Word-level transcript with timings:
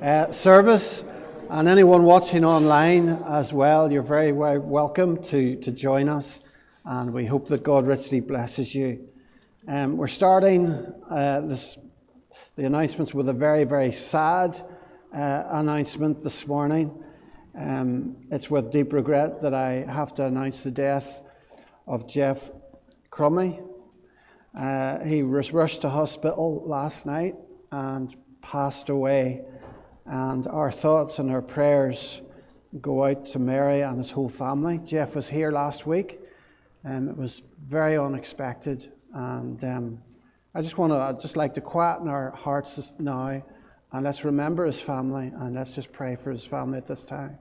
uh, 0.00 0.32
service. 0.32 1.04
And 1.50 1.68
anyone 1.68 2.04
watching 2.04 2.44
online 2.44 3.08
as 3.28 3.52
well, 3.52 3.92
you're 3.92 4.02
very, 4.02 4.32
welcome 4.32 5.22
to, 5.24 5.56
to 5.56 5.70
join 5.70 6.08
us. 6.08 6.40
And 6.84 7.12
we 7.12 7.26
hope 7.26 7.48
that 7.48 7.62
God 7.62 7.86
richly 7.86 8.20
blesses 8.20 8.74
you. 8.74 9.08
Um, 9.68 9.96
we're 9.96 10.08
starting 10.08 10.70
uh, 11.10 11.42
this, 11.42 11.76
the 12.56 12.64
announcements 12.64 13.12
with 13.12 13.28
a 13.28 13.32
very, 13.32 13.64
very 13.64 13.92
sad 13.92 14.64
uh, 15.14 15.44
announcement 15.50 16.22
this 16.22 16.46
morning. 16.46 17.04
Um, 17.58 18.16
it's 18.30 18.48
with 18.48 18.70
deep 18.70 18.92
regret 18.92 19.42
that 19.42 19.54
I 19.54 19.84
have 19.88 20.14
to 20.14 20.24
announce 20.24 20.62
the 20.62 20.70
death 20.70 21.20
of 21.86 22.08
Jeff 22.08 22.50
Crummy. 23.10 23.60
Uh, 24.58 25.00
he 25.04 25.22
was 25.22 25.52
rushed 25.52 25.82
to 25.82 25.88
hospital 25.88 26.62
last 26.64 27.06
night 27.06 27.34
and 27.70 28.16
passed 28.40 28.88
away. 28.88 29.42
And 30.10 30.48
our 30.48 30.72
thoughts 30.72 31.20
and 31.20 31.30
our 31.30 31.40
prayers 31.40 32.20
go 32.80 33.04
out 33.04 33.26
to 33.26 33.38
Mary 33.38 33.82
and 33.82 33.98
his 33.98 34.10
whole 34.10 34.28
family. 34.28 34.80
Jeff 34.84 35.14
was 35.14 35.28
here 35.28 35.52
last 35.52 35.86
week, 35.86 36.18
and 36.82 37.08
it 37.08 37.16
was 37.16 37.42
very 37.64 37.96
unexpected. 37.96 38.90
And 39.14 39.62
um, 39.62 40.02
I 40.52 40.62
just 40.62 40.78
want 40.78 40.92
to, 40.92 40.96
I'd 40.96 41.20
just 41.20 41.36
like 41.36 41.54
to 41.54 41.60
quieten 41.60 42.08
our 42.08 42.32
hearts 42.32 42.90
now, 42.98 43.40
and 43.92 44.04
let's 44.04 44.24
remember 44.24 44.64
his 44.64 44.80
family, 44.80 45.28
and 45.32 45.54
let's 45.54 45.76
just 45.76 45.92
pray 45.92 46.16
for 46.16 46.32
his 46.32 46.44
family 46.44 46.78
at 46.78 46.88
this 46.88 47.04
time. 47.04 47.38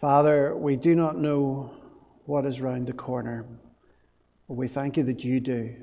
Father, 0.00 0.56
we 0.56 0.74
do 0.74 0.96
not 0.96 1.16
know 1.16 1.70
what 2.24 2.44
is 2.44 2.60
round 2.60 2.88
the 2.88 2.92
corner, 2.92 3.46
but 4.48 4.54
we 4.54 4.66
thank 4.66 4.96
you 4.96 5.04
that 5.04 5.22
you 5.22 5.38
do. 5.38 5.76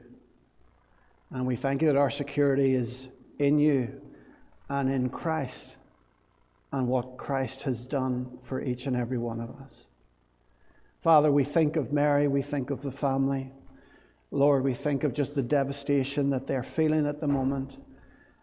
And 1.33 1.47
we 1.47 1.55
thank 1.55 1.81
you 1.81 1.87
that 1.87 1.97
our 1.97 2.11
security 2.11 2.75
is 2.75 3.07
in 3.39 3.57
you 3.57 3.99
and 4.69 4.87
in 4.87 5.09
Christ 5.09 5.75
and 6.71 6.87
what 6.87 7.17
Christ 7.17 7.63
has 7.63 7.87
done 7.87 8.37
for 8.43 8.61
each 8.61 8.85
and 8.85 8.95
every 8.95 9.17
one 9.17 9.41
of 9.41 9.49
us. 9.49 9.85
Father, 11.01 11.31
we 11.31 11.43
think 11.43 11.75
of 11.75 11.91
Mary, 11.91 12.27
we 12.27 12.43
think 12.43 12.69
of 12.69 12.83
the 12.83 12.91
family. 12.91 13.51
Lord, 14.29 14.63
we 14.63 14.75
think 14.75 15.03
of 15.03 15.13
just 15.13 15.33
the 15.33 15.41
devastation 15.41 16.29
that 16.29 16.45
they're 16.45 16.63
feeling 16.63 17.07
at 17.07 17.19
the 17.19 17.27
moment. 17.27 17.77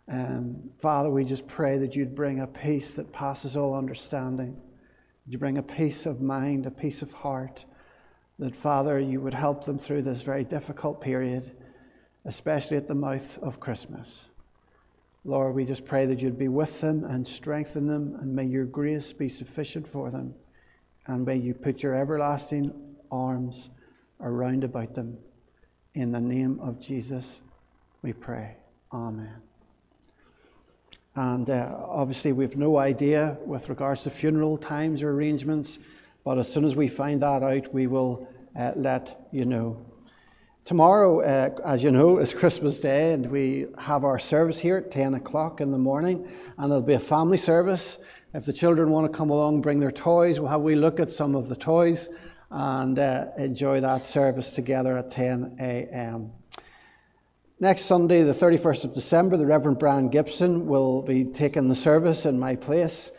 Um, 0.09 0.71
Father, 0.81 1.11
we 1.11 1.25
just 1.25 1.47
pray 1.47 1.79
that 1.79 1.95
you'd 1.95 2.17
bring 2.17 2.41
a 2.41 2.47
peace 2.49 2.91
that 2.93 3.13
passes 3.13 3.57
all 3.57 3.77
understanding. 3.77 4.61
You 5.29 5.39
bring 5.39 5.59
a 5.59 5.63
peace 5.63 6.07
of 6.07 6.21
mind, 6.21 6.67
a 6.67 6.73
peace 6.73 7.03
of 7.03 7.13
heart. 7.13 7.65
That, 8.41 8.57
Father, 8.57 8.99
you 8.99 9.21
would 9.21 9.35
help 9.35 9.65
them 9.65 9.79
through 9.79 10.03
this 10.03 10.23
very 10.23 10.43
difficult 10.43 11.01
period 11.01 11.53
especially 12.25 12.77
at 12.77 12.89
the 12.89 12.95
mouth 12.95 13.39
of 13.39 13.61
Christmas. 13.61 14.27
Lord, 15.25 15.55
we 15.55 15.65
just 15.65 15.85
pray 15.85 16.07
that 16.07 16.21
you'd 16.21 16.39
be 16.39 16.49
with 16.49 16.81
them 16.81 17.05
and 17.05 17.27
strengthen 17.27 17.87
them, 17.87 18.17
and 18.21 18.35
may 18.35 18.45
your 18.45 18.65
grace 18.65 19.13
be 19.13 19.29
sufficient 19.29 19.87
for 19.87 20.11
them, 20.11 20.35
and 21.07 21.27
may 21.27 21.37
you 21.37 21.53
put 21.53 21.83
your 21.83 21.95
everlasting 21.95 22.73
arms 23.11 23.71
around 24.21 24.65
about 24.65 24.95
them. 24.95 25.19
In 25.95 26.13
the 26.13 26.21
name 26.21 26.59
of 26.61 26.81
Jesus, 26.81 27.41
we 28.03 28.13
pray. 28.13 28.57
Amen. 28.93 29.43
And 31.17 31.51
uh, 31.51 31.77
obviously, 31.87 32.33
we've 32.33 32.57
no 32.57 32.79
idea 32.79 33.37
with 33.45 33.69
regards 33.69 34.05
to 34.05 34.11
funeral 34.11 34.57
times 34.57 35.03
or 35.03 35.11
arrangements, 35.11 35.79
but 36.25 36.39
as 36.39 36.51
soon 36.51 36.65
as 36.65 36.77
we 36.77 36.89
find 36.89 37.23
that 37.23 37.43
out, 37.43 37.75
we 37.75 37.87
will 37.87 38.29
uh, 38.59 38.73
let 38.77 39.29
you 39.33 39.45
know. 39.45 39.85
Tomorrow, 40.65 41.21
uh, 41.23 41.51
as 41.65 41.83
you 41.83 41.91
know, 41.91 42.19
is 42.19 42.33
Christmas 42.33 42.81
Day, 42.81 43.13
and 43.13 43.31
we 43.31 43.67
have 43.79 44.05
our 44.05 44.19
service 44.19 44.59
here 44.59 44.77
at 44.77 44.91
10 44.91 45.15
o'clock 45.15 45.61
in 45.61 45.73
the 45.73 45.79
morning, 45.79 46.29
and 46.59 46.71
there'll 46.71 46.83
be 46.83 46.93
a 46.93 46.99
family 46.99 47.39
service. 47.39 47.99
If 48.35 48.45
the 48.45 48.53
children 48.53 48.91
want 48.91 49.11
to 49.11 49.17
come 49.17 49.31
along, 49.31 49.63
bring 49.63 49.81
their 49.81 49.91
toys, 49.91 50.39
we'll 50.39 50.51
have 50.51 50.61
we 50.61 50.77
look 50.77 51.01
at 51.01 51.11
some 51.11 51.35
of 51.35 51.49
the 51.49 51.57
toys 51.57 52.09
and 52.51 52.99
uh, 52.99 53.27
enjoy 53.39 53.81
that 53.81 54.05
service 54.05 54.53
together 54.53 54.97
at 54.99 55.11
10 55.11 55.57
a.m. 55.61 56.31
Next 57.59 57.83
Sunday, 57.83 58.23
the 58.23 58.35
31st 58.35 58.85
of 58.85 58.95
December, 58.95 59.37
the 59.37 59.47
Reverend 59.47 59.79
Brian 59.79 60.09
Gibson 60.09 60.67
will 60.67 61.03
be 61.03 61.25
taking 61.25 61.69
the 61.69 61.75
service 61.75 62.27
in 62.27 62.39
my 62.39 62.55
place. 62.55 63.11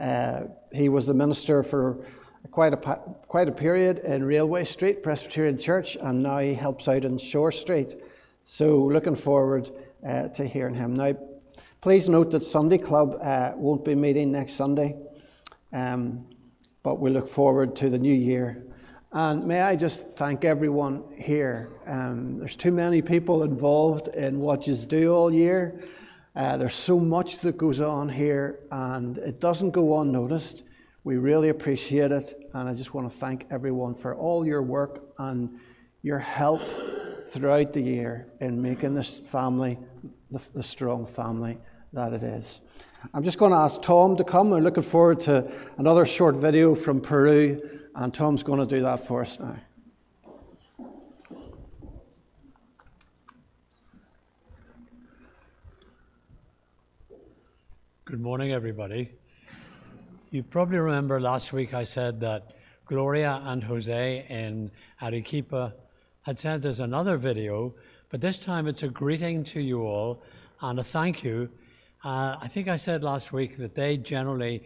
Uh, 0.00 0.44
he 0.72 0.88
was 0.88 1.06
the 1.06 1.14
minister 1.14 1.62
for 1.62 2.04
quite 2.50 2.72
a, 2.72 2.76
quite 2.76 3.48
a 3.48 3.52
period 3.52 3.98
in 3.98 4.24
Railway 4.24 4.64
Street 4.64 5.02
Presbyterian 5.02 5.58
Church, 5.58 5.96
and 6.00 6.22
now 6.22 6.38
he 6.38 6.54
helps 6.54 6.88
out 6.88 7.04
in 7.04 7.18
Shore 7.18 7.52
Street. 7.52 7.96
So, 8.44 8.78
looking 8.78 9.14
forward 9.14 9.70
uh, 10.04 10.28
to 10.28 10.46
hearing 10.46 10.74
him. 10.74 10.96
Now, 10.96 11.14
please 11.80 12.08
note 12.08 12.30
that 12.32 12.44
Sunday 12.44 12.78
Club 12.78 13.18
uh, 13.22 13.52
won't 13.54 13.84
be 13.84 13.94
meeting 13.94 14.32
next 14.32 14.54
Sunday, 14.54 14.96
um, 15.72 16.26
but 16.82 16.98
we 16.98 17.10
look 17.10 17.28
forward 17.28 17.76
to 17.76 17.90
the 17.90 17.98
new 17.98 18.14
year. 18.14 18.64
And 19.12 19.44
may 19.44 19.60
I 19.60 19.76
just 19.76 20.12
thank 20.12 20.44
everyone 20.44 21.02
here. 21.16 21.70
Um, 21.86 22.38
there's 22.38 22.56
too 22.56 22.70
many 22.70 23.02
people 23.02 23.42
involved 23.42 24.08
in 24.08 24.38
what 24.38 24.66
you 24.66 24.76
do 24.76 25.12
all 25.12 25.32
year. 25.32 25.80
Uh, 26.36 26.56
there's 26.56 26.74
so 26.74 26.98
much 26.98 27.40
that 27.40 27.56
goes 27.56 27.80
on 27.80 28.08
here, 28.08 28.60
and 28.70 29.18
it 29.18 29.40
doesn't 29.40 29.72
go 29.72 30.00
unnoticed. 30.00 30.62
We 31.02 31.16
really 31.16 31.48
appreciate 31.48 32.12
it, 32.12 32.34
and 32.52 32.68
I 32.68 32.74
just 32.74 32.92
want 32.92 33.10
to 33.10 33.16
thank 33.16 33.46
everyone 33.50 33.94
for 33.94 34.14
all 34.14 34.46
your 34.46 34.62
work 34.62 35.02
and 35.18 35.58
your 36.02 36.18
help 36.18 36.60
throughout 37.26 37.72
the 37.72 37.80
year 37.80 38.26
in 38.40 38.60
making 38.60 38.94
this 38.94 39.16
family 39.16 39.78
the, 40.30 40.42
the 40.54 40.62
strong 40.62 41.06
family 41.06 41.58
that 41.94 42.12
it 42.12 42.22
is. 42.22 42.60
I'm 43.14 43.24
just 43.24 43.38
going 43.38 43.52
to 43.52 43.56
ask 43.56 43.80
Tom 43.80 44.14
to 44.18 44.24
come. 44.24 44.50
We're 44.50 44.58
looking 44.60 44.82
forward 44.82 45.20
to 45.22 45.50
another 45.78 46.04
short 46.04 46.36
video 46.36 46.74
from 46.74 47.00
Peru, 47.00 47.80
and 47.94 48.12
Tom's 48.12 48.42
going 48.42 48.60
to 48.60 48.66
do 48.66 48.82
that 48.82 49.06
for 49.06 49.22
us 49.22 49.38
now. 49.40 49.56
Good 58.04 58.20
morning, 58.20 58.52
everybody. 58.52 59.12
You 60.32 60.44
probably 60.44 60.78
remember 60.78 61.20
last 61.20 61.52
week 61.52 61.74
I 61.74 61.82
said 61.82 62.20
that 62.20 62.52
Gloria 62.86 63.42
and 63.46 63.64
Jose 63.64 64.26
in 64.28 64.70
Arequipa 65.02 65.74
had 66.22 66.38
sent 66.38 66.64
us 66.64 66.78
another 66.78 67.16
video, 67.16 67.74
but 68.10 68.20
this 68.20 68.38
time 68.38 68.68
it's 68.68 68.84
a 68.84 68.88
greeting 68.88 69.42
to 69.42 69.60
you 69.60 69.82
all 69.82 70.22
and 70.60 70.78
a 70.78 70.84
thank 70.84 71.24
you. 71.24 71.50
Uh, 72.04 72.36
I 72.40 72.46
think 72.46 72.68
I 72.68 72.76
said 72.76 73.02
last 73.02 73.32
week 73.32 73.56
that 73.56 73.74
they 73.74 73.96
generally 73.96 74.62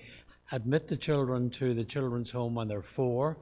admit 0.52 0.86
the 0.86 0.98
children 0.98 1.48
to 1.52 1.72
the 1.72 1.84
children's 1.84 2.30
home 2.30 2.54
when 2.54 2.68
they're 2.68 2.82
four. 2.82 3.38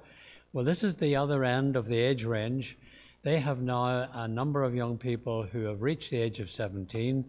Well, 0.53 0.65
this 0.65 0.85
is 0.85 0.95
the 0.95 1.17
other 1.17 1.43
end 1.43 1.75
of 1.75 1.89
the 1.89 1.99
age 1.99 2.23
range. 2.23 2.79
They 3.23 3.41
have 3.41 3.61
now 3.63 4.09
a 4.13 4.29
number 4.29 4.63
of 4.63 4.77
young 4.77 4.97
people 4.97 5.43
who 5.43 5.65
have 5.65 5.83
reached 5.83 6.11
the 6.11 6.19
age 6.19 6.39
of 6.39 6.53
17, 6.53 7.25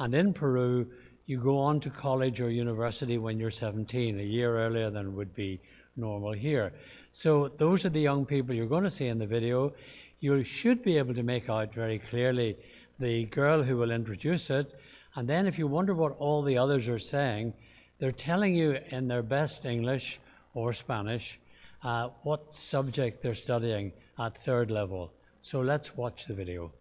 and 0.00 0.14
in 0.16 0.32
Peru, 0.32 0.88
you 1.32 1.38
go 1.38 1.58
on 1.58 1.80
to 1.80 1.88
college 1.88 2.42
or 2.42 2.50
university 2.50 3.16
when 3.16 3.40
you're 3.40 3.50
17, 3.50 4.20
a 4.20 4.22
year 4.22 4.58
earlier 4.58 4.90
than 4.90 5.16
would 5.16 5.34
be 5.34 5.58
normal 5.96 6.32
here. 6.32 6.74
So 7.10 7.48
those 7.56 7.86
are 7.86 7.88
the 7.88 8.00
young 8.00 8.26
people 8.26 8.54
you're 8.54 8.66
going 8.66 8.84
to 8.84 8.90
see 8.90 9.06
in 9.06 9.18
the 9.18 9.26
video. 9.26 9.72
You 10.20 10.44
should 10.44 10.82
be 10.82 10.98
able 10.98 11.14
to 11.14 11.22
make 11.22 11.48
out 11.48 11.72
very 11.72 11.98
clearly 11.98 12.58
the 12.98 13.24
girl 13.24 13.62
who 13.62 13.78
will 13.78 13.90
introduce 13.90 14.50
it. 14.50 14.78
And 15.14 15.26
then 15.26 15.46
if 15.46 15.58
you 15.58 15.66
wonder 15.66 15.94
what 15.94 16.16
all 16.18 16.42
the 16.42 16.58
others 16.58 16.86
are 16.86 16.98
saying, 16.98 17.54
they're 17.98 18.12
telling 18.12 18.54
you 18.54 18.78
in 18.90 19.08
their 19.08 19.22
best 19.22 19.64
English 19.64 20.20
or 20.52 20.74
Spanish 20.74 21.40
uh, 21.82 22.10
what 22.24 22.52
subject 22.52 23.22
they're 23.22 23.34
studying 23.34 23.90
at 24.18 24.36
third 24.36 24.70
level. 24.70 25.14
So 25.40 25.60
let's 25.60 25.96
watch 25.96 26.26
the 26.26 26.34
video. 26.34 26.72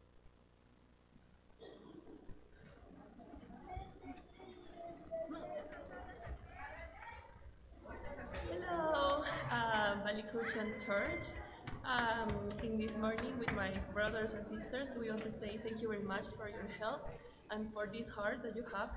Christian 10.41 10.73
Church. 10.83 11.37
Um, 11.85 12.29
in 12.63 12.77
this 12.77 12.97
morning 12.97 13.37
with 13.37 13.53
my 13.53 13.69
brothers 13.93 14.33
and 14.33 14.45
sisters, 14.45 14.95
we 14.99 15.09
want 15.09 15.21
to 15.21 15.29
say 15.29 15.59
thank 15.63 15.81
you 15.81 15.89
very 15.89 16.01
much 16.01 16.25
for 16.35 16.49
your 16.49 16.65
help 16.79 17.09
and 17.51 17.71
for 17.71 17.85
this 17.85 18.09
heart 18.09 18.41
that 18.41 18.55
you 18.55 18.63
have 18.73 18.89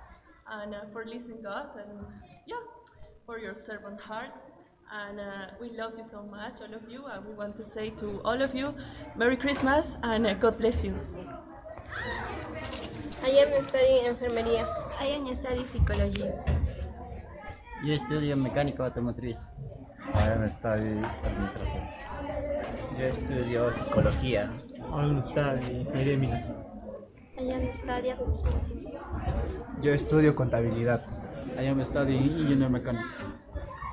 and 0.51 0.75
uh, 0.75 0.79
for 0.91 1.05
listening 1.05 1.43
God 1.43 1.69
and 1.77 2.07
yeah, 2.47 2.65
for 3.27 3.39
your 3.39 3.55
servant 3.55 4.01
heart. 4.01 4.31
And 4.91 5.21
uh, 5.21 5.53
we 5.61 5.69
love 5.77 5.93
you 5.99 6.05
so 6.05 6.23
much, 6.23 6.55
all 6.63 6.75
of 6.75 6.89
you, 6.89 7.05
and 7.05 7.27
we 7.27 7.35
want 7.35 7.57
to 7.57 7.63
say 7.63 7.91
to 7.91 8.23
all 8.25 8.41
of 8.41 8.55
you, 8.55 8.75
Merry 9.15 9.37
Christmas 9.37 9.97
and 10.03 10.27
uh, 10.27 10.33
God 10.35 10.57
bless 10.57 10.83
you. 10.83 10.99
I 13.23 13.29
am 13.29 13.65
studying 13.65 14.05
enfermería. 14.07 14.65
I 14.99 15.09
am 15.09 15.35
studying 15.35 15.67
psychology. 15.67 16.25
Yo 17.83 17.93
estudio 17.93 18.35
mecánico 18.37 18.83
automotriz. 18.83 19.53
I 20.15 20.31
am 20.31 20.49
study 20.49 21.03
administración. 21.25 21.83
Yo 22.99 23.05
estudio 23.07 23.73
psicología. 23.73 24.51
I 24.77 25.01
am 25.01 25.23
study 25.23 25.81
ingeniería 25.81 26.17
minas. 26.17 26.57
I 27.37 27.53
am 27.53 27.73
studying 27.73 28.13
accountancy. 28.13 28.89
Yo 29.81 29.93
estudio 29.93 30.35
contabilidad. 30.35 31.05
I 31.59 31.67
am 31.67 31.85
studying 31.85 32.23
engineer 32.23 32.71
mechanic. 32.71 33.03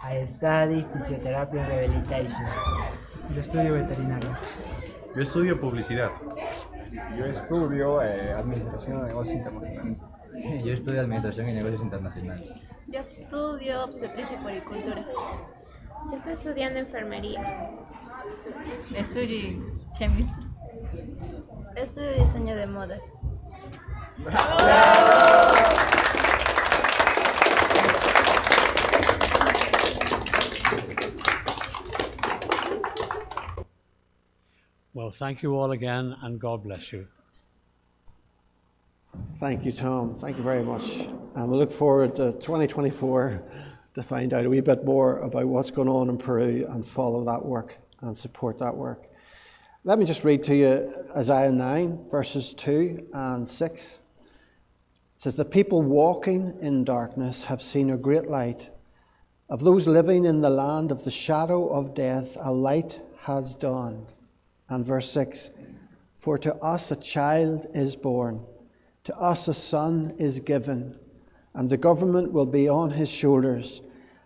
I 0.04 0.26
study 0.26 0.86
physiotherapy 0.94 1.58
and 1.58 1.68
rehabilitation. 1.68 2.46
Yo 3.34 3.42
estudio 3.42 3.74
veterinaria. 3.74 4.40
Yo 5.16 5.22
estudio 5.22 5.60
publicidad. 5.60 6.12
Yo 7.18 7.26
estudio 7.26 8.02
eh, 8.02 8.34
administración 8.34 9.02
de 9.02 9.08
negocios 9.08 9.38
internacionales. 9.38 9.98
Yo 10.64 10.74
estudio 10.74 11.02
Administración 11.02 11.50
y 11.50 11.54
Negocios 11.54 11.82
Internacionales. 11.82 12.54
Yo 12.88 13.00
estudio 13.00 13.84
obstetricia 13.84 14.38
y 14.40 14.44
poricultura. 14.44 15.06
Yo 16.10 16.16
estoy 16.16 16.34
estudiando 16.34 16.80
enfermería. 16.80 17.72
Estudio 18.96 19.64
chemistry. 19.98 20.46
Estudio 21.76 22.14
diseño 22.14 22.56
de 22.56 22.68
modas. 22.68 23.22
Well, 34.94 35.12
thank 35.12 35.42
you 35.42 35.58
all 35.58 35.72
again, 35.72 36.16
and 36.22 36.40
God 36.40 36.64
bless 36.64 36.92
you. 36.92 37.08
Thank 39.40 39.66
you, 39.66 39.72
Tom. 39.72 40.16
Thank 40.16 40.38
you 40.38 40.44
very 40.44 40.64
much. 40.64 41.08
And 41.36 41.50
we 41.50 41.58
look 41.58 41.72
forward 41.72 42.16
to 42.18 42.34
2024 42.34 43.42
to 43.94 44.04
find 44.04 44.34
out 44.34 44.46
a 44.46 44.50
wee 44.50 44.62
bit 44.62 44.86
more 44.86 45.20
about 45.20 45.46
what's 45.48 45.72
going 45.72 45.90
on 45.90 46.10
in 46.10 46.18
Peru 46.18 46.66
and 46.70 46.86
follow 46.86 47.24
that 47.26 47.44
work 47.44 47.76
and 48.02 48.18
support 48.18 48.58
that 48.60 48.76
work. 48.76 49.08
Let 49.84 50.00
me 50.00 50.06
just 50.06 50.24
read 50.24 50.44
to 50.44 50.56
you 50.56 50.94
Isaiah 51.16 51.52
9, 51.52 52.10
verses 52.10 52.54
2 52.54 53.08
and 53.14 53.50
6. 53.50 53.94
It 53.94 54.00
says, 55.18 55.34
The 55.34 55.44
people 55.44 55.82
walking 55.82 56.58
in 56.62 56.84
darkness 56.84 57.46
have 57.46 57.62
seen 57.62 57.90
a 57.90 57.98
great 57.98 58.28
light. 58.28 58.70
Of 59.50 59.62
those 59.62 59.88
living 59.88 60.24
in 60.26 60.40
the 60.40 60.50
land 60.50 60.92
of 60.92 61.04
the 61.04 61.12
shadow 61.12 61.68
of 61.68 61.94
death, 61.94 62.38
a 62.40 62.54
light 62.54 63.02
has 63.22 63.56
dawned. 63.56 64.14
And 64.70 64.86
verse 64.86 65.12
6 65.12 65.50
For 66.20 66.38
to 66.38 66.56
us 66.56 66.92
a 66.92 66.96
child 66.96 67.66
is 67.74 67.96
born, 67.96 68.46
to 69.04 69.18
us 69.18 69.48
a 69.48 69.54
son 69.54 70.14
is 70.18 70.40
given, 70.40 70.98
and 71.54 71.70
the 71.70 71.78
government 71.78 72.32
will 72.32 72.46
be 72.46 72.70
on 72.70 72.92
his 72.92 73.10
shoulders, 73.10 73.82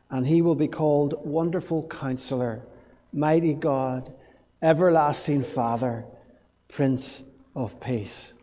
and 0.09 0.27
he 0.27 0.41
will 0.41 0.55
be 0.55 0.67
called 0.67 1.15
Wonderful 1.25 1.87
Counselor, 1.87 2.65
Mighty 3.11 3.53
God, 3.53 4.13
Everlasting 4.61 5.43
Father, 5.43 6.05
Prince 6.67 7.23
of 7.55 7.79
Peace. 7.79 8.33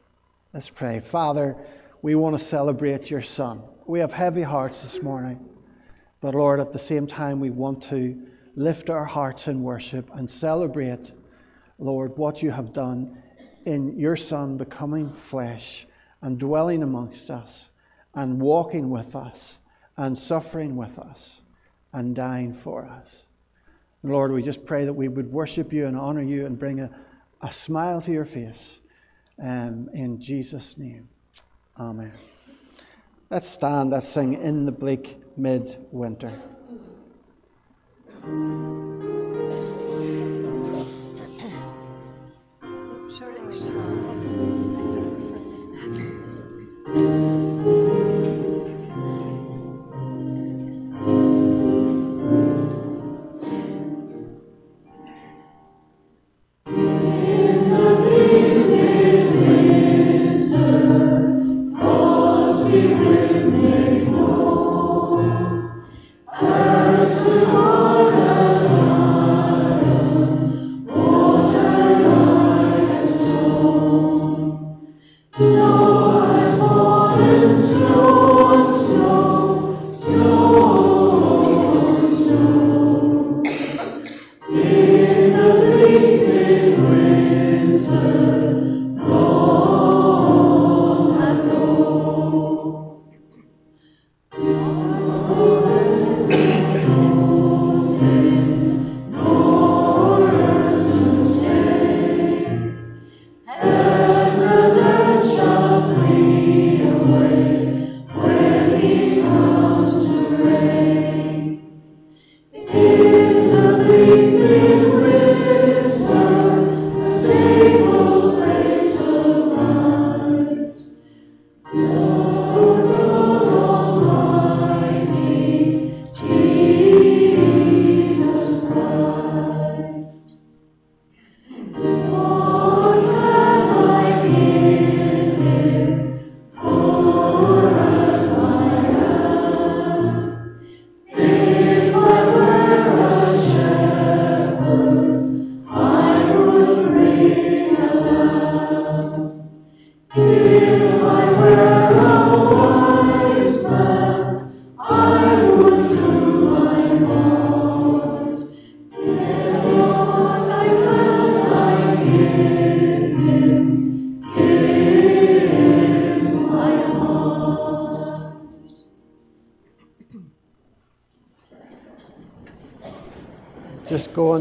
Let's 0.53 0.69
pray. 0.69 1.01
Father, 1.01 1.57
we 2.03 2.15
want 2.15 2.37
to 2.37 2.45
celebrate 2.45 3.11
your 3.11 3.23
Son. 3.23 3.63
We 3.87 4.01
have 4.01 4.13
heavy 4.13 4.43
hearts 4.43 4.83
this 4.83 5.03
morning, 5.03 5.49
but 6.21 6.35
Lord, 6.35 6.61
at 6.61 6.73
the 6.73 6.79
same 6.79 7.07
time, 7.07 7.41
we 7.41 7.51
want 7.51 7.83
to 7.85 8.21
lift 8.57 8.91
our 8.91 9.05
hearts 9.05 9.49
in 9.49 9.63
worship 9.63 10.11
and 10.15 10.29
celebrate, 10.29 11.13
Lord, 11.79 12.17
what 12.17 12.43
you 12.43 12.51
have 12.51 12.73
done 12.73 13.23
in 13.65 13.99
your 13.99 14.17
Son 14.17 14.57
becoming 14.57 15.09
flesh 15.09 15.87
and 16.21 16.39
dwelling 16.39 16.83
amongst 16.83 17.31
us 17.31 17.71
and 18.15 18.41
walking 18.41 18.91
with 18.91 19.17
us 19.17 19.59
and 19.97 20.17
suffering 20.17 20.77
with 20.77 20.99
us 20.99 21.41
and 21.93 22.15
dying 22.15 22.53
for 22.53 22.85
us. 22.85 23.25
Lord, 24.03 24.33
we 24.33 24.43
just 24.43 24.65
pray 24.65 24.85
that 24.85 24.93
we 24.93 25.09
would 25.09 25.31
worship 25.31 25.73
you 25.73 25.87
and 25.87 25.97
honor 25.97 26.23
you 26.23 26.47
and 26.47 26.59
bring 26.59 26.81
a, 26.81 26.91
a 27.41 27.53
smile 27.53 28.01
to 28.03 28.11
your 28.11 28.25
face 28.25 28.81
um, 29.41 29.89
in 29.95 30.21
Jesus' 30.21 30.77
name. 30.77 31.09
Amen. 31.79 32.13
Let's 33.31 33.49
stand, 33.49 33.91
let's 33.91 34.09
sing 34.09 34.35
in 34.35 34.67
the 34.67 34.73
bleak 34.73 35.17
midwinter. 35.37 36.33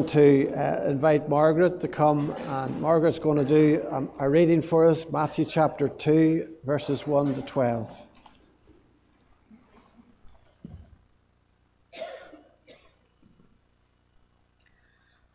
Going 0.01 0.48
to 0.48 0.60
uh, 0.60 0.89
invite 0.89 1.29
Margaret 1.29 1.79
to 1.79 1.88
come, 1.88 2.36
and 2.48 2.81
Margaret's 2.81 3.20
going 3.20 3.38
to 3.38 3.46
do 3.46 3.86
um, 3.91 4.10
a 4.17 4.27
reading 4.27 4.60
for 4.60 4.86
us 4.86 5.05
Matthew 5.12 5.46
chapter 5.46 5.89
2, 5.89 6.55
verses 6.65 7.05
1 7.05 7.36
to 7.36 7.41
12. 7.43 8.01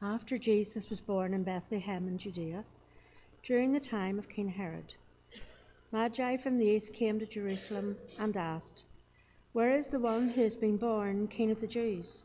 After 0.03 0.37
Jesus 0.37 0.91
was 0.91 1.01
born 1.01 1.33
in 1.33 1.45
Bethlehem 1.45 2.09
in 2.09 2.19
Judea, 2.19 2.65
during 3.45 3.73
the 3.73 3.79
time 3.79 4.19
of 4.19 4.29
King 4.29 4.49
Herod, 4.49 4.95
Magi 5.93 6.37
from 6.39 6.59
the 6.59 6.67
east 6.67 6.93
came 6.93 7.21
to 7.21 7.27
Jerusalem 7.27 7.97
and 8.19 8.37
asked, 8.37 8.85
Where 9.53 9.71
is 9.71 9.89
the 9.89 10.01
one 10.01 10.29
who 10.31 10.43
has 10.43 10.57
been 10.57 10.77
born 10.77 11.29
King 11.29 11.53
of 11.53 11.61
the 11.61 11.69
Jews? 11.69 12.25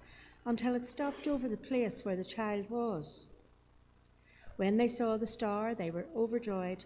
until 0.45 0.75
it 0.75 0.87
stopped 0.87 1.27
over 1.27 1.47
the 1.47 1.57
place 1.57 2.03
where 2.03 2.15
the 2.15 2.23
child 2.23 2.69
was. 2.69 3.27
When 4.57 4.77
they 4.77 4.87
saw 4.87 5.17
the 5.17 5.27
star, 5.27 5.73
they 5.75 5.91
were 5.91 6.05
overjoyed. 6.15 6.85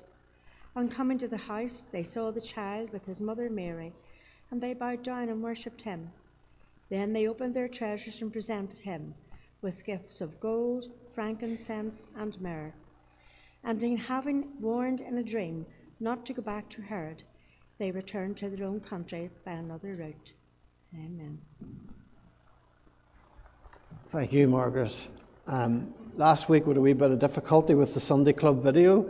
On 0.76 0.90
coming 0.90 1.18
to 1.18 1.28
the 1.28 1.38
house, 1.38 1.84
they 1.84 2.04
saw 2.04 2.32
the 2.32 2.42
child 2.42 2.92
with 2.92 3.06
his 3.06 3.22
mother 3.22 3.50
Mary, 3.50 3.94
and 4.52 4.62
they 4.62 4.74
bowed 4.74 5.04
down 5.04 5.30
and 5.30 5.42
worshipped 5.42 5.82
him. 5.82 6.12
Then 6.90 7.14
they 7.14 7.28
opened 7.28 7.54
their 7.54 7.68
treasures 7.68 8.22
and 8.22 8.32
presented 8.32 8.80
him 8.80 9.16
with 9.62 9.86
gifts 9.86 10.22
of 10.22 10.40
gold, 10.40 10.88
frankincense, 11.14 12.04
and 12.16 12.40
myrrh. 12.40 12.74
And 13.64 13.82
in 13.82 13.98
having 13.98 14.50
warned 14.62 15.02
in 15.02 15.18
a 15.18 15.24
dream 15.24 15.66
not 16.00 16.26
to 16.28 16.34
go 16.34 16.42
back 16.42 16.70
to 16.70 16.82
Herod, 16.82 17.24
they 17.78 17.92
returned 17.92 18.38
to 18.38 18.50
their 18.50 18.68
own 18.68 18.80
country 18.80 19.30
by 19.44 19.54
another 19.54 19.96
route. 19.96 20.34
Amen. 20.94 21.40
Thank 24.10 24.34
you, 24.34 24.48
Margaret. 24.48 25.08
Um, 25.48 25.94
last 26.16 26.50
week 26.50 26.66
we 26.66 26.72
had 26.72 26.78
a 26.78 26.82
wee 26.82 26.94
bit 26.94 27.12
of 27.12 27.20
difficulty 27.20 27.74
with 27.74 27.94
the 27.94 28.00
Sunday 28.00 28.34
Club 28.34 28.64
video, 28.64 29.10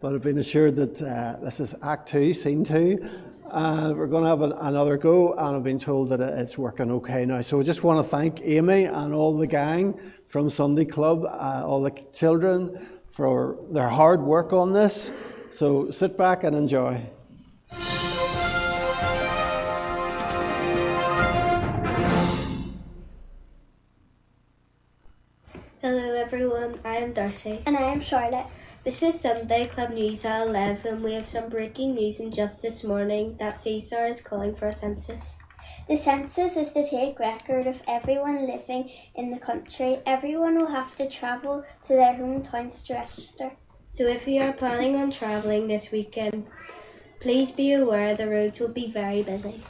but 0.00 0.14
I've 0.14 0.22
been 0.22 0.38
assured 0.38 0.76
that 0.76 1.02
uh, 1.02 1.36
this 1.42 1.60
is 1.60 1.74
Act 1.82 2.08
2, 2.08 2.32
Scene 2.32 2.64
2. 2.64 3.08
Uh, 3.50 3.92
we're 3.94 4.06
going 4.06 4.22
to 4.22 4.28
have 4.28 4.42
an, 4.42 4.52
another 4.52 4.96
go, 4.96 5.34
and 5.34 5.56
I've 5.56 5.62
been 5.62 5.78
told 5.78 6.08
that 6.08 6.20
it's 6.20 6.58
working 6.58 6.90
okay 6.90 7.24
now. 7.26 7.42
So 7.42 7.60
I 7.60 7.62
just 7.62 7.82
want 7.82 8.04
to 8.04 8.10
thank 8.10 8.40
Amy 8.42 8.84
and 8.84 9.14
all 9.14 9.36
the 9.36 9.46
gang 9.46 9.98
from 10.28 10.50
Sunday 10.50 10.84
Club, 10.84 11.24
uh, 11.24 11.62
all 11.64 11.82
the 11.82 11.92
children, 12.12 12.86
for 13.12 13.58
their 13.70 13.88
hard 13.88 14.20
work 14.20 14.52
on 14.52 14.72
this. 14.72 15.10
So 15.50 15.90
sit 15.90 16.18
back 16.18 16.44
and 16.44 16.56
enjoy. 16.56 17.00
I 26.84 26.96
am 26.96 27.12
Darcy. 27.12 27.62
And 27.66 27.76
I 27.76 27.82
am 27.82 28.00
Charlotte. 28.00 28.46
This 28.84 29.02
is 29.02 29.20
Sunday 29.20 29.66
Club 29.66 29.90
News 29.90 30.24
at 30.24 30.46
11. 30.46 31.02
We 31.02 31.14
have 31.14 31.28
some 31.28 31.48
breaking 31.48 31.94
news 31.94 32.20
in 32.20 32.32
just 32.32 32.62
this 32.62 32.84
morning 32.84 33.36
that 33.38 33.56
Caesar 33.56 34.06
is 34.06 34.20
calling 34.20 34.54
for 34.54 34.68
a 34.68 34.74
census. 34.74 35.34
The 35.88 35.96
census 35.96 36.56
is 36.56 36.72
to 36.72 36.88
take 36.88 37.18
record 37.18 37.66
of 37.66 37.82
everyone 37.88 38.46
living 38.46 38.90
in 39.14 39.30
the 39.30 39.38
country. 39.38 39.98
Everyone 40.06 40.58
will 40.58 40.70
have 40.70 40.96
to 40.96 41.08
travel 41.08 41.64
to 41.82 41.88
their 41.88 42.14
hometowns 42.14 42.84
to 42.86 42.94
register. 42.94 43.52
So 43.90 44.06
if 44.06 44.26
you 44.26 44.42
are 44.42 44.52
planning 44.52 44.96
on 44.96 45.10
travelling 45.10 45.68
this 45.68 45.90
weekend, 45.90 46.46
please 47.20 47.50
be 47.50 47.72
aware 47.72 48.14
the 48.14 48.28
roads 48.28 48.60
will 48.60 48.68
be 48.68 48.90
very 48.90 49.22
busy. 49.22 49.62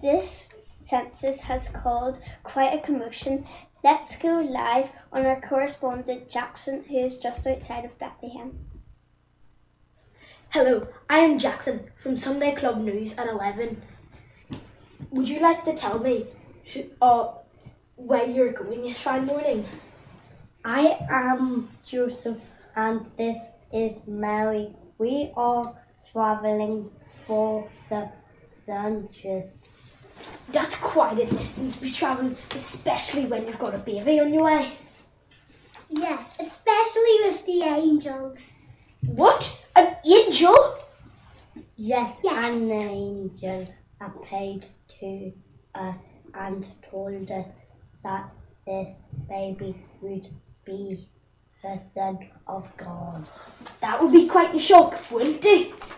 This 0.00 0.48
census 0.80 1.40
has 1.40 1.68
caused 1.68 2.20
quite 2.42 2.74
a 2.74 2.80
commotion. 2.80 3.46
Let's 3.84 4.16
go 4.16 4.38
live 4.40 4.92
on 5.12 5.26
our 5.26 5.40
correspondent 5.40 6.30
Jackson, 6.30 6.84
who 6.84 6.98
is 6.98 7.18
just 7.18 7.44
outside 7.44 7.84
of 7.84 7.98
Bethlehem. 7.98 8.60
Hello, 10.50 10.86
I 11.10 11.18
am 11.18 11.40
Jackson 11.40 11.90
from 12.00 12.16
Sunday 12.16 12.54
Club 12.54 12.78
News 12.78 13.18
at 13.18 13.26
11. 13.26 13.82
Would 15.10 15.28
you 15.28 15.40
like 15.40 15.64
to 15.64 15.74
tell 15.74 15.98
me 15.98 16.26
who, 16.72 16.84
uh, 17.02 17.32
where 17.96 18.24
you're 18.24 18.52
going 18.52 18.82
this 18.82 19.00
fine 19.00 19.26
morning? 19.26 19.64
I 20.64 20.96
am 21.10 21.68
Joseph 21.84 22.38
and 22.76 23.10
this 23.18 23.36
is 23.72 24.06
Mary. 24.06 24.76
We 24.98 25.32
are 25.36 25.74
traveling 26.12 26.88
for 27.26 27.68
the 27.88 28.12
census. 28.46 29.71
That's 30.50 30.76
quite 30.76 31.18
a 31.18 31.26
distance 31.26 31.76
to 31.76 31.82
be 31.82 31.92
travelling, 31.92 32.36
especially 32.52 33.26
when 33.26 33.46
you've 33.46 33.58
got 33.58 33.74
a 33.74 33.78
baby 33.78 34.20
on 34.20 34.32
your 34.32 34.44
way. 34.44 34.72
Yes, 35.88 36.24
especially 36.38 37.16
with 37.24 37.46
the 37.46 37.62
angels. 37.62 38.52
What? 39.06 39.64
An 39.76 39.96
angel? 40.04 40.78
Yes, 41.76 42.20
yes. 42.22 42.44
an 42.44 42.70
angel 42.70 43.68
appeared 44.00 44.66
to 45.00 45.32
us 45.74 46.08
and 46.34 46.66
told 46.90 47.30
us 47.30 47.48
that 48.02 48.32
this 48.66 48.90
baby 49.28 49.76
would 50.00 50.28
be 50.64 51.08
the 51.62 51.78
Son 51.78 52.18
of 52.46 52.68
God. 52.76 53.28
That 53.80 54.02
would 54.02 54.12
be 54.12 54.28
quite 54.28 54.54
a 54.54 54.60
shock, 54.60 55.10
wouldn't 55.10 55.44
it? 55.44 55.92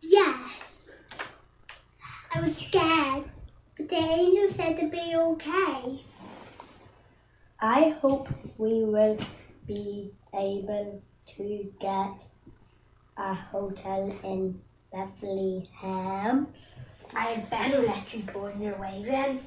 Yes. 0.00 0.67
I 2.34 2.40
was 2.40 2.56
scared, 2.56 3.24
but 3.76 3.88
the 3.88 3.96
angel 3.96 4.50
said 4.50 4.78
to 4.80 4.88
be 4.88 5.14
okay. 5.16 6.04
I 7.60 7.96
hope 8.00 8.28
we 8.58 8.84
will 8.84 9.18
be 9.66 10.12
able 10.34 11.02
to 11.26 11.72
get 11.80 12.26
a 13.16 13.34
hotel 13.34 14.14
in 14.22 14.60
Bethlehem. 14.92 16.48
I 17.14 17.20
had 17.20 17.50
better 17.50 17.80
let 17.82 18.12
you 18.12 18.22
go 18.22 18.46
on 18.46 18.60
your 18.60 18.76
way 18.76 19.02
then. 19.04 19.40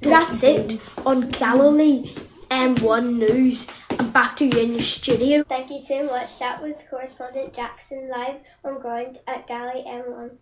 That's 0.00 0.42
it 0.42 0.80
on 1.06 1.30
Galilee 1.30 2.12
M1 2.50 3.16
News. 3.16 3.68
I'm 3.90 4.10
back 4.10 4.36
to 4.36 4.44
you 4.44 4.58
in 4.58 4.72
the 4.74 4.82
studio. 4.82 5.44
Thank 5.44 5.70
you 5.70 5.80
so 5.80 6.04
much. 6.04 6.38
That 6.40 6.62
was 6.62 6.84
correspondent 6.90 7.54
Jackson 7.54 8.10
live 8.10 8.36
on 8.64 8.80
ground 8.80 9.20
at 9.26 9.46
Galilee 9.46 9.84
M1. 9.86 10.32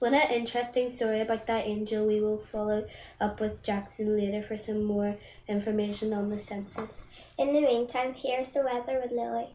What 0.00 0.14
an 0.14 0.30
interesting 0.30 0.90
story 0.90 1.20
about 1.20 1.46
that 1.46 1.66
angel. 1.66 2.06
We 2.06 2.22
will 2.22 2.38
follow 2.38 2.86
up 3.20 3.38
with 3.38 3.62
Jackson 3.62 4.16
later 4.16 4.42
for 4.42 4.56
some 4.56 4.82
more 4.82 5.18
information 5.46 6.14
on 6.14 6.30
the 6.30 6.38
census. 6.38 7.18
In 7.36 7.52
the 7.52 7.60
meantime, 7.60 8.14
here's 8.14 8.50
the 8.52 8.62
weather 8.62 8.98
with 8.98 9.12
Lily. 9.12 9.54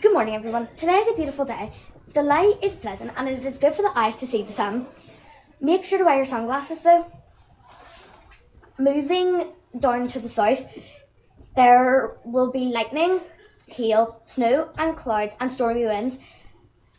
Good 0.00 0.14
morning, 0.14 0.34
everyone. 0.34 0.68
Today 0.76 0.94
is 0.94 1.08
a 1.08 1.14
beautiful 1.14 1.44
day. 1.44 1.72
The 2.14 2.22
light 2.22 2.54
is 2.62 2.74
pleasant 2.74 3.12
and 3.18 3.28
it 3.28 3.44
is 3.44 3.58
good 3.58 3.74
for 3.74 3.82
the 3.82 3.92
eyes 3.94 4.16
to 4.16 4.26
see 4.26 4.42
the 4.42 4.50
sun. 4.50 4.86
Make 5.60 5.84
sure 5.84 5.98
to 5.98 6.04
wear 6.04 6.16
your 6.16 6.24
sunglasses 6.24 6.80
though. 6.80 7.12
Moving 8.78 9.52
down 9.78 10.08
to 10.08 10.18
the 10.18 10.28
south, 10.30 10.64
there 11.54 12.16
will 12.24 12.50
be 12.50 12.72
lightning, 12.72 13.20
hail, 13.66 14.22
snow, 14.24 14.70
and 14.78 14.96
clouds 14.96 15.34
and 15.38 15.52
stormy 15.52 15.84
winds. 15.84 16.18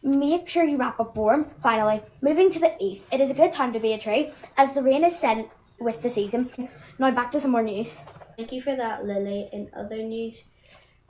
Make 0.07 0.47
sure 0.47 0.63
you 0.63 0.77
wrap 0.77 1.01
up 1.01 1.17
warm. 1.17 1.51
Finally, 1.61 2.01
moving 2.21 2.49
to 2.51 2.59
the 2.59 2.73
east, 2.79 3.05
it 3.11 3.19
is 3.19 3.29
a 3.29 3.33
good 3.33 3.51
time 3.51 3.73
to 3.73 3.79
be 3.79 3.91
a 3.91 3.97
tree 3.97 4.31
as 4.55 4.73
the 4.73 4.81
rain 4.81 5.03
is 5.03 5.19
sent 5.19 5.49
with 5.81 6.01
the 6.01 6.09
season. 6.09 6.49
Now 6.97 7.11
back 7.11 7.29
to 7.33 7.41
some 7.41 7.51
more 7.51 7.61
news. 7.61 7.99
Thank 8.37 8.53
you 8.53 8.61
for 8.61 8.73
that, 8.73 9.05
Lily. 9.05 9.49
In 9.51 9.69
other 9.75 9.97
news, 9.97 10.45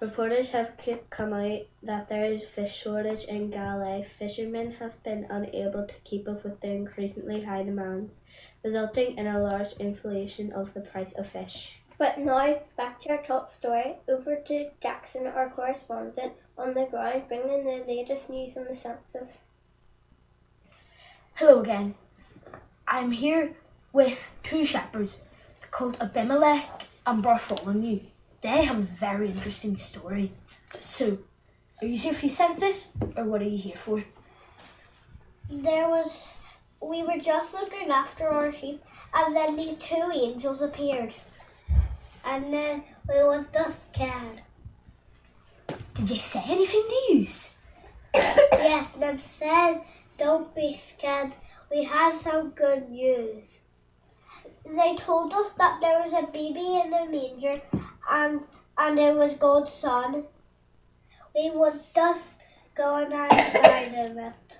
reporters 0.01 0.50
have 0.50 0.72
come 1.12 1.32
out 1.32 1.68
that 1.84 2.08
there 2.08 2.25
is 2.25 2.50
fish 2.50 2.75
shortage 2.75 3.25
in 3.25 3.51
Galilee. 3.51 4.04
Fishermen 4.18 4.72
have 4.80 5.04
been 5.04 5.27
unable 5.30 5.86
to 5.86 5.96
keep 6.04 6.27
up 6.27 6.44
with 6.44 6.60
the 6.62 6.72
increasingly 6.72 7.44
high 7.44 7.62
demands, 7.62 8.18
resulting 8.63 9.16
in 9.16 9.27
a 9.27 9.39
large 9.39 9.74
inflation 9.74 10.51
of 10.51 10.74
the 10.74 10.82
price 10.82 11.13
of 11.13 11.30
fish. 11.30 11.77
But 12.00 12.18
now, 12.18 12.62
back 12.75 13.00
to 13.01 13.10
our 13.10 13.22
top 13.22 13.51
story. 13.51 13.98
Over 14.10 14.38
to 14.48 14.70
Jackson, 14.82 15.27
our 15.27 15.51
correspondent 15.51 16.34
on 16.57 16.73
the 16.73 16.85
ground, 16.85 17.23
bringing 17.27 17.65
the 17.65 17.83
latest 17.87 18.29
news 18.29 18.57
on 18.57 18.65
the 18.65 18.75
census. 18.75 19.45
Hello 21.35 21.61
again. 21.61 21.95
I'm 22.87 23.11
here 23.11 23.55
with 23.93 24.31
two 24.43 24.65
shepherds 24.65 25.17
called 25.71 25.97
Abimelech 26.01 26.85
and 27.05 27.21
Bartholomew. 27.21 27.99
They 28.41 28.63
have 28.65 28.77
a 28.79 28.81
very 28.81 29.29
interesting 29.29 29.77
story. 29.77 30.31
So, 30.79 31.19
Are 31.79 31.85
you 31.85 31.95
here 31.97 32.13
for 32.13 32.23
the 32.23 32.29
census, 32.29 32.87
or 33.15 33.23
what 33.25 33.41
are 33.41 33.45
you 33.45 33.57
here 33.59 33.77
for? 33.77 34.03
There 35.49 35.87
was, 35.87 36.27
we 36.81 37.03
were 37.03 37.19
just 37.19 37.53
looking 37.53 37.91
after 37.91 38.27
our 38.29 38.51
sheep, 38.51 38.83
and 39.13 39.35
then 39.35 39.55
these 39.55 39.77
two 39.77 40.09
angels 40.11 40.61
appeared. 40.61 41.13
And 42.25 42.51
then 42.51 42.83
we 43.07 43.23
were 43.23 43.45
just 43.53 43.77
scared. 43.93 44.41
Did 45.98 46.12
you 46.12 46.20
say 46.20 46.44
anything 46.46 46.86
to 46.88 46.96
yes, 48.13 48.92
them 48.92 49.20
said, 49.20 49.82
don't 50.20 50.54
be 50.54 50.75
scared. 50.75 51.34
We 51.72 51.86
had 51.86 52.16
some 52.16 52.51
good 52.51 52.92
news. 52.92 53.46
They 54.63 54.96
told 54.96 55.34
us 55.34 55.54
that 55.54 55.82
there 55.82 56.00
was 56.04 56.13
a 56.13 56.27
baby 56.32 56.80
in 56.84 56.92
the 56.92 57.08
manger, 57.10 57.62
and 58.10 58.42
and 58.77 59.00
it 59.00 59.16
was 59.16 59.34
God's 59.34 59.74
son. 59.74 60.25
We 61.36 61.50
was 61.50 61.80
just 61.96 62.36
going 62.75 63.12
outside 63.12 63.94
of 63.96 64.18
it. 64.18 64.58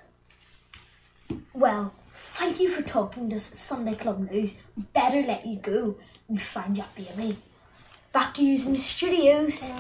Well, 1.54 1.94
thank 2.12 2.60
you 2.60 2.68
for 2.68 2.82
talking 2.82 3.30
to 3.30 3.36
us 3.36 3.46
Sunday 3.46 3.94
Club 3.94 4.32
News. 4.32 4.56
Better 4.94 5.22
let 5.22 5.46
you 5.46 5.58
go 5.58 5.98
and 6.28 6.42
find 6.42 6.76
your 6.76 6.88
baby. 6.96 7.38
Back 8.12 8.34
to 8.36 8.44
you 8.44 8.64
in 8.66 8.74
the 8.74 8.80
studios. 8.80 9.72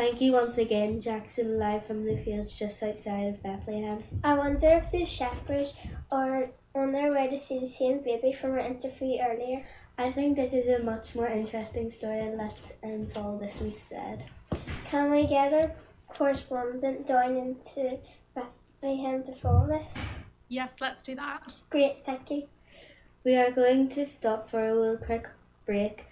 Thank 0.00 0.22
you 0.22 0.32
once 0.32 0.56
again, 0.56 0.98
Jackson, 0.98 1.58
live 1.58 1.84
from 1.84 2.06
the 2.06 2.16
fields 2.16 2.58
just 2.58 2.82
outside 2.82 3.26
of 3.26 3.42
Bethlehem. 3.42 4.02
I 4.24 4.32
wonder 4.32 4.66
if 4.68 4.90
the 4.90 5.04
shepherds 5.04 5.74
are 6.10 6.48
on 6.74 6.92
their 6.92 7.12
way 7.12 7.28
to 7.28 7.36
see 7.36 7.58
the 7.58 7.66
same 7.66 8.00
baby 8.02 8.32
from 8.32 8.52
our 8.52 8.60
interview 8.60 9.18
earlier. 9.20 9.62
I 9.98 10.10
think 10.10 10.36
this 10.36 10.54
is 10.54 10.66
a 10.70 10.82
much 10.82 11.14
more 11.14 11.28
interesting 11.28 11.90
story. 11.90 12.32
Let's 12.34 12.72
um, 12.82 13.08
follow 13.08 13.38
this 13.38 13.60
instead. 13.60 14.24
Can 14.86 15.10
we 15.10 15.26
get 15.26 15.52
a 15.52 15.72
correspondent 16.08 17.06
down 17.06 17.36
into 17.36 17.98
Bethlehem 18.34 19.22
to 19.24 19.34
follow 19.34 19.66
this? 19.66 20.02
Yes, 20.48 20.70
let's 20.80 21.02
do 21.02 21.14
that. 21.16 21.42
Great, 21.68 22.06
thank 22.06 22.30
you. 22.30 22.48
We 23.22 23.36
are 23.36 23.50
going 23.50 23.90
to 23.90 24.06
stop 24.06 24.48
for 24.48 24.66
a 24.66 24.74
little 24.74 24.96
quick 24.96 25.28
break 25.66 26.06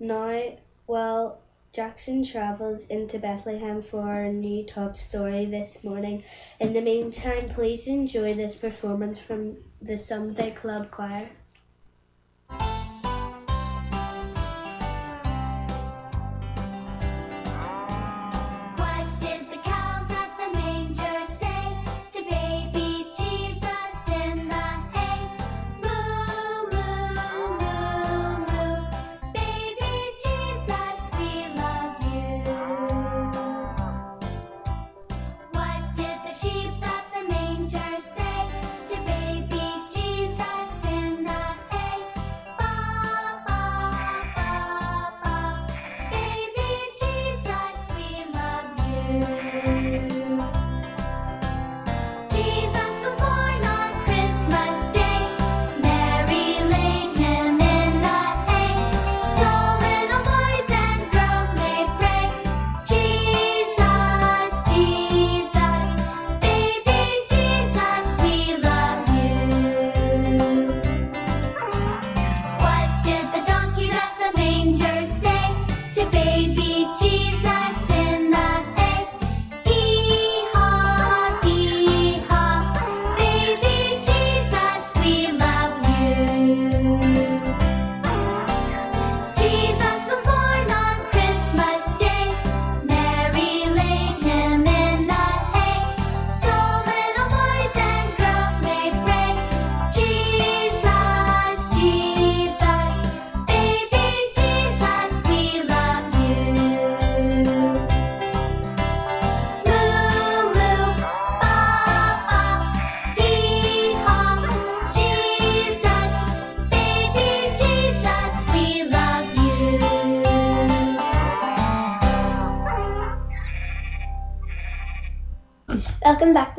now. 0.00 0.56
While 0.86 1.40
Jackson 1.74 2.22
travels 2.22 2.86
into 2.86 3.18
Bethlehem 3.18 3.82
for 3.82 4.02
our 4.02 4.32
new 4.32 4.64
top 4.64 4.96
story 4.96 5.44
this 5.44 5.82
morning. 5.82 6.22
In 6.60 6.72
the 6.72 6.80
meantime, 6.80 7.48
please 7.48 7.88
enjoy 7.88 8.32
this 8.32 8.54
performance 8.54 9.18
from 9.18 9.56
the 9.82 9.98
Sunday 9.98 10.52
Club 10.52 10.92
Choir. 10.92 11.30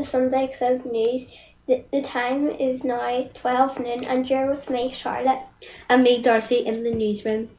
Sunday 0.06 0.54
Club 0.56 0.86
News. 0.86 1.28
The, 1.68 1.84
the 1.92 2.02
time 2.02 2.50
is 2.50 2.84
now 2.84 3.28
12 3.34 3.80
noon 3.80 4.04
and 4.04 4.30
you're 4.30 4.52
with 4.52 4.70
me, 4.70 4.92
Charlotte. 4.92 5.42
And 5.90 6.04
me, 6.04 6.22
Darcy, 6.22 6.58
in 6.58 6.84
the 6.84 6.94
newsroom. 6.94 7.50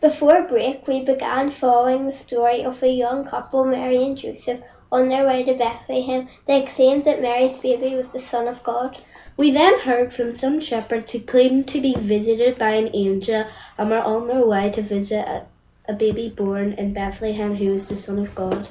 Before 0.00 0.46
break, 0.46 0.86
we 0.86 1.04
began 1.04 1.48
following 1.48 2.04
the 2.04 2.12
story 2.12 2.62
of 2.62 2.82
a 2.82 2.88
young 2.88 3.24
couple, 3.24 3.64
Mary 3.64 4.04
and 4.04 4.16
Joseph, 4.16 4.60
on 4.92 5.08
their 5.08 5.26
way 5.26 5.42
to 5.42 5.54
Bethlehem. 5.54 6.28
They 6.46 6.64
claimed 6.66 7.04
that 7.04 7.20
Mary's 7.20 7.58
baby 7.58 7.96
was 7.96 8.10
the 8.10 8.20
Son 8.20 8.46
of 8.46 8.62
God. 8.62 9.02
We 9.36 9.50
then 9.50 9.80
heard 9.80 10.12
from 10.12 10.34
some 10.34 10.60
shepherds 10.60 11.10
who 11.10 11.20
claimed 11.20 11.66
to 11.68 11.80
be 11.80 11.94
visited 11.94 12.58
by 12.58 12.70
an 12.70 12.90
angel 12.94 13.46
and 13.76 13.90
were 13.90 13.98
on 13.98 14.28
their 14.28 14.46
way 14.46 14.70
to 14.70 14.82
visit 14.82 15.26
a, 15.26 15.46
a 15.88 15.94
baby 15.94 16.28
born 16.28 16.74
in 16.74 16.92
Bethlehem 16.94 17.56
who 17.56 17.72
was 17.72 17.88
the 17.88 17.96
Son 17.96 18.18
of 18.18 18.34
God. 18.34 18.68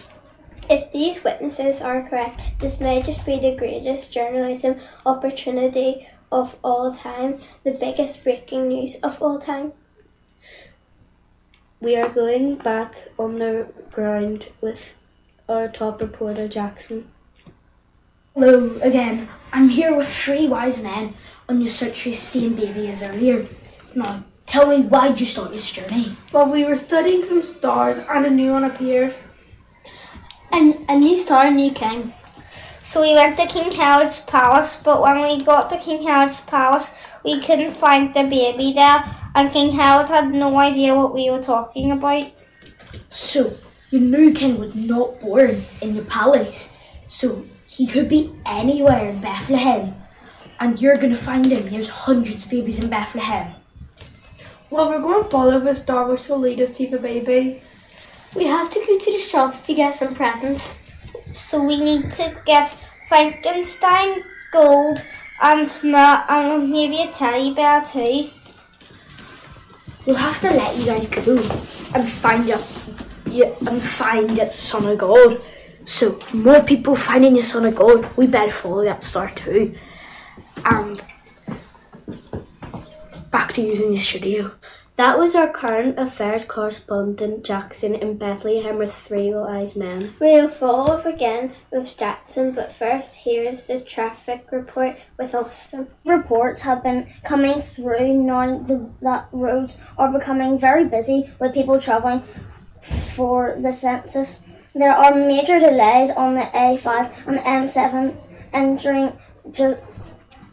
If 0.70 0.92
these 0.92 1.24
witnesses 1.24 1.80
are 1.82 2.08
correct, 2.08 2.42
this 2.60 2.82
may 2.82 3.02
just 3.02 3.26
be 3.26 3.40
the 3.40 3.56
greatest 3.56 4.12
journalism 4.12 4.76
opportunity 5.06 6.08
of 6.30 6.58
all 6.62 6.94
time, 6.94 7.40
the 7.64 7.72
biggest 7.72 8.24
breaking 8.24 8.68
news 8.68 8.96
of 9.02 9.22
all 9.22 9.40
time. 9.40 9.72
We 11.80 11.96
are 11.96 12.10
going 12.10 12.56
back 12.56 12.96
on 13.18 13.40
the 13.40 13.70
ground 13.92 14.50
with 14.60 14.96
our 15.48 15.70
top 15.70 16.02
reporter, 16.02 16.50
Jackson. 16.50 17.10
Hello 18.34 18.78
again. 18.82 19.30
I'm 19.54 19.70
here 19.70 19.96
with 19.96 20.10
three 20.10 20.50
wise 20.50 20.80
men 20.80 21.14
on 21.48 21.62
your 21.62 21.72
search 21.72 22.02
for 22.02 22.10
the 22.10 22.16
same 22.16 22.56
baby 22.56 22.90
as 22.90 23.02
earlier. 23.02 23.48
Now, 23.96 24.26
tell 24.46 24.68
me 24.68 24.82
why 24.82 25.10
did 25.10 25.22
you 25.22 25.26
start 25.28 25.52
this 25.52 25.72
journey? 25.72 26.18
Well, 26.34 26.52
we 26.52 26.66
were 26.66 26.78
studying 26.78 27.24
some 27.24 27.42
stars 27.42 28.00
and 28.00 28.26
a 28.26 28.30
new 28.30 28.52
one 28.52 28.66
appeared. 28.66 29.16
And 30.52 30.86
a 30.90 30.98
new 30.98 31.18
star, 31.18 31.48
a 31.48 31.52
new 31.52 31.72
king. 31.72 32.14
So 32.82 33.02
we 33.02 33.14
went 33.16 33.38
to 33.38 33.48
King 33.48 33.72
Herod's 33.72 34.20
palace, 34.20 34.78
but 34.82 35.02
when 35.02 35.22
we 35.22 35.44
got 35.44 35.70
to 35.70 35.78
King 35.78 36.04
Herod's 36.08 36.40
palace, 36.40 36.92
we 37.26 37.42
couldn't 37.42 37.74
find 37.74 38.14
the 38.14 38.24
baby 38.24 38.72
there, 38.74 39.04
and 39.36 39.52
King 39.52 39.74
Herod 39.74 40.08
had 40.08 40.32
no 40.32 40.58
idea 40.58 40.96
what 40.96 41.14
we 41.14 41.30
were 41.30 41.42
talking 41.42 41.92
about. 41.92 42.32
So, 43.10 43.58
your 43.92 44.02
new 44.02 44.34
king 44.34 44.58
was 44.58 44.74
not 44.74 45.20
born 45.20 45.64
in 45.82 45.96
the 45.96 46.04
palace. 46.04 46.72
So, 47.10 47.44
he 47.68 47.88
could 47.88 48.08
be 48.08 48.32
anywhere 48.46 49.10
in 49.10 49.20
Bethlehem. 49.20 49.94
And 50.60 50.82
you're 50.82 50.98
gonna 50.98 51.18
find 51.18 51.46
him. 51.46 51.70
There's 51.70 51.90
hundreds 51.90 52.46
of 52.46 52.50
babies 52.50 52.80
in 52.80 52.90
Bethlehem. 52.90 53.54
Well, 54.70 54.90
we're 54.90 55.00
going 55.00 55.24
to 55.24 55.30
follow 55.30 55.60
the 55.62 55.74
star 55.74 56.10
which 56.10 56.28
will 56.28 56.40
lead 56.40 56.60
us 56.60 56.76
to 56.78 56.88
the 56.88 56.98
baby. 56.98 57.62
We 58.36 58.46
have 58.46 58.70
to 58.72 58.80
go 58.80 59.00
to 59.00 59.12
the 59.12 59.20
shops 59.20 59.60
to 59.62 59.74
get 59.74 59.96
some 59.96 60.16
presents. 60.16 60.74
So 61.36 61.64
we 61.64 61.80
need 61.80 62.12
to 62.12 62.42
get 62.46 62.76
Frankenstein, 63.08 64.24
gold, 64.52 65.04
and 65.42 65.70
and 65.84 66.70
maybe 66.70 67.02
a 67.02 67.12
teddy 67.12 67.54
bear 67.54 67.84
too. 67.84 68.30
We'll 70.06 70.16
have 70.16 70.40
to 70.42 70.52
let 70.52 70.78
you 70.78 70.86
guys 70.86 71.06
go 71.08 71.38
and 71.94 72.08
find 72.08 72.48
your 72.48 72.60
you 73.30 73.56
and 73.68 73.82
find 73.84 74.38
the 74.38 74.50
Son 74.50 74.86
of 74.88 74.98
God. 74.98 75.42
So 75.86 76.20
more 76.34 76.62
people 76.62 76.96
finding 76.96 77.34
the 77.34 77.44
Son 77.44 77.66
of 77.66 77.76
God, 77.76 78.10
we 78.18 78.28
better 78.28 78.52
follow 78.52 78.84
that 78.84 79.04
star 79.04 79.30
too. 79.32 79.78
And 80.66 81.02
back 83.32 83.54
to 83.54 83.62
using 83.62 83.92
the 83.92 83.98
studio. 83.98 84.52
That 84.98 85.20
was 85.20 85.36
our 85.36 85.48
current 85.48 86.00
affairs 86.00 86.44
correspondent 86.44 87.46
Jackson 87.46 87.94
in 87.94 88.18
Bethlehem 88.18 88.80
with 88.80 88.92
three 88.92 89.32
wise 89.32 89.76
men. 89.76 90.16
We'll 90.20 90.50
follow 90.50 90.92
up 90.92 91.06
again 91.06 91.54
with 91.72 91.96
Jackson, 91.96 92.54
but 92.54 92.74
first 92.74 93.18
here 93.18 93.44
is 93.44 93.66
the 93.66 93.80
traffic 93.80 94.48
report 94.52 94.98
with 95.20 95.36
Austin. 95.36 95.90
Reports 96.04 96.62
have 96.62 96.82
been 96.82 97.06
coming 97.24 97.62
through 97.62 98.12
now 98.12 98.58
the, 98.58 98.90
that 99.04 99.30
roads 99.32 99.78
are 100.00 100.12
becoming 100.12 100.58
very 100.58 100.86
busy 100.86 101.30
with 101.40 101.54
people 101.54 101.80
travelling 101.80 102.24
for 103.14 103.56
the 103.62 103.72
census. 103.72 104.40
There 104.74 104.92
are 104.92 105.14
major 105.14 105.60
delays 105.60 106.10
on 106.10 106.34
the 106.34 106.50
A5 106.56 107.28
and 107.28 107.38
the 107.38 107.42
M7 107.42 108.16
entering 108.52 109.16
Jer- 109.52 109.80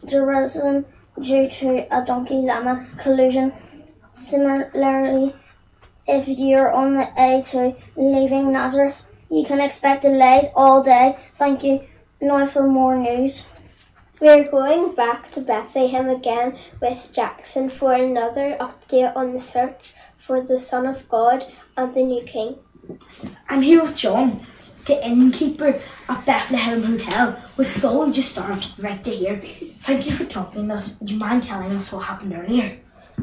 Jerusalem 0.05 0.85
due 1.19 1.49
to 1.49 1.87
a 1.89 2.05
donkey 2.05 2.35
llama 2.35 2.85
collision. 2.99 3.53
Similarly, 4.15 5.35
if 6.07 6.29
you're 6.29 6.71
on 6.71 6.93
the 6.95 7.09
A2 7.17 7.75
leaving 7.97 8.49
Nazareth, 8.49 9.01
you 9.29 9.45
can 9.45 9.59
expect 9.59 10.03
delays 10.03 10.45
all 10.55 10.81
day. 10.81 11.17
Thank 11.35 11.65
you. 11.65 11.85
Now 12.21 12.45
for 12.45 12.65
more 12.65 12.97
news. 12.97 13.43
We're 14.21 14.49
going 14.49 14.95
back 14.95 15.31
to 15.31 15.41
Bethlehem 15.41 16.07
again 16.07 16.57
with 16.81 17.11
Jackson 17.13 17.69
for 17.69 17.93
another 17.93 18.55
update 18.57 19.13
on 19.17 19.33
the 19.33 19.39
search 19.39 19.93
for 20.15 20.41
the 20.41 20.57
Son 20.57 20.87
of 20.87 21.09
God 21.09 21.45
and 21.75 21.93
the 21.93 22.03
new 22.03 22.23
King. 22.23 22.55
I'm 23.49 23.63
here 23.63 23.83
with 23.83 23.97
John, 23.97 24.47
the 24.85 25.05
innkeeper 25.05 25.81
at 26.07 26.25
Bethlehem 26.25 26.83
Hotel. 26.83 27.37
We 27.57 27.65
followed 27.65 28.15
your 28.15 28.23
star 28.23 28.57
right 28.77 29.03
to 29.03 29.11
here. 29.11 29.41
Thank 29.81 30.05
you 30.05 30.13
for 30.13 30.23
talking 30.23 30.69
to 30.69 30.75
us. 30.75 30.97
Would 31.01 31.11
you 31.11 31.17
mind 31.17 31.43
telling 31.43 31.73
us 31.73 31.91
what 31.91 32.05
happened 32.05 32.33
earlier? 32.33 32.79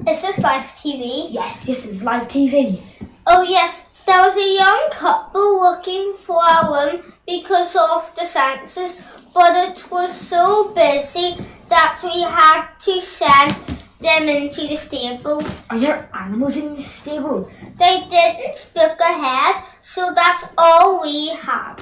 Is 0.08 0.22
this 0.22 0.38
live 0.40 0.66
TV? 0.66 1.28
Yes, 1.30 1.64
this 1.64 1.86
is 1.86 2.02
live 2.02 2.26
TV. 2.26 2.80
Oh, 3.26 3.42
yes. 3.42 3.88
There 4.04 4.18
was 4.18 4.36
a 4.36 4.54
young 4.54 4.90
couple 4.90 5.60
looking 5.60 6.14
for 6.14 6.42
a 6.42 6.66
room 6.66 7.02
because 7.24 7.76
of 7.76 8.12
the 8.16 8.24
census, 8.24 9.00
but 9.32 9.52
it 9.54 9.90
was 9.92 10.12
so 10.12 10.72
busy 10.74 11.36
that 11.68 12.00
we 12.02 12.22
had 12.22 12.66
to 12.80 13.00
send 13.00 13.54
them 14.00 14.28
into 14.28 14.62
the 14.62 14.74
stable. 14.74 15.44
Are 15.70 15.78
there 15.78 16.10
animals 16.14 16.56
in 16.56 16.74
the 16.74 16.82
stable? 16.82 17.48
They 17.78 18.00
didn't 18.10 18.72
book 18.74 18.98
ahead, 18.98 19.62
so 19.80 20.10
that's 20.14 20.46
all 20.58 21.00
we 21.02 21.28
had. 21.28 21.76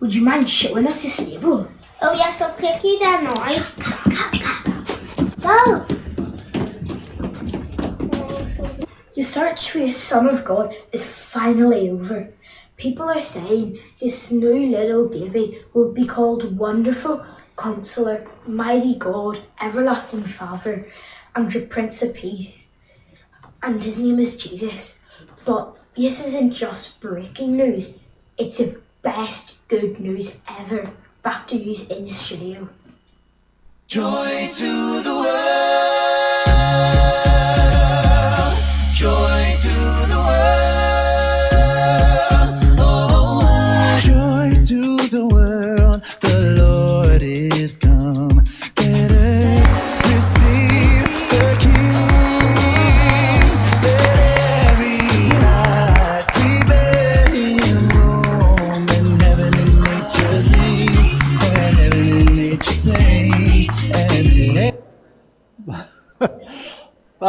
Would 0.00 0.14
you 0.14 0.22
mind 0.22 0.48
showing 0.48 0.86
us 0.86 1.02
the 1.02 1.10
stable? 1.10 1.70
Oh, 2.00 2.14
yes, 2.14 2.40
I'll 2.40 2.54
take 2.54 2.82
you 2.82 2.98
there 2.98 3.20
now. 3.22 3.34
Go! 5.40 5.86
The 9.18 9.24
search 9.24 9.72
for 9.72 9.78
the 9.78 9.90
Son 9.90 10.28
of 10.28 10.44
God 10.44 10.76
is 10.92 11.04
finally 11.04 11.90
over. 11.90 12.32
People 12.76 13.08
are 13.10 13.18
saying 13.18 13.80
this 14.00 14.30
new 14.30 14.64
little 14.68 15.08
baby 15.08 15.64
will 15.74 15.90
be 15.90 16.06
called 16.06 16.56
Wonderful, 16.56 17.26
Counselor, 17.56 18.28
Mighty 18.46 18.94
God, 18.94 19.40
Everlasting 19.60 20.22
Father, 20.22 20.88
and 21.34 21.50
the 21.50 21.62
Prince 21.62 22.00
of 22.00 22.14
Peace. 22.14 22.70
And 23.60 23.82
his 23.82 23.98
name 23.98 24.20
is 24.20 24.36
Jesus. 24.36 25.00
But 25.44 25.76
this 25.96 26.24
isn't 26.24 26.52
just 26.52 27.00
breaking 27.00 27.56
news, 27.56 27.94
it's 28.36 28.58
the 28.58 28.80
best 29.02 29.54
good 29.66 29.98
news 29.98 30.36
ever. 30.48 30.92
Back 31.24 31.48
to 31.48 31.56
you 31.56 31.74
in 31.90 32.04
the 32.04 32.12
studio. 32.12 32.68
Joy 33.88 34.48
to 34.48 35.02
the 35.02 35.12
world. 35.12 36.07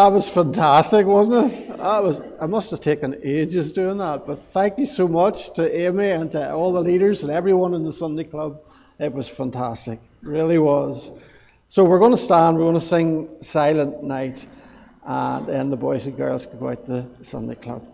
That 0.10 0.15
was 0.15 0.28
fantastic, 0.28 1.06
wasn't 1.06 1.54
it? 1.54 1.78
That 1.78 2.02
was. 2.02 2.19
I 2.41 2.48
must 2.48 2.72
have 2.72 2.82
taken 2.82 3.15
ages 3.24 3.72
doing 3.72 4.00
that, 4.00 4.26
but 4.26 4.39
thank 4.39 4.80
you 4.80 4.88
so 4.88 5.08
much 5.08 5.54
to 5.54 5.82
Amy 5.82 6.10
and 6.10 6.32
to 6.32 6.52
all 6.52 6.74
the 6.74 6.82
leaders 6.82 7.22
and 7.22 7.32
everyone 7.32 7.76
in 7.76 7.84
the 7.84 7.93
Sunday 7.93 8.24
Club. 8.24 8.60
It 8.98 9.13
was 9.13 9.30
fantastic, 9.30 10.00
really 10.24 10.58
was. 10.58 11.12
So 11.67 11.84
we're 11.84 12.00
going 12.00 12.10
to 12.10 12.17
stand. 12.17 12.58
We're 12.58 12.63
going 12.63 12.74
to 12.74 12.82
sing 12.82 13.30
"Silent 13.39 14.02
Night," 14.02 14.48
and 15.06 15.45
then 15.45 15.69
the 15.69 15.78
boys 15.78 16.08
and 16.08 16.17
girls 16.17 16.48
can 16.48 16.58
go 16.58 16.69
out 16.69 16.84
to 16.88 17.06
the 17.19 17.24
Sunday 17.24 17.54
Club. 17.54 17.86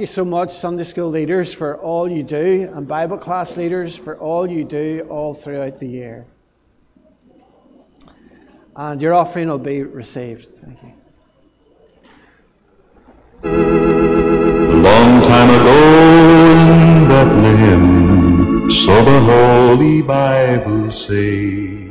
Thank 0.00 0.08
you 0.08 0.14
so 0.14 0.24
much, 0.24 0.54
Sunday 0.54 0.84
school 0.84 1.10
leaders, 1.10 1.52
for 1.52 1.76
all 1.76 2.10
you 2.10 2.22
do, 2.22 2.70
and 2.72 2.88
Bible 2.88 3.18
class 3.18 3.58
leaders 3.58 3.94
for 3.94 4.16
all 4.16 4.50
you 4.50 4.64
do 4.64 5.06
all 5.10 5.34
throughout 5.34 5.78
the 5.78 5.86
year. 5.86 6.24
And 8.74 9.02
your 9.02 9.12
offering 9.12 9.48
will 9.48 9.58
be 9.58 9.82
received. 9.82 10.46
Thank 10.46 10.78
you. 10.82 10.92
A 13.44 14.80
long 14.88 15.20
time 15.20 15.50
ago 15.50 15.76
in 16.62 17.06
Bethlehem, 17.06 18.70
so 18.70 19.04
the 19.04 19.20
Holy 19.20 20.00
Bible 20.00 20.90
say, 20.92 21.90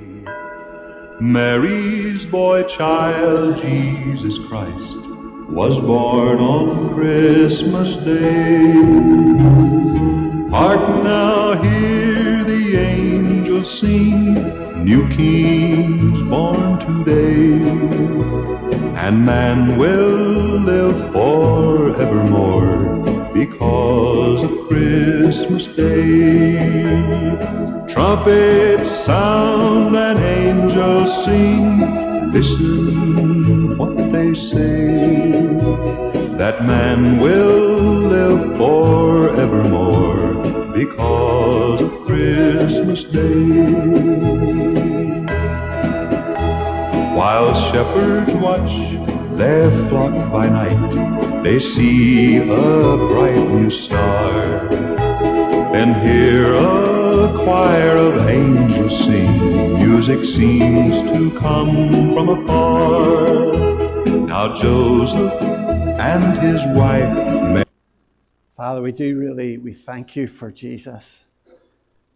Mary's 1.20 2.26
boy 2.26 2.64
child, 2.64 3.58
Jesus 3.58 4.40
Christ, 4.40 5.09
was 5.52 5.82
born 5.82 6.40
on 6.40 6.94
Christmas 6.94 7.96
Day. 7.96 8.74
Hark 10.50 11.04
now, 11.04 11.62
hear 11.62 12.44
the 12.44 12.78
angels 12.78 13.80
sing, 13.80 14.34
new 14.84 15.08
kings 15.10 16.22
born 16.24 16.80
today 16.80 18.10
and 19.10 19.26
man 19.26 19.76
will 19.76 20.60
live 20.60 21.12
forevermore 21.12 22.78
because 23.34 24.44
of 24.44 24.52
Christmas 24.68 25.66
Day. 25.66 26.60
Trumpets 27.88 28.92
sound 28.92 29.96
and 29.96 30.20
angels 30.20 31.26
sing, 31.26 32.32
listen 32.32 32.89
that 36.50 36.66
man 36.66 37.20
will 37.20 38.10
live 38.16 38.58
forevermore 38.58 40.34
because 40.74 41.80
of 41.80 41.92
Christmas 42.02 43.04
Day. 43.04 43.44
While 47.20 47.54
shepherds 47.54 48.34
watch 48.34 48.74
their 49.38 49.70
flock 49.90 50.32
by 50.32 50.50
night, 50.50 51.44
they 51.44 51.60
see 51.60 52.38
a 52.38 52.98
bright 53.12 53.48
new 53.60 53.70
star 53.70 54.70
and 55.80 55.96
hear 56.02 56.56
a 56.56 57.32
choir 57.44 57.96
of 57.96 58.28
angels 58.28 59.06
sing. 59.06 59.76
Music 59.76 60.26
seems 60.26 61.04
to 61.04 61.30
come 61.30 62.12
from 62.12 62.30
afar. 62.30 63.60
Now 64.26 64.52
Joseph 64.56 65.59
and 66.00 66.38
his 66.38 66.66
wife 66.68 67.14
Mary. 67.14 67.66
Father, 68.56 68.82
we 68.82 68.94
do 68.94 69.20
really, 69.20 69.58
we 69.58 69.74
thank 69.74 70.16
you 70.16 70.28
for 70.28 70.50
Jesus. 70.50 71.26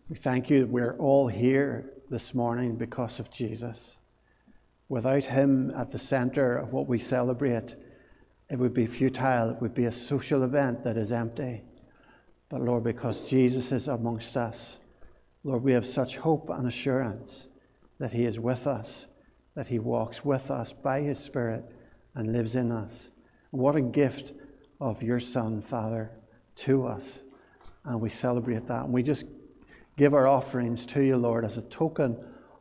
We 0.07 0.15
thank 0.15 0.49
you 0.49 0.61
that 0.61 0.69
we're 0.69 0.95
all 0.99 1.27
here 1.27 1.91
this 2.09 2.33
morning 2.33 2.77
because 2.77 3.19
of 3.19 3.29
Jesus. 3.29 3.97
Without 4.87 5.25
him 5.25 5.69
at 5.75 5.91
the 5.91 5.99
center 5.99 6.55
of 6.55 6.71
what 6.71 6.87
we 6.87 6.97
celebrate, 6.97 7.75
it 8.49 8.57
would 8.57 8.73
be 8.73 8.87
futile. 8.87 9.49
It 9.49 9.61
would 9.61 9.73
be 9.73 9.85
a 9.85 9.91
social 9.91 10.43
event 10.43 10.85
that 10.85 10.95
is 10.95 11.11
empty. 11.11 11.63
But 12.47 12.61
Lord, 12.61 12.85
because 12.85 13.21
Jesus 13.21 13.73
is 13.73 13.89
amongst 13.89 14.37
us, 14.37 14.77
Lord, 15.43 15.61
we 15.61 15.73
have 15.73 15.85
such 15.85 16.15
hope 16.15 16.49
and 16.49 16.67
assurance 16.67 17.49
that 17.99 18.13
he 18.13 18.23
is 18.23 18.39
with 18.39 18.65
us, 18.65 19.07
that 19.55 19.67
he 19.67 19.77
walks 19.77 20.23
with 20.23 20.49
us 20.51 20.71
by 20.71 21.01
his 21.01 21.19
Spirit 21.19 21.65
and 22.15 22.31
lives 22.31 22.55
in 22.55 22.71
us. 22.71 23.09
What 23.53 23.75
a 23.75 23.81
gift 23.81 24.33
of 24.81 25.03
your 25.03 25.19
Son, 25.19 25.61
Father, 25.61 26.09
to 26.55 26.87
us. 26.87 27.19
And 27.85 28.01
we 28.01 28.09
celebrate 28.09 28.65
that. 28.65 28.85
And 28.85 28.91
we 28.91 29.03
just 29.03 29.25
give 29.95 30.15
our 30.15 30.25
offerings 30.25 30.87
to 30.87 31.03
you, 31.03 31.17
Lord, 31.17 31.45
as 31.45 31.57
a 31.57 31.61
token 31.61 32.17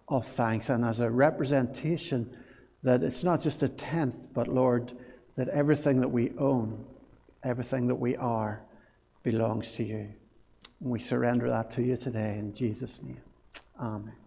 of 0.09 0.27
thanks 0.27 0.69
and 0.69 0.85
as 0.85 1.01
a 1.01 1.11
representation 1.11 2.37
that 2.83 3.03
it's 3.03 3.25
not 3.25 3.41
just 3.41 3.63
a 3.63 3.71
tenth, 3.71 4.35
but 4.35 4.49
Lord, 4.49 4.93
that 5.37 5.49
everything 5.49 5.99
that 6.03 6.09
we 6.09 6.33
own, 6.37 6.85
everything 7.43 7.87
that 7.87 7.95
we 7.95 8.15
are, 8.17 8.61
belongs 9.23 9.73
to 9.73 9.85
you. 9.85 10.13
And 10.83 10.91
we 10.91 11.01
surrender 11.01 11.49
that 11.49 11.71
to 11.71 11.83
you 11.83 11.97
today 11.97 12.37
in 12.39 12.53
Jesus' 12.53 13.03
name. 13.03 13.23
Amen. 13.81 14.22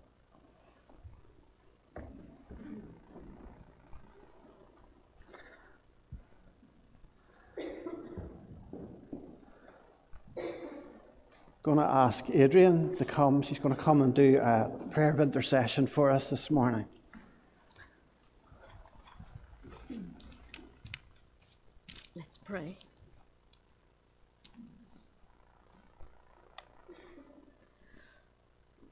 Going 11.66 11.80
to 11.80 11.84
ask 11.84 12.30
Adrian 12.30 12.96
to 12.96 13.04
come. 13.04 13.42
She's 13.42 13.58
going 13.58 13.74
to 13.74 13.82
come 13.82 14.04
and 14.04 14.14
do 14.14 14.38
a 14.38 14.70
prayer 14.92 15.10
of 15.10 15.20
intercession 15.20 15.88
for 15.88 16.12
us 16.12 16.30
this 16.30 16.52
morning. 16.52 16.86
Let's 22.16 22.38
pray. 22.38 22.78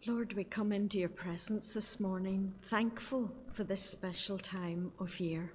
Lord, 0.08 0.34
we 0.34 0.44
come 0.44 0.72
into 0.72 0.98
your 0.98 1.10
presence 1.10 1.76
this 1.76 2.00
morning, 2.00 2.56
thankful 2.64 3.32
for 3.52 3.64
this 3.64 3.84
special 3.84 4.40
time 4.40 4.92
of 4.98 5.20
year. 5.20 5.54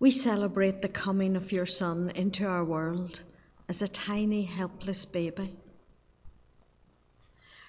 We 0.00 0.10
celebrate 0.10 0.80
the 0.80 0.88
coming 0.88 1.36
of 1.36 1.52
your 1.52 1.66
Son 1.66 2.12
into 2.14 2.46
our 2.46 2.64
world 2.64 3.20
as 3.68 3.82
a 3.82 3.88
tiny, 3.88 4.44
helpless 4.44 5.04
baby. 5.04 5.54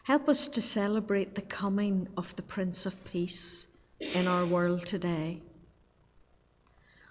Help 0.04 0.30
us 0.30 0.48
to 0.48 0.62
celebrate 0.62 1.36
the 1.36 1.42
coming 1.42 2.08
of 2.16 2.36
the 2.36 2.42
Prince 2.42 2.86
of 2.86 3.04
Peace 3.04 3.68
in 4.00 4.28
our 4.28 4.46
world 4.46 4.86
today. 4.86 5.42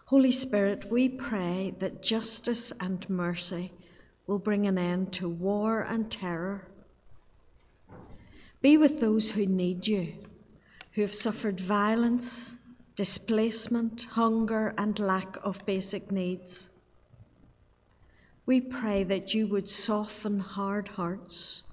Holy 0.07 0.33
Spirit, 0.33 0.91
we 0.91 1.09
pray 1.09 1.75
that 1.81 2.03
justice 2.03 2.73
and 2.81 3.09
mercy 3.11 3.73
will 4.27 4.39
bring 4.39 4.67
an 4.67 4.79
end 4.79 5.13
to 5.13 5.29
war 5.29 5.83
and 5.83 6.11
terror. 6.11 6.67
Be 8.63 8.77
with 8.79 9.01
those 9.01 9.31
who 9.31 9.47
need 9.47 9.87
you, 9.87 10.15
who 10.93 11.03
have 11.03 11.15
suffered 11.15 11.61
violence, 11.61 12.57
displacement, 12.97 14.05
hunger, 14.05 14.75
and 14.79 14.99
lack 14.99 15.37
of 15.45 15.65
basic 15.67 16.11
needs. 16.11 16.71
We 18.49 18.63
pray 18.63 19.05
that 19.05 19.35
you 19.35 19.47
would 19.49 19.69
soften 19.69 20.41
hard 20.41 20.89
hearts 20.89 21.65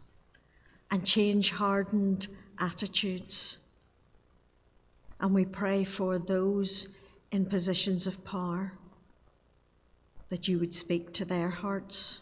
and 0.91 1.05
change 1.05 1.51
hardened 1.51 2.27
attitudes. 2.59 3.59
And 5.21 5.33
we 5.33 5.45
pray 5.45 5.85
for 5.85 6.19
those 6.19 6.89
in 7.31 7.45
positions 7.45 8.07
of 8.07 8.25
power 8.25 8.73
that 10.27 10.49
you 10.49 10.59
would 10.59 10.73
speak 10.73 11.13
to 11.13 11.23
their 11.23 11.47
hearts. 11.47 12.19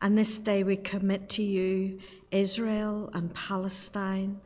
And 0.00 0.16
this 0.16 0.38
day 0.38 0.62
we 0.62 0.76
commit 0.76 1.28
to 1.30 1.42
you 1.42 1.98
Israel 2.30 3.10
and 3.12 3.34
Palestine, 3.34 4.40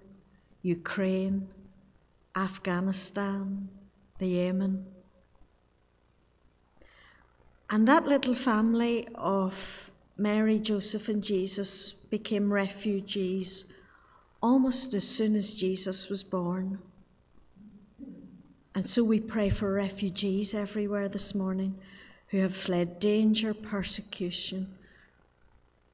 Ukraine, 0.62 1.48
Afghanistan, 2.34 3.68
the 4.16 4.28
Yemen. 4.28 4.86
And 7.70 7.86
that 7.86 8.04
little 8.04 8.34
family 8.34 9.06
of 9.14 9.92
Mary, 10.16 10.58
Joseph, 10.58 11.08
and 11.08 11.22
Jesus 11.22 11.92
became 11.92 12.52
refugees 12.52 13.64
almost 14.42 14.92
as 14.92 15.06
soon 15.06 15.36
as 15.36 15.54
Jesus 15.54 16.08
was 16.08 16.24
born. 16.24 16.80
And 18.74 18.84
so 18.88 19.04
we 19.04 19.20
pray 19.20 19.50
for 19.50 19.72
refugees 19.72 20.52
everywhere 20.52 21.08
this 21.08 21.32
morning 21.32 21.78
who 22.28 22.38
have 22.38 22.54
fled 22.54 22.98
danger, 22.98 23.54
persecution, 23.54 24.74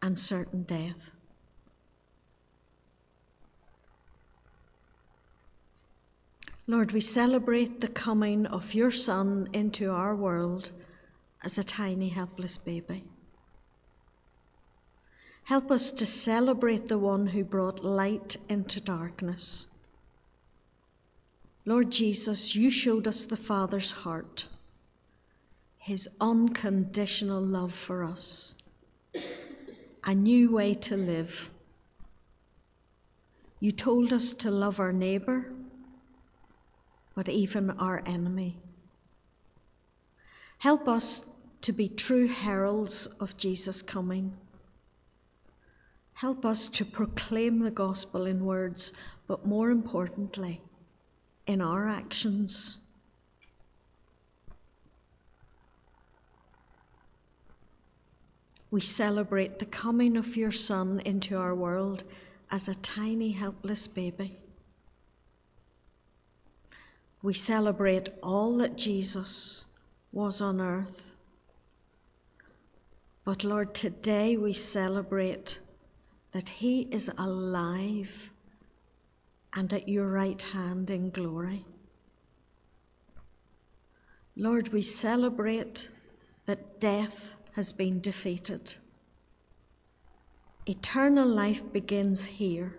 and 0.01 0.19
certain 0.19 0.63
death. 0.63 1.11
Lord, 6.67 6.93
we 6.93 7.01
celebrate 7.01 7.81
the 7.81 7.89
coming 7.89 8.47
of 8.47 8.75
your 8.75 8.91
Son 8.91 9.49
into 9.53 9.91
our 9.91 10.17
world 10.17 10.73
as 11.47 11.59
a 11.59 11.63
tiny, 11.63 12.09
helpless 12.09 12.59
baby. 12.59 13.05
Help 15.45 15.71
us 15.71 15.93
to 15.93 16.05
celebrate 16.05 16.89
the 16.89 16.99
one 16.99 17.29
who 17.29 17.45
brought 17.45 17.85
light 17.85 18.37
into 18.49 18.81
darkness. 18.81 19.69
Lord 21.65 21.93
Jesus, 21.93 22.57
you 22.57 22.69
showed 22.69 23.07
us 23.07 23.25
the 23.25 23.37
Father's 23.37 23.93
heart, 23.93 24.49
his 25.79 26.09
unconditional 26.21 27.41
love 27.41 27.73
for 27.73 28.03
us, 28.03 28.57
a 30.03 30.17
new 30.17 30.51
way 30.51 30.75
to 30.75 30.97
live. 30.97 31.49
You 33.61 33.71
told 33.71 34.13
us 34.13 34.33
to 34.33 34.51
love 34.51 34.81
our 34.81 34.93
neighbour, 34.93 35.53
but 37.15 37.29
even 37.29 37.71
our 37.71 38.03
enemy. 38.05 38.57
Help 40.59 40.89
us 40.89 41.36
to 41.63 41.73
be 41.73 41.89
true 41.89 42.29
heralds 42.29 43.07
of 43.21 43.37
Jesus' 43.37 43.83
coming. 43.83 44.37
Help 46.15 46.45
us 46.45 46.69
to 46.69 46.85
proclaim 46.85 47.59
the 47.59 47.71
gospel 47.71 48.27
in 48.27 48.45
words, 48.45 48.93
but 49.27 49.45
more 49.45 49.71
importantly, 49.71 50.63
in 51.47 51.61
our 51.61 51.89
actions. 51.89 52.79
We 58.71 58.81
celebrate 58.81 59.59
the 59.59 59.67
coming 59.67 60.17
of 60.17 60.37
your 60.37 60.53
Son 60.53 61.01
into 61.05 61.37
our 61.37 61.55
world 61.55 62.05
as 62.51 62.69
a 62.69 62.75
tiny, 62.77 63.33
helpless 63.33 63.87
baby. 63.87 64.39
We 67.23 67.35
celebrate 67.35 68.09
all 68.23 68.57
that 68.59 68.77
Jesus 68.77 69.65
was 70.13 70.41
on 70.41 70.61
earth. 70.61 71.06
But 73.27 73.43
Lord, 73.43 73.75
today 73.75 74.37
we 74.37 74.53
celebrate 74.53 75.59
that 76.31 76.49
He 76.49 76.83
is 76.93 77.11
alive 77.19 78.31
and 79.53 79.73
at 79.73 79.89
your 79.89 80.07
right 80.07 80.41
hand 80.41 80.91
in 80.91 81.11
glory. 81.11 81.65
Lord, 84.37 84.69
we 84.69 84.81
celebrate 84.81 85.89
that 86.47 86.79
death 86.79 87.35
has 87.55 87.73
been 87.73 88.01
defeated. 88.01 88.77
Eternal 90.67 91.27
life 91.27 91.65
begins 91.73 92.27
here. 92.27 92.79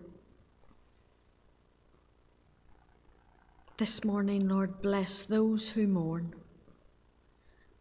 This 3.76 4.06
morning, 4.06 4.48
Lord, 4.48 4.82
bless 4.82 5.24
those 5.24 5.72
who 5.72 5.88
mourn. 5.88 6.34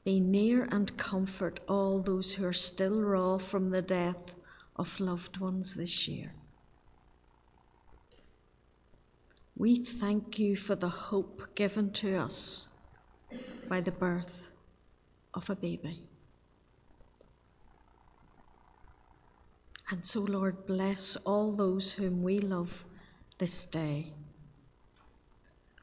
Be 0.06 0.20
near 0.20 0.68
and 0.70 0.96
comfort 0.96 1.58
all 1.66 1.98
those 1.98 2.34
who 2.34 2.46
are 2.46 2.52
still 2.52 3.02
raw 3.02 3.38
from 3.38 3.70
the 3.70 3.82
death 3.82 4.36
of 4.76 5.00
loved 5.00 5.38
ones 5.38 5.74
this 5.74 6.06
year. 6.06 6.32
We 9.56 9.74
thank 9.82 10.38
you 10.38 10.54
for 10.54 10.76
the 10.76 10.88
hope 10.88 11.56
given 11.56 11.90
to 11.94 12.18
us 12.18 12.68
by 13.68 13.80
the 13.80 13.90
birth 13.90 14.50
of 15.34 15.50
a 15.50 15.56
baby. 15.56 16.04
And 19.90 20.06
so, 20.06 20.20
Lord, 20.20 20.66
bless 20.66 21.16
all 21.16 21.50
those 21.50 21.94
whom 21.94 22.22
we 22.22 22.38
love 22.38 22.84
this 23.38 23.64
day. 23.64 24.12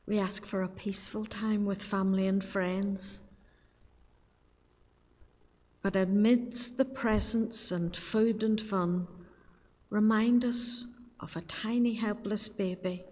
We 0.07 0.17
ask 0.17 0.45
for 0.45 0.61
a 0.61 0.69
peaceful 0.69 1.25
time 1.25 1.65
with 1.65 1.83
family 1.83 2.25
and 2.25 2.41
friends. 2.41 3.19
But 5.83 5.97
amidst 5.97 6.77
the 6.77 6.85
presents 6.85 7.69
and 7.69 7.95
food 7.95 8.41
and 8.41 8.59
fun, 8.59 9.05
remind 9.89 10.45
us 10.45 10.87
of 11.19 11.35
a 11.35 11.41
tiny 11.41 11.93
helpless 11.93 12.47
baby 12.47 13.03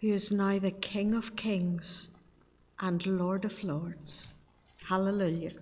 who 0.00 0.08
is 0.08 0.30
now 0.30 0.58
the 0.58 0.70
King 0.70 1.14
of 1.14 1.36
Kings 1.36 2.10
and 2.80 3.04
Lord 3.06 3.46
of 3.46 3.64
Lords. 3.64 4.32
Hallelujah. 4.84 5.52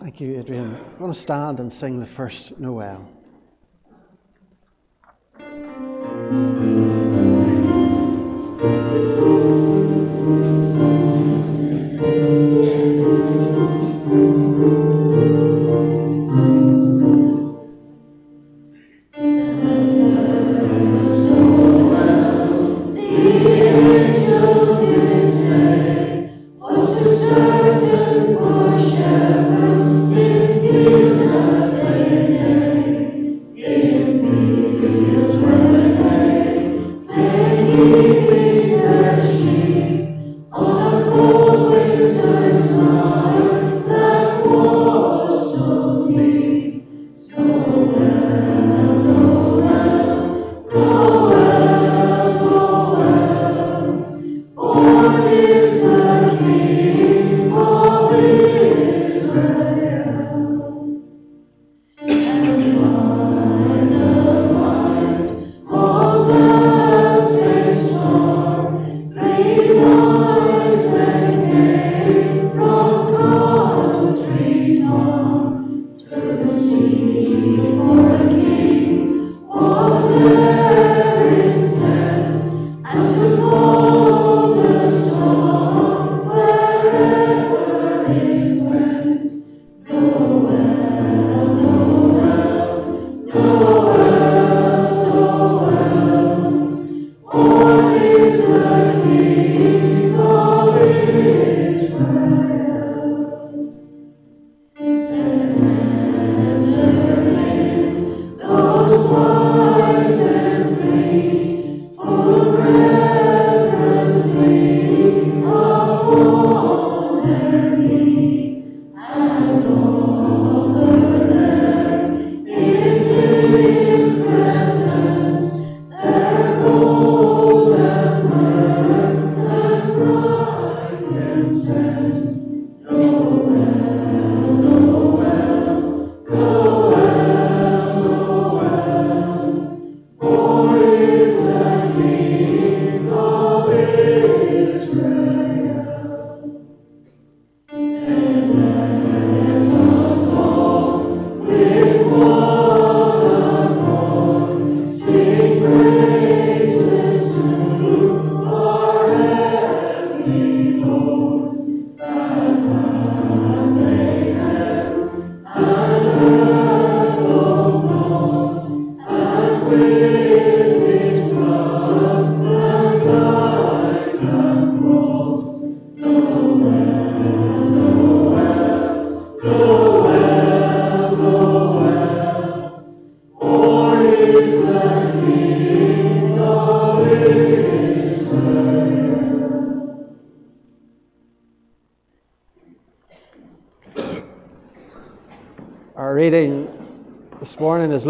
Thank 0.00 0.20
you, 0.20 0.38
Adrian. 0.38 0.74
I'm 0.74 0.98
going 0.98 1.12
to 1.12 1.18
stand 1.18 1.60
and 1.60 1.72
sing 1.72 2.00
the 2.00 2.06
first 2.06 2.58
Noel. 2.58 3.08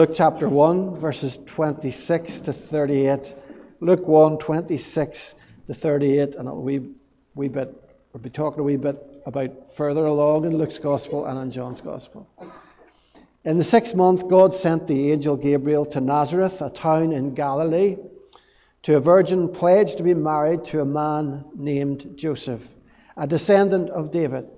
Luke 0.01 0.13
chapter 0.15 0.49
1, 0.49 0.97
verses 0.97 1.39
26 1.45 2.41
to 2.41 2.55
38. 2.55 3.35
Luke 3.81 4.09
1, 4.09 4.39
26 4.39 5.35
to 5.67 5.75
38, 5.75 6.37
and 6.37 6.49
a 6.49 6.55
wee, 6.55 6.81
wee 7.35 7.49
bit, 7.49 7.71
we'll 8.11 8.23
be 8.23 8.31
talking 8.31 8.61
a 8.61 8.63
wee 8.63 8.79
bit 8.79 8.97
about 9.27 9.71
further 9.77 10.07
along 10.07 10.47
in 10.47 10.57
Luke's 10.57 10.79
Gospel 10.79 11.27
and 11.27 11.39
in 11.39 11.51
John's 11.51 11.83
Gospel. 11.83 12.27
In 13.45 13.59
the 13.59 13.63
sixth 13.63 13.95
month, 13.95 14.27
God 14.27 14.55
sent 14.55 14.87
the 14.87 15.13
angel 15.13 15.37
Gabriel 15.37 15.85
to 15.85 16.01
Nazareth, 16.01 16.63
a 16.63 16.71
town 16.71 17.13
in 17.13 17.35
Galilee, 17.35 17.99
to 18.85 18.97
a 18.97 19.01
virgin 19.01 19.51
pledged 19.51 19.99
to 19.99 20.03
be 20.03 20.15
married 20.15 20.65
to 20.65 20.81
a 20.81 20.87
man 20.87 21.45
named 21.55 22.15
Joseph, 22.17 22.73
a 23.19 23.27
descendant 23.27 23.91
of 23.91 24.11
David. 24.11 24.49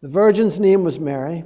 The 0.00 0.08
virgin's 0.08 0.58
name 0.58 0.84
was 0.84 0.98
Mary. 0.98 1.44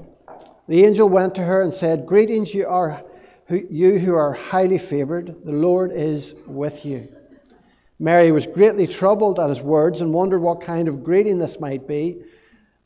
The 0.68 0.84
angel 0.84 1.08
went 1.08 1.34
to 1.34 1.42
her 1.42 1.62
and 1.62 1.74
said, 1.74 2.06
Greetings, 2.06 2.54
you, 2.54 2.68
are, 2.68 3.02
you 3.48 3.98
who 3.98 4.14
are 4.14 4.32
highly 4.32 4.78
favored. 4.78 5.44
The 5.44 5.52
Lord 5.52 5.92
is 5.92 6.34
with 6.46 6.84
you. 6.84 7.08
Mary 7.98 8.32
was 8.32 8.46
greatly 8.46 8.86
troubled 8.86 9.38
at 9.38 9.48
his 9.48 9.60
words 9.60 10.00
and 10.00 10.12
wondered 10.12 10.40
what 10.40 10.60
kind 10.60 10.88
of 10.88 11.04
greeting 11.04 11.38
this 11.38 11.60
might 11.60 11.86
be. 11.86 12.22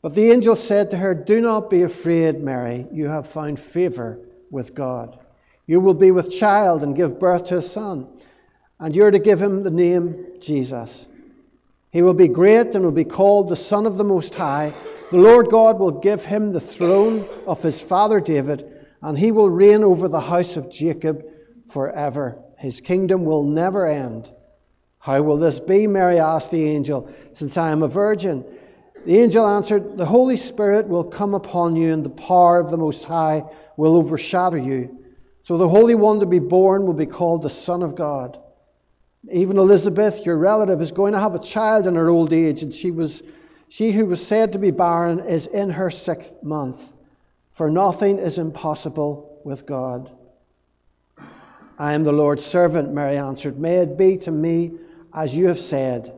But 0.01 0.15
the 0.15 0.31
angel 0.31 0.55
said 0.55 0.89
to 0.91 0.97
her, 0.97 1.13
Do 1.13 1.41
not 1.41 1.69
be 1.69 1.81
afraid, 1.81 2.41
Mary. 2.41 2.87
You 2.91 3.07
have 3.07 3.27
found 3.27 3.59
favor 3.59 4.19
with 4.49 4.73
God. 4.73 5.19
You 5.65 5.79
will 5.79 5.93
be 5.93 6.11
with 6.11 6.31
child 6.31 6.83
and 6.83 6.95
give 6.95 7.19
birth 7.19 7.45
to 7.45 7.57
a 7.57 7.61
son, 7.61 8.07
and 8.79 8.95
you 8.95 9.03
are 9.03 9.11
to 9.11 9.19
give 9.19 9.41
him 9.41 9.63
the 9.63 9.69
name 9.69 10.25
Jesus. 10.39 11.05
He 11.91 12.01
will 12.01 12.13
be 12.13 12.27
great 12.27 12.75
and 12.75 12.85
will 12.85 12.91
be 12.91 13.03
called 13.03 13.49
the 13.49 13.55
Son 13.55 13.85
of 13.85 13.97
the 13.97 14.03
Most 14.03 14.35
High. 14.35 14.73
The 15.11 15.17
Lord 15.17 15.49
God 15.49 15.79
will 15.79 15.91
give 15.91 16.25
him 16.25 16.51
the 16.51 16.59
throne 16.59 17.27
of 17.45 17.61
his 17.63 17.81
father 17.81 18.19
David, 18.19 18.78
and 19.01 19.17
he 19.17 19.31
will 19.31 19.49
reign 19.49 19.83
over 19.83 20.07
the 20.07 20.19
house 20.19 20.57
of 20.57 20.71
Jacob 20.71 21.23
forever. 21.67 22.41
His 22.57 22.81
kingdom 22.81 23.23
will 23.25 23.45
never 23.45 23.85
end. 23.85 24.31
How 24.99 25.21
will 25.21 25.37
this 25.37 25.59
be? 25.59 25.87
Mary 25.87 26.19
asked 26.19 26.51
the 26.51 26.65
angel, 26.65 27.09
since 27.31 27.55
I 27.57 27.71
am 27.71 27.83
a 27.83 27.87
virgin. 27.87 28.43
The 29.05 29.17
angel 29.17 29.47
answered, 29.47 29.97
The 29.97 30.05
Holy 30.05 30.35
Spirit 30.35 30.87
will 30.87 31.05
come 31.05 31.33
upon 31.33 31.75
you, 31.75 31.93
and 31.93 32.05
the 32.05 32.09
power 32.09 32.59
of 32.59 32.69
the 32.69 32.77
Most 32.77 33.05
High 33.05 33.43
will 33.77 33.95
overshadow 33.95 34.57
you. 34.57 34.97
So 35.43 35.57
the 35.57 35.69
Holy 35.69 35.95
One 35.95 36.19
to 36.19 36.25
be 36.25 36.39
born 36.39 36.85
will 36.85 36.93
be 36.93 37.05
called 37.05 37.43
the 37.43 37.49
Son 37.49 37.81
of 37.81 37.95
God. 37.95 38.37
Even 39.31 39.57
Elizabeth, 39.57 40.25
your 40.25 40.37
relative, 40.37 40.81
is 40.81 40.91
going 40.91 41.13
to 41.13 41.19
have 41.19 41.33
a 41.33 41.39
child 41.39 41.87
in 41.87 41.95
her 41.95 42.09
old 42.09 42.33
age, 42.33 42.61
and 42.61 42.73
she 42.73 42.91
was 42.91 43.23
she 43.69 43.91
who 43.91 44.07
was 44.07 44.25
said 44.25 44.51
to 44.53 44.59
be 44.59 44.71
barren 44.71 45.19
is 45.19 45.45
in 45.45 45.69
her 45.69 45.91
sixth 45.91 46.33
month, 46.41 46.91
for 47.59 47.69
nothing 47.69 48.19
is 48.19 48.37
impossible 48.37 49.41
with 49.43 49.65
God. 49.65 50.09
I 51.77 51.91
am 51.91 52.05
the 52.05 52.13
Lord's 52.13 52.45
servant, 52.45 52.93
Mary 52.93 53.17
answered. 53.17 53.59
May 53.59 53.79
it 53.79 53.97
be 53.97 54.15
to 54.19 54.31
me 54.31 54.77
as 55.13 55.35
you 55.35 55.47
have 55.47 55.59
said. 55.59 56.13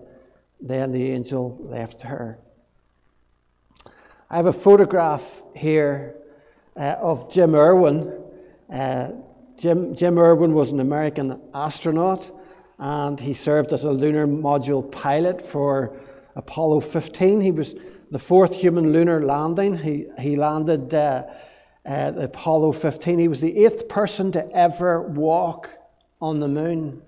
Then 0.59 0.91
the 0.91 1.09
angel 1.09 1.57
left 1.61 2.03
her. 2.03 2.37
I 4.29 4.35
have 4.35 4.45
a 4.45 4.53
photograph 4.53 5.41
here 5.55 6.15
uh, 6.77 6.97
of 7.01 7.31
Jim 7.31 7.55
Irwin. 7.55 8.21
Uh, 8.71 9.13
Jim, 9.57 9.95
Jim 9.95 10.19
Irwin 10.19 10.53
was 10.53 10.69
an 10.69 10.79
American 10.79 11.41
astronaut 11.55 12.29
and 12.77 13.19
he 13.19 13.33
served 13.33 13.73
as 13.73 13.83
a 13.83 13.91
lunar 13.91 14.27
module 14.27 14.91
pilot 14.91 15.41
for 15.41 15.99
Apollo 16.35 16.81
15. 16.81 17.41
He 17.41 17.49
was 17.49 17.73
the 18.11 18.19
fourth 18.19 18.53
human 18.53 18.91
lunar 18.91 19.23
landing. 19.23 19.77
He, 19.77 20.05
he 20.19 20.35
landed 20.35 20.93
uh, 20.93 21.23
uh, 21.85 22.11
Apollo 22.17 22.73
15. 22.73 23.17
He 23.17 23.27
was 23.29 23.39
the 23.39 23.65
eighth 23.65 23.87
person 23.87 24.33
to 24.33 24.51
ever 24.51 25.01
walk 25.01 25.69
on 26.21 26.41
the 26.41 26.49
moon. 26.49 27.01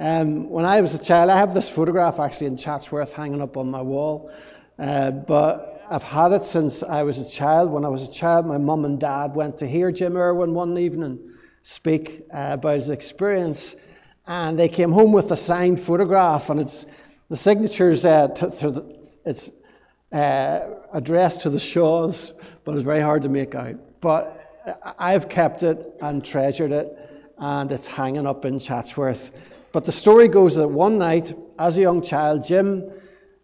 Um, 0.00 0.50
when 0.50 0.64
I 0.64 0.80
was 0.80 0.94
a 0.94 0.98
child, 0.98 1.30
I 1.30 1.38
have 1.38 1.54
this 1.54 1.70
photograph 1.70 2.18
actually 2.18 2.48
in 2.48 2.56
Chatsworth 2.56 3.12
hanging 3.12 3.40
up 3.40 3.56
on 3.56 3.70
my 3.70 3.80
wall. 3.80 4.32
Uh, 4.78 5.12
but 5.12 5.86
I've 5.88 6.02
had 6.02 6.32
it 6.32 6.42
since 6.42 6.82
I 6.82 7.04
was 7.04 7.18
a 7.18 7.28
child. 7.28 7.70
When 7.70 7.84
I 7.84 7.88
was 7.88 8.02
a 8.02 8.10
child, 8.10 8.46
my 8.46 8.58
mum 8.58 8.84
and 8.84 8.98
dad 8.98 9.36
went 9.36 9.58
to 9.58 9.66
hear 9.66 9.92
Jim 9.92 10.16
Irwin 10.16 10.54
one 10.54 10.76
evening 10.76 11.18
speak 11.62 12.24
uh, 12.32 12.50
about 12.52 12.76
his 12.76 12.90
experience. 12.90 13.76
And 14.26 14.58
they 14.58 14.68
came 14.68 14.90
home 14.90 15.12
with 15.12 15.30
a 15.30 15.36
signed 15.36 15.80
photograph, 15.80 16.50
and 16.50 16.60
it's 16.60 16.86
the 17.28 17.36
signature's 17.36 18.04
uh, 18.04 18.28
it's 19.24 19.50
uh, 20.12 20.60
addressed 20.92 21.40
to 21.42 21.50
the 21.50 21.58
Shaws, 21.58 22.32
but 22.64 22.74
it's 22.74 22.84
very 22.84 23.00
hard 23.00 23.22
to 23.22 23.28
make 23.28 23.54
out. 23.54 23.76
But 24.00 24.36
I've 24.98 25.28
kept 25.28 25.62
it 25.62 25.94
and 26.00 26.24
treasured 26.24 26.72
it, 26.72 26.96
and 27.38 27.70
it's 27.72 27.86
hanging 27.86 28.26
up 28.26 28.44
in 28.44 28.58
Chatsworth. 28.58 29.32
But 29.72 29.84
the 29.84 29.92
story 29.92 30.28
goes 30.28 30.56
that 30.56 30.68
one 30.68 30.98
night, 30.98 31.32
as 31.58 31.78
a 31.78 31.82
young 31.82 32.02
child, 32.02 32.44
Jim, 32.44 32.90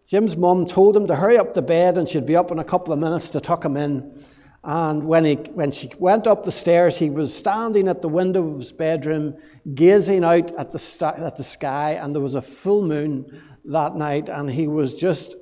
Jim's 0.07 0.35
mum 0.35 0.65
told 0.65 0.95
him 0.95 1.07
to 1.07 1.15
hurry 1.15 1.37
up 1.37 1.53
to 1.53 1.61
bed, 1.61 1.97
and 1.97 2.07
she'd 2.07 2.25
be 2.25 2.35
up 2.35 2.51
in 2.51 2.59
a 2.59 2.63
couple 2.63 2.93
of 2.93 2.99
minutes 2.99 3.29
to 3.31 3.41
tuck 3.41 3.63
him 3.63 3.77
in. 3.77 4.23
And 4.63 5.05
when, 5.05 5.23
he, 5.23 5.35
when 5.35 5.71
she 5.71 5.89
went 5.97 6.27
up 6.27 6.43
the 6.43 6.51
stairs, 6.51 6.97
he 6.97 7.09
was 7.09 7.33
standing 7.33 7.87
at 7.87 8.01
the 8.01 8.09
window 8.09 8.45
of 8.49 8.59
his 8.59 8.71
bedroom, 8.73 9.37
gazing 9.73 10.25
out 10.25 10.51
at 10.55 10.71
the, 10.71 11.13
at 11.17 11.37
the 11.37 11.43
sky, 11.43 11.91
and 11.91 12.13
there 12.13 12.21
was 12.21 12.35
a 12.35 12.41
full 12.41 12.83
moon 12.83 13.41
that 13.63 13.95
night, 13.95 14.27
and 14.27 14.49
he 14.49 14.67
was 14.67 14.93
just 14.93 15.35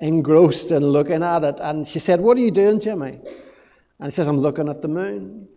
engrossed 0.00 0.70
in 0.70 0.84
looking 0.84 1.22
at 1.22 1.44
it. 1.44 1.60
And 1.60 1.86
she 1.86 1.98
said, 1.98 2.20
What 2.20 2.36
are 2.36 2.40
you 2.40 2.50
doing, 2.50 2.80
Jimmy? 2.80 3.18
And 3.98 4.06
he 4.06 4.10
says, 4.10 4.26
I'm 4.26 4.38
looking 4.38 4.68
at 4.68 4.82
the 4.82 4.88
moon. 4.88 5.48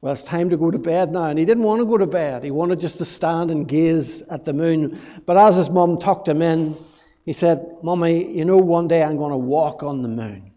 Well, 0.00 0.12
it's 0.12 0.24
time 0.24 0.50
to 0.50 0.56
go 0.56 0.70
to 0.70 0.78
bed 0.78 1.12
now. 1.12 1.26
And 1.26 1.38
he 1.38 1.44
didn't 1.44 1.62
want 1.62 1.80
to 1.80 1.86
go 1.86 1.96
to 1.96 2.06
bed. 2.06 2.42
He 2.42 2.50
wanted 2.50 2.80
just 2.80 2.98
to 2.98 3.04
stand 3.04 3.52
and 3.52 3.68
gaze 3.68 4.22
at 4.22 4.44
the 4.44 4.52
moon. 4.52 5.00
But 5.24 5.36
as 5.36 5.56
his 5.56 5.70
mum 5.70 5.98
tucked 5.98 6.26
him 6.26 6.42
in, 6.42 6.76
he 7.24 7.32
said, 7.32 7.76
Mummy, 7.84 8.36
you 8.36 8.44
know, 8.44 8.56
one 8.56 8.88
day 8.88 9.04
I'm 9.04 9.16
going 9.16 9.30
to 9.30 9.36
walk 9.36 9.84
on 9.84 10.02
the 10.02 10.08
moon. 10.08 10.50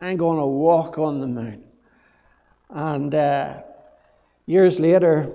I'm 0.00 0.16
going 0.16 0.38
to 0.38 0.46
walk 0.46 0.98
on 0.98 1.20
the 1.20 1.28
moon. 1.28 1.64
And 2.68 3.14
uh, 3.14 3.62
years 4.46 4.80
later, 4.80 5.32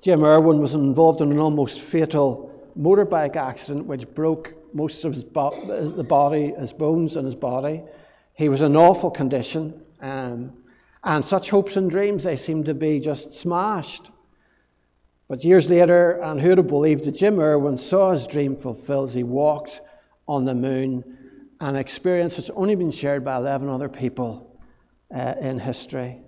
Jim 0.00 0.22
Irwin 0.22 0.60
was 0.60 0.74
involved 0.74 1.20
in 1.20 1.32
an 1.32 1.40
almost 1.40 1.80
fatal 1.80 2.70
motorbike 2.78 3.34
accident 3.34 3.86
which 3.86 4.06
broke 4.14 4.54
most 4.72 5.04
of 5.04 5.14
his 5.14 5.24
bo- 5.24 5.92
the 5.96 6.04
body, 6.04 6.52
his 6.58 6.72
bones 6.72 7.16
and 7.16 7.26
his 7.26 7.34
body. 7.34 7.82
He 8.34 8.48
was 8.48 8.62
in 8.62 8.76
awful 8.76 9.10
condition, 9.10 9.82
um, 10.00 10.52
and 11.02 11.24
such 11.24 11.50
hopes 11.50 11.76
and 11.76 11.90
dreams 11.90 12.24
they 12.24 12.36
seemed 12.36 12.66
to 12.66 12.74
be 12.74 13.00
just 13.00 13.34
smashed. 13.34 14.10
But 15.28 15.44
years 15.44 15.68
later, 15.68 16.20
and 16.22 16.40
who'd 16.40 16.58
have 16.58 16.68
believed 16.68 17.04
that 17.04 17.12
Jim 17.12 17.38
Irwin 17.38 17.76
saw 17.78 18.12
his 18.12 18.26
dream 18.26 18.56
fulfilled 18.56 19.10
as 19.10 19.14
he 19.14 19.22
walked 19.22 19.80
on 20.26 20.44
the 20.44 20.54
moon, 20.54 21.18
an 21.60 21.76
experience 21.76 22.36
that's 22.36 22.50
only 22.50 22.76
been 22.76 22.90
shared 22.90 23.24
by 23.24 23.36
11 23.36 23.68
other 23.68 23.88
people 23.88 24.60
uh, 25.14 25.34
in 25.40 25.58
history. 25.58 26.20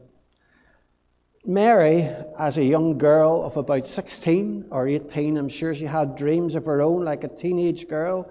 Mary, 1.47 2.07
as 2.39 2.59
a 2.59 2.65
young 2.65 2.99
girl 2.99 3.43
of 3.43 3.57
about 3.57 3.89
16 3.89 4.67
or 4.71 4.87
18, 4.87 5.39
I'm 5.39 5.49
sure 5.49 5.75
she 5.75 5.87
had 5.87 6.15
dreams 6.15 6.55
of 6.55 6.67
her 6.67 6.83
own 6.83 7.03
like 7.03 7.25
a 7.25 7.29
teenage 7.29 7.89
girl. 7.89 8.31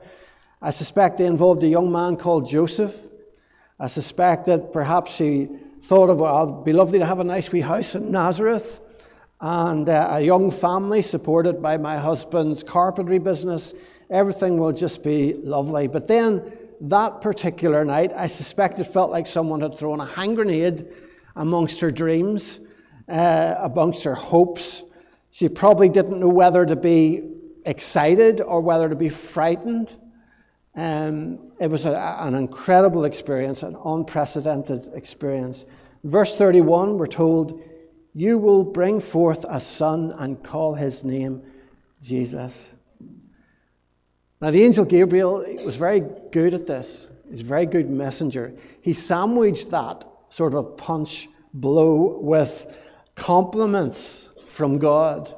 I 0.61 0.69
suspect 0.69 1.17
they 1.17 1.25
involved 1.25 1.63
a 1.63 1.67
young 1.67 1.91
man 1.91 2.17
called 2.17 2.47
Joseph. 2.47 2.95
I 3.79 3.87
suspect 3.87 4.45
that 4.45 4.71
perhaps 4.71 5.11
she 5.11 5.49
thought 5.81 6.11
of, 6.11 6.19
well, 6.19 6.49
it'd 6.49 6.65
be 6.65 6.73
lovely 6.73 6.99
to 6.99 7.05
have 7.05 7.19
a 7.19 7.23
nice 7.23 7.51
wee 7.51 7.61
house 7.61 7.95
in 7.95 8.11
Nazareth 8.11 8.79
and 9.41 9.89
uh, 9.89 10.09
a 10.11 10.21
young 10.21 10.51
family 10.51 11.01
supported 11.01 11.63
by 11.63 11.77
my 11.77 11.97
husband's 11.97 12.61
carpentry 12.61 13.17
business. 13.17 13.73
Everything 14.11 14.57
will 14.57 14.73
just 14.73 15.01
be 15.01 15.33
lovely. 15.33 15.87
But 15.87 16.07
then 16.07 16.43
that 16.81 17.21
particular 17.21 17.83
night, 17.83 18.13
I 18.15 18.27
suspect 18.27 18.77
it 18.77 18.83
felt 18.83 19.09
like 19.09 19.25
someone 19.25 19.61
had 19.61 19.75
thrown 19.75 19.99
a 19.99 20.05
hand 20.05 20.35
grenade 20.35 20.85
amongst 21.35 21.81
her 21.81 21.89
dreams 21.89 22.59
uh, 23.09 23.55
amongst 23.59 24.03
her 24.03 24.15
hopes. 24.15 24.83
She 25.31 25.49
probably 25.49 25.89
didn't 25.89 26.19
know 26.19 26.29
whether 26.29 26.65
to 26.65 26.75
be 26.75 27.23
excited 27.65 28.41
or 28.41 28.61
whether 28.61 28.89
to 28.89 28.95
be 28.95 29.09
frightened. 29.09 29.95
Um, 30.75 31.51
it 31.59 31.69
was 31.69 31.85
a, 31.85 32.17
an 32.19 32.35
incredible 32.35 33.05
experience, 33.05 33.63
an 33.63 33.75
unprecedented 33.83 34.91
experience. 34.93 35.65
Verse 36.03 36.35
31, 36.35 36.97
we're 36.97 37.07
told, 37.07 37.61
You 38.13 38.37
will 38.37 38.63
bring 38.63 38.99
forth 38.99 39.45
a 39.49 39.59
son 39.59 40.13
and 40.17 40.41
call 40.41 40.75
his 40.75 41.03
name 41.03 41.43
Jesus. 42.01 42.71
Now, 44.41 44.51
the 44.51 44.63
angel 44.63 44.85
Gabriel 44.85 45.43
was 45.65 45.75
very 45.75 45.99
good 46.31 46.53
at 46.53 46.65
this. 46.65 47.07
He's 47.29 47.41
a 47.41 47.45
very 47.45 47.65
good 47.65 47.89
messenger. 47.89 48.53
He 48.81 48.93
sandwiched 48.93 49.71
that 49.71 50.07
sort 50.29 50.53
of 50.53 50.77
punch 50.77 51.27
blow 51.53 52.19
with 52.21 52.67
compliments 53.19 54.29
from 54.47 54.79
God. 54.79 55.33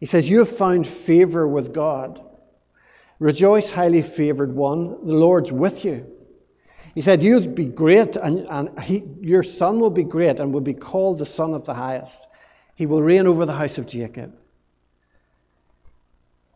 He 0.00 0.06
says, 0.06 0.28
You 0.28 0.40
have 0.40 0.56
found 0.56 0.86
favor 0.86 1.46
with 1.46 1.72
God. 1.72 2.20
Rejoice, 3.20 3.70
highly 3.70 4.02
favored 4.02 4.52
one, 4.52 5.06
the 5.06 5.14
Lord's 5.14 5.52
with 5.52 5.84
you. 5.84 6.06
He 6.94 7.00
said, 7.00 7.22
You'll 7.22 7.46
be 7.46 7.66
great, 7.66 8.16
and, 8.16 8.46
and 8.50 8.80
he, 8.80 9.04
your 9.20 9.42
son 9.44 9.78
will 9.78 9.90
be 9.90 10.02
great 10.02 10.40
and 10.40 10.52
will 10.52 10.60
be 10.60 10.74
called 10.74 11.18
the 11.18 11.26
Son 11.26 11.54
of 11.54 11.64
the 11.64 11.74
Highest. 11.74 12.26
He 12.74 12.86
will 12.86 13.02
reign 13.02 13.26
over 13.26 13.46
the 13.46 13.52
house 13.52 13.78
of 13.78 13.86
Jacob. 13.86 14.36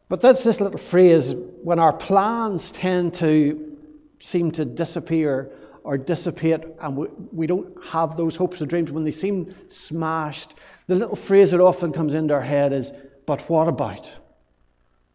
But 0.08 0.20
that's 0.20 0.42
this 0.42 0.60
little 0.60 0.78
phrase 0.78 1.34
when 1.62 1.78
our 1.78 1.92
plans 1.92 2.70
tend 2.70 3.14
to 3.14 3.76
seem 4.20 4.50
to 4.52 4.64
disappear 4.64 5.50
or 5.86 5.96
dissipate 5.96 6.64
and 6.80 6.96
we, 6.96 7.06
we 7.30 7.46
don't 7.46 7.72
have 7.84 8.16
those 8.16 8.34
hopes 8.34 8.60
and 8.60 8.68
dreams, 8.68 8.90
when 8.90 9.04
they 9.04 9.12
seem 9.12 9.54
smashed, 9.68 10.54
the 10.88 10.96
little 10.96 11.14
phrase 11.14 11.52
that 11.52 11.60
often 11.60 11.92
comes 11.92 12.12
into 12.12 12.34
our 12.34 12.40
head 12.40 12.72
is, 12.72 12.90
But 13.24 13.48
what 13.48 13.68
about? 13.68 14.10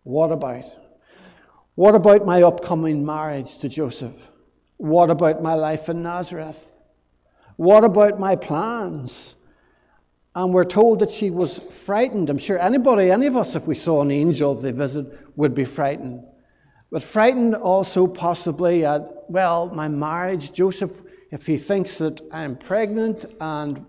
What 0.04 0.32
about? 0.32 0.72
What 1.76 1.94
about 1.94 2.26
my 2.26 2.42
upcoming 2.42 3.06
marriage 3.06 3.58
to 3.58 3.68
Joseph? 3.68 4.30
What 4.78 5.10
about 5.10 5.44
my 5.44 5.56
life 5.56 5.90
in 5.90 6.04
Nazareth? 6.04 6.72
What 7.58 7.84
about 7.84 8.18
my 8.18 8.38
plans? 8.38 9.36
And 10.34 10.54
we're 10.54 10.64
told 10.64 11.00
that 11.00 11.12
she 11.12 11.32
was 11.32 11.60
frightened. 11.60 12.30
I'm 12.30 12.38
sure 12.38 12.58
anybody, 12.58 13.12
any 13.12 13.26
of 13.26 13.36
us, 13.36 13.56
if 13.56 13.68
we 13.68 13.76
saw 13.76 14.02
an 14.02 14.10
angel 14.10 14.56
if 14.56 14.62
they 14.62 14.72
visit, 14.72 15.06
would 15.36 15.54
be 15.54 15.66
frightened. 15.66 16.24
But 16.92 17.04
frightened 17.04 17.56
also 17.56 18.08
possibly 18.08 18.86
at, 18.86 19.02
well, 19.32 19.70
my 19.70 19.88
marriage. 19.88 20.54
Joseph, 20.54 21.02
if 21.32 21.46
he 21.46 21.58
thinks 21.58 21.98
that 22.00 22.22
I'm 22.32 22.56
pregnant 22.56 23.26
and 23.40 23.86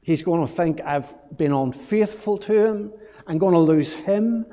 he's 0.00 0.22
going 0.22 0.46
to 0.46 0.52
think 0.52 0.80
I've 0.80 1.14
been 1.36 1.52
unfaithful 1.52 2.38
to 2.38 2.66
him, 2.66 2.92
I'm 3.26 3.38
going 3.38 3.54
to 3.54 3.58
lose 3.58 3.92
him. 3.92 4.46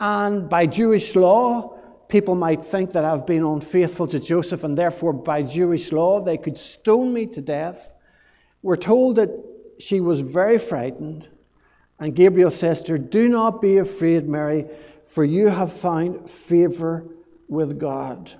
And 0.00 0.48
by 0.48 0.66
Jewish 0.66 1.14
law, 1.16 1.78
people 2.08 2.34
might 2.34 2.64
think 2.64 2.92
that 2.92 3.04
I've 3.04 3.26
been 3.26 3.44
unfaithful 3.44 4.06
to 4.08 4.20
Joseph, 4.20 4.64
and 4.64 4.76
therefore, 4.76 5.12
by 5.12 5.42
Jewish 5.42 5.92
law, 5.92 6.20
they 6.20 6.36
could 6.36 6.58
stone 6.58 7.12
me 7.12 7.26
to 7.26 7.40
death. 7.40 7.90
We're 8.62 8.76
told 8.76 9.16
that 9.16 9.30
she 9.78 10.00
was 10.00 10.20
very 10.20 10.58
frightened, 10.58 11.28
and 11.98 12.14
Gabriel 12.14 12.50
says 12.50 12.82
to 12.82 12.92
her, 12.92 12.98
Do 12.98 13.28
not 13.28 13.62
be 13.62 13.78
afraid, 13.78 14.28
Mary, 14.28 14.66
for 15.06 15.24
you 15.24 15.48
have 15.48 15.72
found 15.72 16.30
favor 16.30 17.06
with 17.48 17.78
God. 17.78 18.32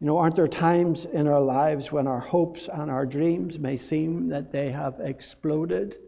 You 0.00 0.06
know, 0.06 0.16
aren't 0.16 0.36
there 0.36 0.48
times 0.48 1.04
in 1.04 1.28
our 1.28 1.40
lives 1.40 1.92
when 1.92 2.06
our 2.06 2.20
hopes 2.20 2.68
and 2.72 2.90
our 2.90 3.04
dreams 3.04 3.58
may 3.58 3.76
seem 3.76 4.28
that 4.30 4.50
they 4.50 4.70
have 4.70 4.98
exploded 4.98 5.98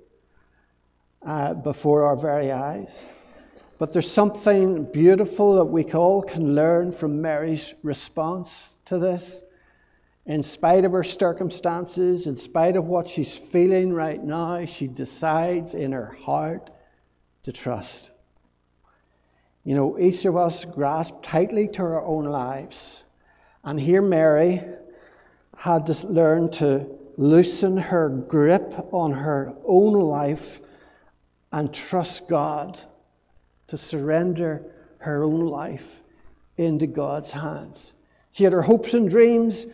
uh, 1.21 1.53
before 1.53 2.05
our 2.05 2.17
very 2.17 2.51
eyes? 2.51 3.05
But 3.79 3.93
there's 3.93 4.11
something 4.11 4.85
beautiful 4.85 5.57
that 5.57 5.67
we 5.67 5.85
all 5.93 6.23
can 6.23 6.55
learn 6.55 6.91
from 6.91 7.21
Mary's 7.21 7.75
response 7.83 8.77
to 8.87 8.99
this. 8.99 9.43
In 10.25 10.43
spite 10.43 10.87
of 10.87 10.93
her 10.93 11.05
circumstances, 11.05 12.27
in 12.27 12.39
spite 12.39 12.77
of 12.77 12.87
what 12.87 13.11
she's 13.11 13.37
feeling 13.37 13.93
right 13.93 14.23
now, 14.23 14.65
she 14.65 14.87
decides 14.87 15.75
in 15.75 15.93
her 15.93 16.17
heart 16.25 16.71
to 17.43 17.53
trust. 17.53 18.11
You 19.65 19.75
know, 19.75 19.99
each 19.99 20.25
of 20.25 20.37
us 20.37 20.65
grasp 20.65 21.17
tightly 21.23 21.69
to 21.69 21.83
our 21.83 22.03
own 22.05 22.25
lives. 22.25 23.03
And 23.65 23.81
here 23.81 24.03
Mary 24.03 24.63
had 25.57 25.87
to 25.87 26.07
learn 26.07 26.51
to 26.53 26.87
loosen 27.17 27.77
her 27.77 28.09
grip 28.09 28.75
on 28.93 29.13
her 29.13 29.55
own 29.65 29.93
life 29.93 30.61
and 31.53 31.73
trust 31.73 32.29
God 32.29 32.81
to 33.69 33.77
surrender 33.77 34.65
her 34.99 35.23
own 35.23 35.47
life 35.47 36.01
into 36.57 36.87
God's 36.87 37.31
hands. 37.31 37.93
She 38.33 38.45
had 38.45 38.53
her 38.53 38.63
hopes 38.63 38.95
and 38.95 39.09
dreams 39.09 39.67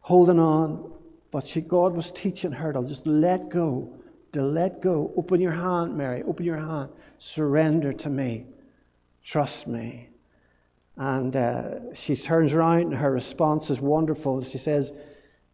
holding 0.00 0.38
on, 0.38 0.92
but 1.30 1.46
she, 1.46 1.60
God 1.60 1.94
was 1.94 2.10
teaching 2.10 2.52
her 2.52 2.72
to 2.72 2.82
just 2.84 3.06
let 3.06 3.48
go, 3.48 3.92
to 4.32 4.42
let 4.42 4.80
go. 4.80 5.12
Open 5.16 5.40
your 5.40 5.52
hand, 5.52 5.96
Mary, 5.96 6.22
open 6.22 6.44
your 6.44 6.56
hand. 6.56 6.90
Surrender 7.18 7.92
to 7.92 8.08
me. 8.08 8.46
Trust 9.24 9.66
me. 9.66 10.09
And 10.96 11.34
uh, 11.34 11.94
she 11.94 12.14
turns 12.16 12.52
around, 12.52 12.82
and 12.82 12.94
her 12.96 13.10
response 13.10 13.70
is 13.70 13.80
wonderful. 13.80 14.42
She 14.44 14.58
says, 14.58 14.92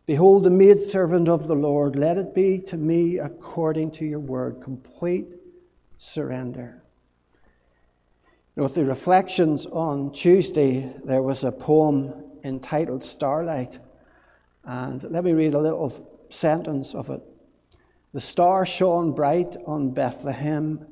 Behold, 0.07 0.45
the 0.45 0.51
maidservant 0.51 1.28
of 1.28 1.49
the 1.49 1.55
Lord, 1.55 1.97
let 1.97 2.16
it 2.16 2.34
be 2.34 2.59
to 2.66 2.76
me 2.76 3.18
according 3.18 3.91
to 3.93 4.05
your 4.05 4.20
word. 4.20 4.61
Complete 4.62 5.34
surrender. 5.99 6.82
You 8.55 8.62
know, 8.62 8.62
with 8.64 8.74
the 8.74 8.84
reflections 8.84 9.66
on 9.66 10.12
Tuesday, 10.12 10.93
there 11.05 11.22
was 11.22 11.45
a 11.45 11.53
poem 11.53 12.14
entitled 12.45 13.03
Starlight. 13.03 13.78
And 14.64 15.03
let 15.05 15.24
me 15.24 15.32
read 15.32 15.55
a 15.55 15.59
little 15.59 16.26
sentence 16.30 16.95
of 16.95 17.11
it. 17.11 17.20
The 18.12 18.20
star 18.20 18.64
shone 18.64 19.12
bright 19.12 19.57
on 19.66 19.91
Bethlehem, 19.91 20.87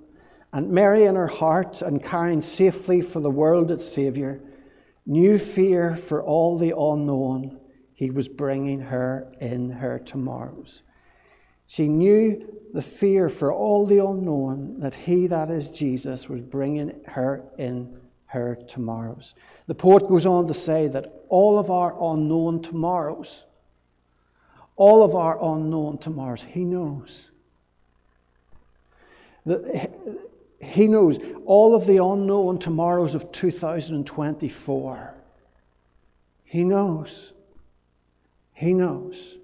and 0.54 0.70
Mary 0.70 1.02
in 1.02 1.16
her 1.16 1.26
heart, 1.26 1.82
and 1.82 2.00
carrying 2.00 2.40
safely 2.40 3.02
for 3.02 3.18
the 3.18 3.30
world 3.30 3.72
its 3.72 3.92
Saviour, 3.92 4.40
knew 5.04 5.36
fear 5.36 5.96
for 5.96 6.22
all 6.22 6.56
the 6.56 6.72
unknown 6.78 7.58
he 7.92 8.08
was 8.10 8.28
bringing 8.28 8.80
her 8.80 9.34
in 9.40 9.68
her 9.68 9.98
tomorrows. 9.98 10.82
She 11.66 11.88
knew 11.88 12.60
the 12.72 12.82
fear 12.82 13.28
for 13.28 13.52
all 13.52 13.84
the 13.84 13.98
unknown 13.98 14.78
that 14.78 14.94
he, 14.94 15.26
that 15.26 15.50
is 15.50 15.70
Jesus, 15.70 16.28
was 16.28 16.40
bringing 16.40 17.00
her 17.08 17.42
in 17.58 18.00
her 18.26 18.54
tomorrows. 18.54 19.34
The 19.66 19.74
poet 19.74 20.06
goes 20.08 20.24
on 20.24 20.46
to 20.46 20.54
say 20.54 20.86
that 20.86 21.24
all 21.28 21.58
of 21.58 21.68
our 21.68 21.96
unknown 22.12 22.62
tomorrows, 22.62 23.42
all 24.76 25.02
of 25.02 25.16
our 25.16 25.36
unknown 25.42 25.98
tomorrows, 25.98 26.44
he 26.44 26.64
knows. 26.64 27.26
That 29.46 29.90
he 30.64 30.88
knows 30.88 31.18
all 31.44 31.74
of 31.74 31.86
the 31.86 32.02
unknown 32.02 32.58
tomorrows 32.58 33.14
of 33.14 33.30
2024. 33.32 35.14
He 36.44 36.64
knows. 36.64 37.32
He 38.52 38.72
knows. 38.72 39.36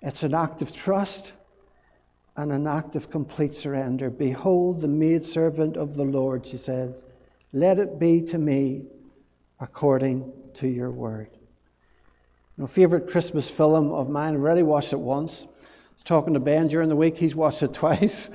It's 0.00 0.22
an 0.22 0.34
act 0.34 0.62
of 0.62 0.74
trust 0.74 1.32
and 2.36 2.52
an 2.52 2.66
act 2.66 2.96
of 2.96 3.10
complete 3.10 3.54
surrender. 3.54 4.10
Behold, 4.10 4.80
the 4.80 4.88
maidservant 4.88 5.76
of 5.76 5.96
the 5.96 6.04
Lord, 6.04 6.46
she 6.46 6.56
says, 6.56 7.02
let 7.52 7.78
it 7.78 7.98
be 7.98 8.20
to 8.22 8.38
me 8.38 8.84
according 9.58 10.32
to 10.54 10.68
your 10.68 10.90
word. 10.90 11.28
You 11.32 12.62
know, 12.62 12.66
favorite 12.66 13.08
Christmas 13.08 13.48
film 13.48 13.92
of 13.92 14.08
mine, 14.08 14.34
I 14.34 14.36
already 14.36 14.62
watched 14.62 14.92
it 14.92 15.00
once. 15.00 15.44
I 15.44 15.94
was 15.94 16.02
talking 16.04 16.34
to 16.34 16.40
Ben 16.40 16.68
during 16.68 16.88
the 16.88 16.96
week, 16.96 17.16
he's 17.16 17.34
watched 17.34 17.62
it 17.62 17.72
twice. 17.74 18.30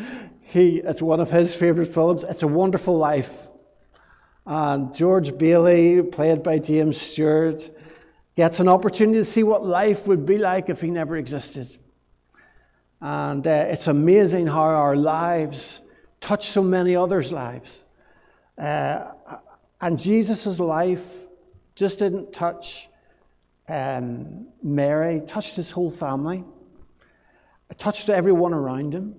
He, 0.52 0.80
it's 0.80 1.02
one 1.02 1.22
of 1.22 1.30
his 1.30 1.56
favorite 1.56 1.86
films. 1.86 2.26
It's 2.26 2.44
a 2.44 2.48
Wonderful 2.48 2.98
Life. 2.98 3.48
And 4.46 4.94
George 4.94 5.38
Bailey, 5.38 6.02
played 6.02 6.44
by 6.44 6.60
James 6.60 7.00
Stewart, 7.00 7.70
gets 8.36 8.60
an 8.60 8.68
opportunity 8.68 9.20
to 9.20 9.24
see 9.24 9.44
what 9.44 9.66
life 9.66 10.08
would 10.08 10.26
be 10.26 10.38
like 10.38 10.68
if 10.68 10.82
he 10.82 10.90
never 10.90 11.16
existed. 11.16 11.70
And 13.00 13.48
uh, 13.48 13.68
it's 13.70 13.88
amazing 13.88 14.48
how 14.48 14.64
our 14.64 14.98
lives 14.98 15.80
touch 16.20 16.48
so 16.48 16.62
many 16.62 16.98
others' 16.98 17.32
lives. 17.32 17.84
Uh, 18.58 19.12
and 19.80 19.98
Jesus' 19.98 20.60
life 20.60 21.28
just 21.76 22.00
didn't 22.00 22.34
touch 22.34 22.90
um, 23.70 24.48
Mary, 24.62 25.22
touched 25.26 25.56
his 25.56 25.72
whole 25.72 25.92
family, 25.92 26.44
it 27.70 27.78
touched 27.78 28.10
everyone 28.10 28.54
around 28.54 28.94
him. 28.94 29.16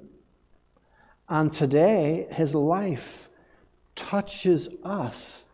And 1.32 1.50
today, 1.50 2.26
his 2.30 2.54
life 2.54 3.30
touches 3.94 4.68
us 4.84 5.44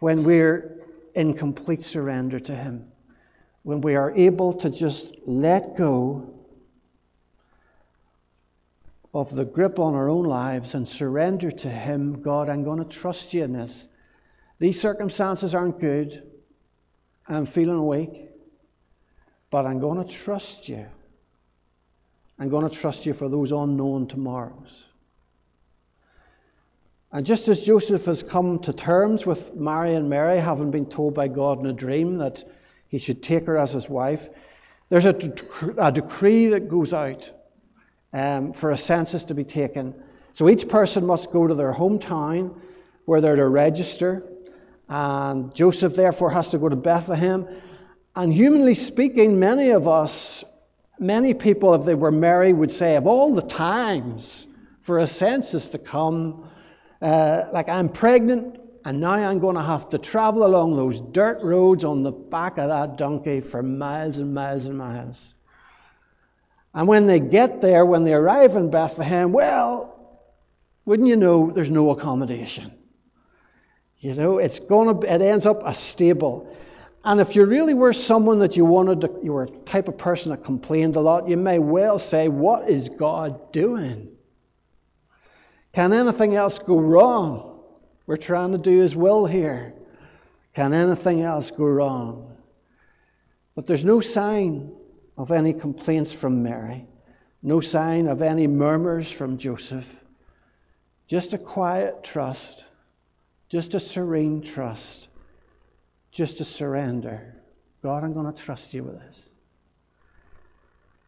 when 0.00 0.22
we're 0.22 0.76
in 1.14 1.32
complete 1.32 1.82
surrender 1.82 2.38
to 2.40 2.54
him, 2.54 2.92
when 3.62 3.80
we 3.80 3.94
are 3.94 4.10
able 4.10 4.52
to 4.52 4.68
just 4.68 5.14
let 5.24 5.78
go 5.78 6.30
of 9.14 9.34
the 9.34 9.46
grip 9.46 9.78
on 9.78 9.94
our 9.94 10.10
own 10.10 10.26
lives 10.26 10.74
and 10.74 10.86
surrender 10.86 11.50
to 11.50 11.70
Him, 11.70 12.20
God, 12.20 12.50
I'm 12.50 12.62
going 12.62 12.78
to 12.80 12.84
trust 12.84 13.32
you 13.32 13.42
in 13.42 13.54
this. 13.54 13.86
These 14.58 14.78
circumstances 14.78 15.54
aren't 15.54 15.80
good. 15.80 16.22
I'm 17.26 17.46
feeling 17.46 17.86
weak. 17.86 18.28
But 19.50 19.64
I'm 19.64 19.80
going 19.80 20.06
to 20.06 20.08
trust 20.08 20.68
you. 20.68 20.86
I'm 22.40 22.48
going 22.48 22.66
to 22.66 22.74
trust 22.74 23.04
you 23.04 23.12
for 23.12 23.28
those 23.28 23.52
unknown 23.52 24.06
tomorrows. 24.06 24.84
And 27.12 27.26
just 27.26 27.48
as 27.48 27.66
Joseph 27.66 28.06
has 28.06 28.22
come 28.22 28.58
to 28.60 28.72
terms 28.72 29.26
with 29.26 29.54
Mary 29.54 29.94
and 29.94 30.08
Mary, 30.08 30.38
having 30.38 30.70
been 30.70 30.86
told 30.86 31.12
by 31.12 31.28
God 31.28 31.60
in 31.60 31.66
a 31.66 31.72
dream 31.72 32.16
that 32.16 32.42
he 32.88 32.98
should 32.98 33.22
take 33.22 33.46
her 33.46 33.58
as 33.58 33.72
his 33.72 33.90
wife, 33.90 34.30
there's 34.88 35.04
a, 35.04 35.12
dec- 35.12 35.74
a 35.76 35.92
decree 35.92 36.46
that 36.46 36.68
goes 36.68 36.94
out 36.94 37.30
um, 38.14 38.54
for 38.54 38.70
a 38.70 38.78
census 38.78 39.22
to 39.24 39.34
be 39.34 39.44
taken. 39.44 39.94
So 40.32 40.48
each 40.48 40.66
person 40.66 41.04
must 41.04 41.30
go 41.30 41.46
to 41.46 41.54
their 41.54 41.74
hometown 41.74 42.58
where 43.04 43.20
they're 43.20 43.36
to 43.36 43.48
register. 43.48 44.24
And 44.88 45.54
Joseph, 45.54 45.94
therefore, 45.94 46.30
has 46.30 46.48
to 46.50 46.58
go 46.58 46.70
to 46.70 46.76
Bethlehem. 46.76 47.46
And 48.16 48.32
humanly 48.32 48.74
speaking, 48.74 49.38
many 49.38 49.70
of 49.70 49.86
us, 49.86 50.42
many 51.00 51.34
people, 51.34 51.74
if 51.74 51.84
they 51.84 51.94
were 51.94 52.12
Mary, 52.12 52.52
would 52.52 52.70
say, 52.70 52.96
of 52.96 53.06
all 53.06 53.34
the 53.34 53.42
times 53.42 54.46
for 54.82 54.98
a 54.98 55.06
census 55.06 55.68
to 55.70 55.78
come, 55.78 56.48
uh, 57.02 57.44
like 57.52 57.68
I'm 57.68 57.88
pregnant 57.88 58.60
and 58.84 59.00
now 59.00 59.12
I'm 59.12 59.38
going 59.38 59.56
to 59.56 59.62
have 59.62 59.88
to 59.90 59.98
travel 59.98 60.44
along 60.44 60.76
those 60.76 61.00
dirt 61.00 61.42
roads 61.42 61.84
on 61.84 62.02
the 62.02 62.12
back 62.12 62.58
of 62.58 62.68
that 62.68 62.96
donkey 62.96 63.40
for 63.40 63.62
miles 63.62 64.18
and 64.18 64.32
miles 64.32 64.66
and 64.66 64.78
miles. 64.78 65.34
And 66.72 66.86
when 66.86 67.06
they 67.06 67.20
get 67.20 67.60
there, 67.60 67.84
when 67.84 68.04
they 68.04 68.14
arrive 68.14 68.56
in 68.56 68.70
Bethlehem, 68.70 69.32
well, 69.32 70.20
wouldn't 70.84 71.08
you 71.08 71.16
know, 71.16 71.50
there's 71.50 71.68
no 71.68 71.90
accommodation. 71.90 72.72
You 73.98 74.14
know, 74.14 74.38
it's 74.38 74.58
going 74.58 75.00
to, 75.00 75.14
it 75.14 75.20
ends 75.20 75.44
up 75.44 75.60
a 75.64 75.74
stable. 75.74 76.56
And 77.04 77.20
if 77.20 77.34
you 77.34 77.44
really 77.46 77.72
were 77.72 77.92
someone 77.92 78.40
that 78.40 78.56
you 78.56 78.64
wanted 78.64 79.00
to, 79.00 79.20
you 79.22 79.32
were 79.32 79.44
a 79.44 79.50
type 79.60 79.88
of 79.88 79.96
person 79.96 80.30
that 80.30 80.44
complained 80.44 80.96
a 80.96 81.00
lot, 81.00 81.28
you 81.28 81.36
may 81.36 81.58
well 81.58 81.98
say, 81.98 82.28
What 82.28 82.68
is 82.68 82.88
God 82.88 83.52
doing? 83.52 84.08
Can 85.72 85.92
anything 85.92 86.34
else 86.34 86.58
go 86.58 86.78
wrong? 86.78 87.62
We're 88.06 88.16
trying 88.16 88.52
to 88.52 88.58
do 88.58 88.78
His 88.78 88.94
will 88.94 89.26
here. 89.26 89.72
Can 90.52 90.74
anything 90.74 91.22
else 91.22 91.50
go 91.50 91.64
wrong? 91.64 92.36
But 93.54 93.66
there's 93.66 93.84
no 93.84 94.00
sign 94.00 94.72
of 95.16 95.30
any 95.30 95.52
complaints 95.52 96.12
from 96.12 96.42
Mary, 96.42 96.86
no 97.42 97.60
sign 97.60 98.08
of 98.08 98.20
any 98.20 98.46
murmurs 98.46 99.10
from 99.10 99.38
Joseph. 99.38 100.02
Just 101.06 101.32
a 101.32 101.38
quiet 101.38 102.02
trust, 102.02 102.64
just 103.48 103.74
a 103.74 103.80
serene 103.80 104.42
trust, 104.42 105.08
just 106.10 106.38
to 106.38 106.44
surrender. 106.44 107.34
God, 107.82 108.04
I'm 108.04 108.12
going 108.12 108.32
to 108.32 108.42
trust 108.42 108.74
you 108.74 108.84
with 108.84 108.98
this. 109.00 109.24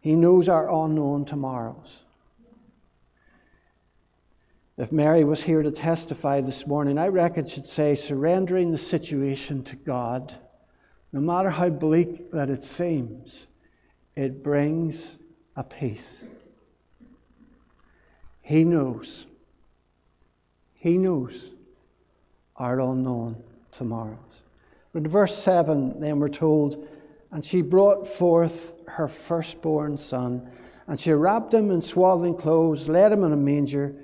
He 0.01 0.15
knows 0.15 0.49
our 0.49 0.69
unknown 0.71 1.25
tomorrows. 1.25 1.99
If 4.79 4.91
Mary 4.91 5.23
was 5.23 5.43
here 5.43 5.63
to 5.63 5.71
testify 5.71 6.41
this 6.41 6.67
morning, 6.67 6.99
I 6.99 7.09
reckon 7.09 7.47
she'd 7.47 7.67
say 7.67 7.95
surrendering 7.95 8.73
the 8.73 8.79
situation 8.79 9.63
to 9.65 9.77
God, 9.77 10.35
no 11.13 11.21
matter 11.21 11.51
how 11.51 11.69
bleak 11.69 12.33
that 12.33 12.49
it 12.49 12.65
seems, 12.65 13.47
it 14.17 14.43
brings 14.43 15.19
a 15.57 15.63
peace. 15.63 16.23
He 18.41 18.65
knows. 18.65 19.27
He 20.75 20.99
knows 20.99 21.45
our 22.57 22.81
unknown 22.81 23.43
tomorrows. 23.71 24.43
In 24.95 25.09
verse 25.09 25.37
7, 25.37 26.01
then 26.01 26.19
we're 26.21 26.29
told, 26.29 26.87
And 27.31 27.45
she 27.45 27.63
brought 27.63 28.07
forth 28.07 28.75
her 28.87 29.09
firstborn 29.09 29.97
son, 29.97 30.51
and 30.87 31.01
she 31.01 31.13
wrapped 31.13 31.55
him 31.55 31.71
in 31.71 31.81
swaddling 31.81 32.37
clothes, 32.37 32.89
laid 32.89 33.13
him 33.13 33.25
in 33.25 33.33
a 33.33 33.37
manger 33.37 33.95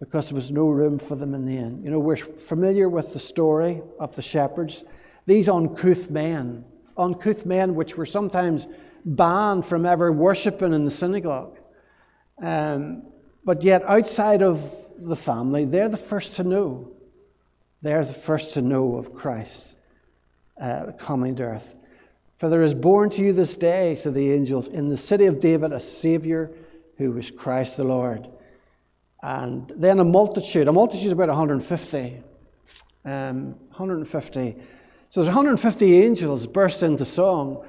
because 0.00 0.28
there 0.28 0.34
was 0.34 0.50
no 0.50 0.68
room 0.68 0.98
for 0.98 1.16
them 1.16 1.34
in 1.34 1.44
the 1.44 1.56
inn. 1.56 1.82
You 1.84 1.90
know, 1.90 1.98
we're 1.98 2.16
familiar 2.16 2.88
with 2.88 3.12
the 3.12 3.20
story 3.20 3.82
of 4.00 4.16
the 4.16 4.22
shepherds. 4.22 4.84
These 5.26 5.48
uncouth 5.48 6.10
men, 6.10 6.64
uncouth 6.96 7.44
men 7.44 7.74
which 7.74 7.96
were 7.96 8.06
sometimes 8.06 8.66
banned 9.04 9.66
from 9.66 9.84
ever 9.84 10.10
worshipping 10.10 10.72
in 10.72 10.84
the 10.84 10.90
synagogue. 10.90 11.58
Um, 12.40 13.04
but 13.44 13.62
yet, 13.62 13.82
outside 13.84 14.42
of 14.42 14.72
the 14.98 15.16
family, 15.16 15.66
they're 15.66 15.88
the 15.88 15.96
first 15.96 16.36
to 16.36 16.44
know. 16.44 16.90
They're 17.82 18.04
the 18.04 18.12
first 18.12 18.54
to 18.54 18.62
know 18.62 18.96
of 18.96 19.14
Christ 19.14 19.74
uh, 20.60 20.92
coming 20.98 21.36
to 21.36 21.44
earth. 21.44 21.78
For 22.36 22.48
there 22.48 22.62
is 22.62 22.74
born 22.74 23.10
to 23.10 23.22
you 23.22 23.32
this 23.32 23.56
day, 23.56 23.94
said 23.94 24.14
the 24.14 24.32
angels, 24.32 24.66
in 24.68 24.88
the 24.88 24.96
city 24.96 25.26
of 25.26 25.38
David 25.38 25.72
a 25.72 25.80
Saviour 25.80 26.50
who 26.98 27.16
is 27.16 27.30
Christ 27.30 27.76
the 27.76 27.84
Lord. 27.84 28.28
And 29.22 29.72
then 29.76 30.00
a 30.00 30.04
multitude, 30.04 30.66
a 30.66 30.72
multitude 30.72 31.06
is 31.06 31.12
about 31.12 31.28
150. 31.28 32.22
Um, 33.04 33.44
150. 33.70 34.56
So 35.10 35.20
there's 35.20 35.32
150 35.32 36.02
angels 36.02 36.46
burst 36.46 36.82
into 36.82 37.04
song. 37.04 37.64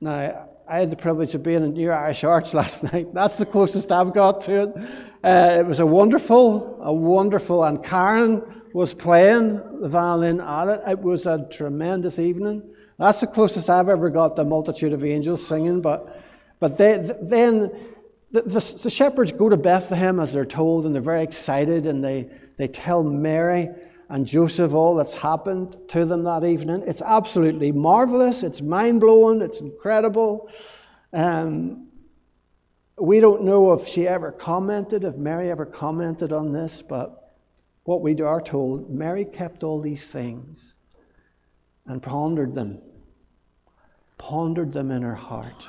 Now, 0.00 0.48
I 0.68 0.78
had 0.80 0.90
the 0.90 0.96
privilege 0.96 1.34
of 1.34 1.42
being 1.42 1.64
in 1.64 1.72
New 1.72 1.90
Irish 1.90 2.22
Arts 2.24 2.54
last 2.60 2.82
night. 2.84 3.14
That's 3.14 3.38
the 3.38 3.46
closest 3.46 3.90
I've 3.90 4.12
got 4.12 4.40
to 4.42 4.62
it. 4.62 4.76
Uh, 5.24 5.56
it 5.58 5.66
was 5.66 5.80
a 5.80 5.86
wonderful, 5.86 6.78
a 6.80 6.92
wonderful, 6.92 7.64
and 7.64 7.82
Karen 7.82 8.55
was 8.76 8.92
playing 8.92 9.80
the 9.80 9.88
violin 9.88 10.38
at 10.38 10.68
it. 10.68 10.82
It 10.86 10.98
was 11.00 11.24
a 11.24 11.48
tremendous 11.50 12.18
evening. 12.18 12.62
That's 12.98 13.20
the 13.20 13.26
closest 13.26 13.70
I've 13.70 13.88
ever 13.88 14.10
got 14.10 14.36
the 14.36 14.44
multitude 14.44 14.92
of 14.92 15.02
angels 15.02 15.46
singing. 15.46 15.80
But, 15.80 16.22
but 16.60 16.76
they, 16.76 16.98
then 17.22 17.72
the, 18.32 18.42
the, 18.42 18.78
the, 18.82 18.90
shepherds 18.90 19.32
go 19.32 19.48
to 19.48 19.56
Bethlehem 19.56 20.20
as 20.20 20.34
they're 20.34 20.44
told, 20.44 20.84
and 20.84 20.94
they're 20.94 21.00
very 21.00 21.22
excited, 21.22 21.86
and 21.86 22.04
they, 22.04 22.28
they 22.58 22.68
tell 22.68 23.02
Mary 23.02 23.70
and 24.10 24.26
Joseph 24.26 24.74
all 24.74 24.94
that's 24.94 25.14
happened 25.14 25.74
to 25.88 26.04
them 26.04 26.24
that 26.24 26.44
evening. 26.44 26.82
It's 26.86 27.00
absolutely 27.00 27.72
marvelous, 27.72 28.42
it's 28.42 28.60
mind 28.60 29.00
blowing, 29.00 29.40
it's 29.40 29.60
incredible. 29.60 30.50
Um, 31.14 31.88
we 32.98 33.20
don't 33.20 33.42
know 33.42 33.72
if 33.72 33.88
she 33.88 34.06
ever 34.06 34.32
commented, 34.32 35.02
if 35.02 35.16
Mary 35.16 35.50
ever 35.50 35.64
commented 35.64 36.30
on 36.30 36.52
this, 36.52 36.82
but 36.82 37.25
what 37.86 38.02
we 38.02 38.20
are 38.20 38.40
told, 38.40 38.90
Mary 38.90 39.24
kept 39.24 39.64
all 39.64 39.80
these 39.80 40.06
things 40.06 40.74
and 41.86 42.02
pondered 42.02 42.54
them, 42.54 42.80
pondered 44.18 44.72
them 44.72 44.90
in 44.90 45.02
her 45.02 45.14
heart 45.14 45.68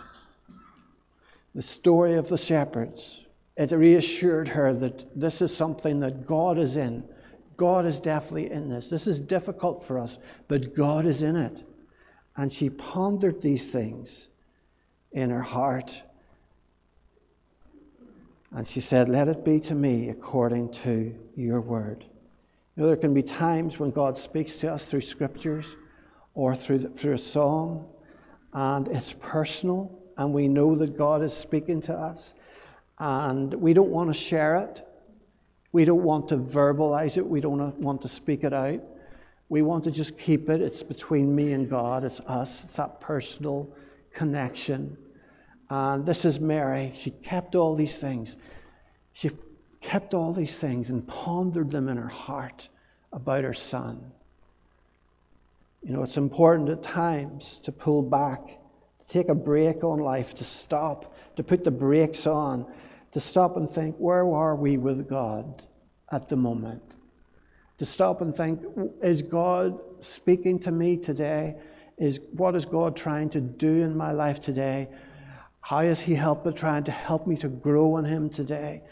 the 1.57 1.63
story 1.63 2.13
of 2.13 2.29
the 2.29 2.37
shepherds, 2.37 3.25
it 3.55 3.71
reassured 3.71 4.47
her 4.49 4.71
that 4.75 5.19
this 5.19 5.41
is 5.41 5.53
something 5.53 5.99
that 6.01 6.27
God 6.27 6.59
is 6.59 6.75
in. 6.75 7.03
God 7.57 7.87
is 7.87 7.99
definitely 7.99 8.51
in 8.51 8.69
this. 8.69 8.91
This 8.91 9.07
is 9.07 9.19
difficult 9.19 9.83
for 9.83 9.97
us, 9.97 10.19
but 10.47 10.75
God 10.75 11.07
is 11.07 11.23
in 11.23 11.35
it. 11.35 11.65
And 12.35 12.53
she 12.53 12.69
pondered 12.69 13.41
these 13.41 13.71
things 13.71 14.27
in 15.11 15.31
her 15.31 15.41
heart. 15.41 15.99
And 18.57 18.67
she 18.67 18.81
said, 18.81 19.07
Let 19.07 19.27
it 19.27 19.45
be 19.45 19.59
to 19.59 19.75
me 19.75 20.09
according 20.09 20.71
to 20.83 21.13
your 21.35 21.61
word. 21.61 22.03
You 22.75 22.81
know, 22.81 22.87
there 22.87 22.97
can 22.97 23.13
be 23.13 23.21
times 23.21 23.77
when 23.77 23.91
God 23.91 24.17
speaks 24.17 24.57
to 24.57 24.71
us 24.71 24.83
through 24.83 25.01
scriptures 25.01 25.75
or 26.33 26.55
through, 26.55 26.89
through 26.89 27.13
a 27.13 27.19
song, 27.19 27.87
and 28.53 28.87
it's 28.87 29.13
personal 29.13 30.01
and 30.17 30.33
we 30.33 30.47
know 30.47 30.73
that 30.73 30.97
God 30.97 31.21
is 31.21 31.33
speaking 31.37 31.81
to 31.81 31.93
us, 31.93 32.33
and 32.97 33.53
we 33.53 33.73
don't 33.73 33.91
want 33.91 34.09
to 34.09 34.19
share 34.19 34.55
it. 34.55 34.83
We 35.71 35.85
don't 35.85 36.01
want 36.01 36.29
to 36.29 36.37
verbalize 36.37 37.15
it. 37.15 37.27
We 37.27 37.41
don't 37.41 37.77
want 37.77 38.01
to 38.01 38.07
speak 38.07 38.43
it 38.43 38.53
out. 38.53 38.81
We 39.49 39.61
want 39.61 39.83
to 39.83 39.91
just 39.91 40.17
keep 40.17 40.49
it. 40.49 40.63
It's 40.63 40.81
between 40.81 41.35
me 41.35 41.53
and 41.53 41.69
God. 41.69 42.03
It's 42.03 42.19
us. 42.21 42.63
It's 42.63 42.77
that 42.77 42.99
personal 42.99 43.71
connection. 44.11 44.97
And 45.69 46.05
this 46.05 46.25
is 46.25 46.39
Mary. 46.39 46.93
She 46.95 47.11
kept 47.11 47.55
all 47.55 47.75
these 47.75 47.97
things. 47.97 48.37
She 49.13 49.31
kept 49.81 50.13
all 50.13 50.33
these 50.33 50.57
things 50.57 50.89
and 50.89 51.07
pondered 51.07 51.71
them 51.71 51.89
in 51.89 51.97
her 51.97 52.07
heart 52.07 52.69
about 53.11 53.43
her 53.43 53.53
son. 53.53 54.11
You 55.83 55.93
know, 55.93 56.03
it's 56.03 56.17
important 56.17 56.69
at 56.69 56.83
times 56.83 57.59
to 57.63 57.71
pull 57.71 58.01
back 58.01 58.59
to 58.99 59.07
take 59.07 59.29
a 59.29 59.35
break 59.35 59.83
on 59.83 59.99
life, 59.99 60.33
to 60.35 60.43
stop, 60.43 61.15
to 61.35 61.43
put 61.43 61.63
the 61.63 61.71
brakes 61.71 62.27
on, 62.27 62.65
to 63.11 63.19
stop 63.19 63.57
and 63.57 63.69
think, 63.69 63.95
where 63.97 64.27
are 64.33 64.55
we 64.55 64.77
with 64.77 65.07
God 65.07 65.65
at 66.11 66.27
the 66.27 66.35
moment? 66.35 66.83
To 67.77 67.85
stop 67.85 68.21
and 68.21 68.35
think, 68.35 68.61
is 69.01 69.21
God 69.21 69.79
speaking 69.99 70.59
to 70.59 70.71
me 70.71 70.97
today? 70.97 71.55
Is 71.97 72.19
what 72.31 72.55
is 72.55 72.65
God 72.65 72.95
trying 72.95 73.29
to 73.31 73.41
do 73.41 73.83
in 73.83 73.95
my 73.95 74.11
life 74.11 74.39
today? 74.39 74.89
How 75.67 75.79
is 75.79 75.99
He 75.99 76.15
helping, 76.15 76.53
trying 76.53 76.85
to 76.85 76.91
help 76.91 77.27
me 77.27 77.35
to 77.39 77.49
grow 77.49 77.97
in 77.97 78.05
Him 78.05 78.29
today? 78.29 78.83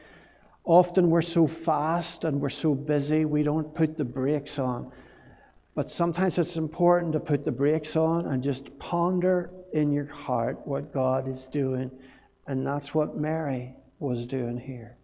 Often 0.66 1.10
we're 1.10 1.22
so 1.22 1.48
fast 1.48 2.26
and 2.26 2.42
we're 2.42 2.50
so 2.50 2.76
busy, 2.76 3.24
we 3.24 3.44
don't 3.44 3.74
put 3.74 3.96
the 3.96 4.04
brakes 4.04 4.60
on. 4.60 4.92
But 5.74 5.90
sometimes 5.90 6.38
it's 6.38 6.58
important 6.58 7.14
to 7.14 7.22
put 7.22 7.46
the 7.46 7.52
brakes 7.54 7.96
on 7.96 8.26
and 8.26 8.44
just 8.44 8.78
ponder 8.78 9.52
in 9.72 9.94
your 9.94 10.08
heart 10.08 10.68
what 10.68 10.94
God 10.94 11.30
is 11.30 11.46
doing. 11.46 11.90
And 12.46 12.68
that's 12.68 12.94
what 12.94 13.16
Mary 13.16 13.74
was 14.00 14.26
doing 14.26 14.58
here. 14.58 14.98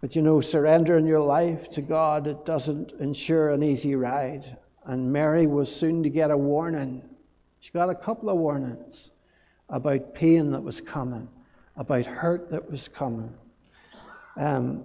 But 0.00 0.16
you 0.16 0.22
know, 0.22 0.40
surrendering 0.40 1.06
your 1.06 1.20
life 1.20 1.70
to 1.70 1.82
God, 1.82 2.26
it 2.26 2.44
doesn't 2.44 2.94
ensure 2.98 3.50
an 3.50 3.62
easy 3.62 3.94
ride. 3.94 4.56
And 4.86 5.12
Mary 5.12 5.46
was 5.46 5.72
soon 5.72 6.02
to 6.02 6.10
get 6.10 6.32
a 6.32 6.36
warning. 6.36 7.00
She 7.60 7.70
got 7.70 7.90
a 7.90 7.94
couple 7.94 8.28
of 8.28 8.38
warnings 8.38 9.12
about 9.68 10.14
pain 10.14 10.50
that 10.52 10.62
was 10.62 10.80
coming, 10.80 11.28
about 11.76 12.06
hurt 12.06 12.50
that 12.50 12.70
was 12.70 12.88
coming. 12.88 13.32
Um, 14.36 14.84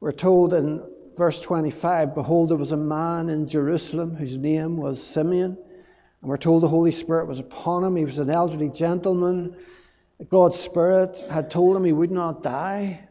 we're 0.00 0.12
told 0.12 0.54
in 0.54 0.82
verse 1.16 1.40
25 1.40 2.14
Behold, 2.14 2.50
there 2.50 2.56
was 2.56 2.72
a 2.72 2.76
man 2.76 3.28
in 3.28 3.48
Jerusalem 3.48 4.16
whose 4.16 4.36
name 4.36 4.76
was 4.76 5.02
Simeon 5.02 5.58
And 6.22 6.30
we're 6.30 6.36
told 6.36 6.62
the 6.62 6.68
Holy 6.68 6.92
Spirit 6.92 7.26
was 7.26 7.40
upon 7.40 7.84
him. 7.84 7.96
He 7.96 8.04
was 8.04 8.18
an 8.18 8.30
elderly 8.30 8.70
gentleman. 8.70 9.56
God's 10.28 10.58
Spirit 10.58 11.16
had 11.30 11.50
told 11.50 11.76
him 11.76 11.84
he 11.84 11.92
would 11.92 12.10
not 12.10 12.42
die. 12.42 13.08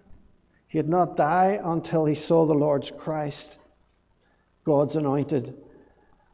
He 0.68 0.78
had 0.78 0.88
not 0.88 1.18
die 1.18 1.60
until 1.64 2.06
he 2.06 2.14
saw 2.14 2.46
the 2.46 2.54
Lord's 2.54 2.92
Christ, 2.92 3.58
God's 4.64 4.96
anointed. 4.96 5.58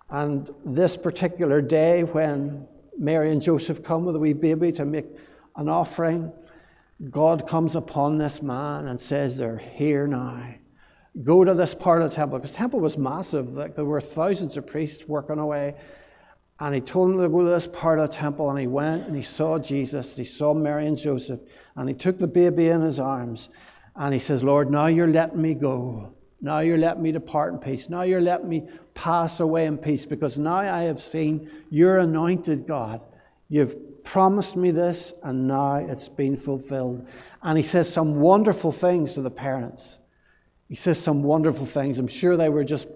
And 0.09 0.49
this 0.65 0.97
particular 0.97 1.61
day, 1.61 2.03
when 2.03 2.67
Mary 2.97 3.31
and 3.31 3.41
Joseph 3.41 3.83
come 3.83 4.05
with 4.05 4.15
a 4.15 4.19
wee 4.19 4.33
baby 4.33 4.71
to 4.73 4.85
make 4.85 5.05
an 5.55 5.69
offering, 5.69 6.31
God 7.09 7.47
comes 7.47 7.75
upon 7.75 8.17
this 8.17 8.41
man 8.41 8.87
and 8.87 8.99
says, 8.99 9.37
They're 9.37 9.57
here 9.57 10.07
now. 10.07 10.55
Go 11.23 11.43
to 11.43 11.53
this 11.53 11.73
part 11.73 12.01
of 12.01 12.09
the 12.09 12.15
temple. 12.15 12.39
Because 12.39 12.51
the 12.51 12.57
temple 12.57 12.79
was 12.79 12.97
massive. 12.97 13.49
Like 13.49 13.75
there 13.75 13.85
were 13.85 14.01
thousands 14.01 14.57
of 14.57 14.67
priests 14.67 15.07
working 15.07 15.39
away. 15.39 15.75
And 16.59 16.73
he 16.73 16.81
told 16.81 17.11
him 17.11 17.21
to 17.21 17.27
go 17.27 17.41
to 17.41 17.49
this 17.49 17.67
part 17.67 17.99
of 17.99 18.09
the 18.09 18.15
temple, 18.15 18.49
and 18.49 18.57
he 18.57 18.67
went 18.67 19.07
and 19.07 19.15
he 19.15 19.23
saw 19.23 19.59
Jesus, 19.59 20.11
and 20.11 20.19
he 20.19 20.25
saw 20.25 20.53
Mary 20.53 20.85
and 20.85 20.97
Joseph, 20.97 21.41
and 21.75 21.89
he 21.89 21.95
took 21.95 22.17
the 22.17 22.27
baby 22.27 22.69
in 22.69 22.81
his 22.81 22.97
arms, 22.97 23.49
and 23.93 24.13
he 24.13 24.19
says, 24.21 24.41
Lord, 24.41 24.71
now 24.71 24.87
you're 24.87 25.07
letting 25.07 25.41
me 25.41 25.53
go. 25.53 26.13
Now 26.45 26.59
you're 26.59 26.77
letting 26.77 27.01
me 27.01 27.11
depart 27.11 27.53
in 27.53 27.59
peace. 27.59 27.89
Now 27.89 28.03
you're 28.03 28.21
letting 28.21 28.47
me 28.47 28.67
pass 28.93 29.39
away 29.39 29.65
in 29.65 29.79
peace, 29.79 30.05
because 30.05 30.37
now 30.37 30.57
I 30.57 30.83
have 30.83 31.01
seen 31.01 31.49
your 31.71 31.97
anointed 31.97 32.67
God. 32.67 33.01
You've 33.49 34.03
promised 34.03 34.55
me 34.55 34.69
this, 34.69 35.11
and 35.23 35.47
now 35.47 35.77
it's 35.77 36.07
been 36.07 36.35
fulfilled. 36.35 37.07
And 37.41 37.57
he 37.57 37.63
says 37.63 37.91
some 37.91 38.19
wonderful 38.19 38.71
things 38.71 39.15
to 39.15 39.21
the 39.21 39.31
parents. 39.31 39.97
He 40.69 40.75
says 40.75 40.99
some 40.99 41.23
wonderful 41.23 41.65
things. 41.65 41.97
I'm 41.97 42.07
sure 42.07 42.37
they 42.37 42.49
were 42.49 42.63
just 42.63 42.89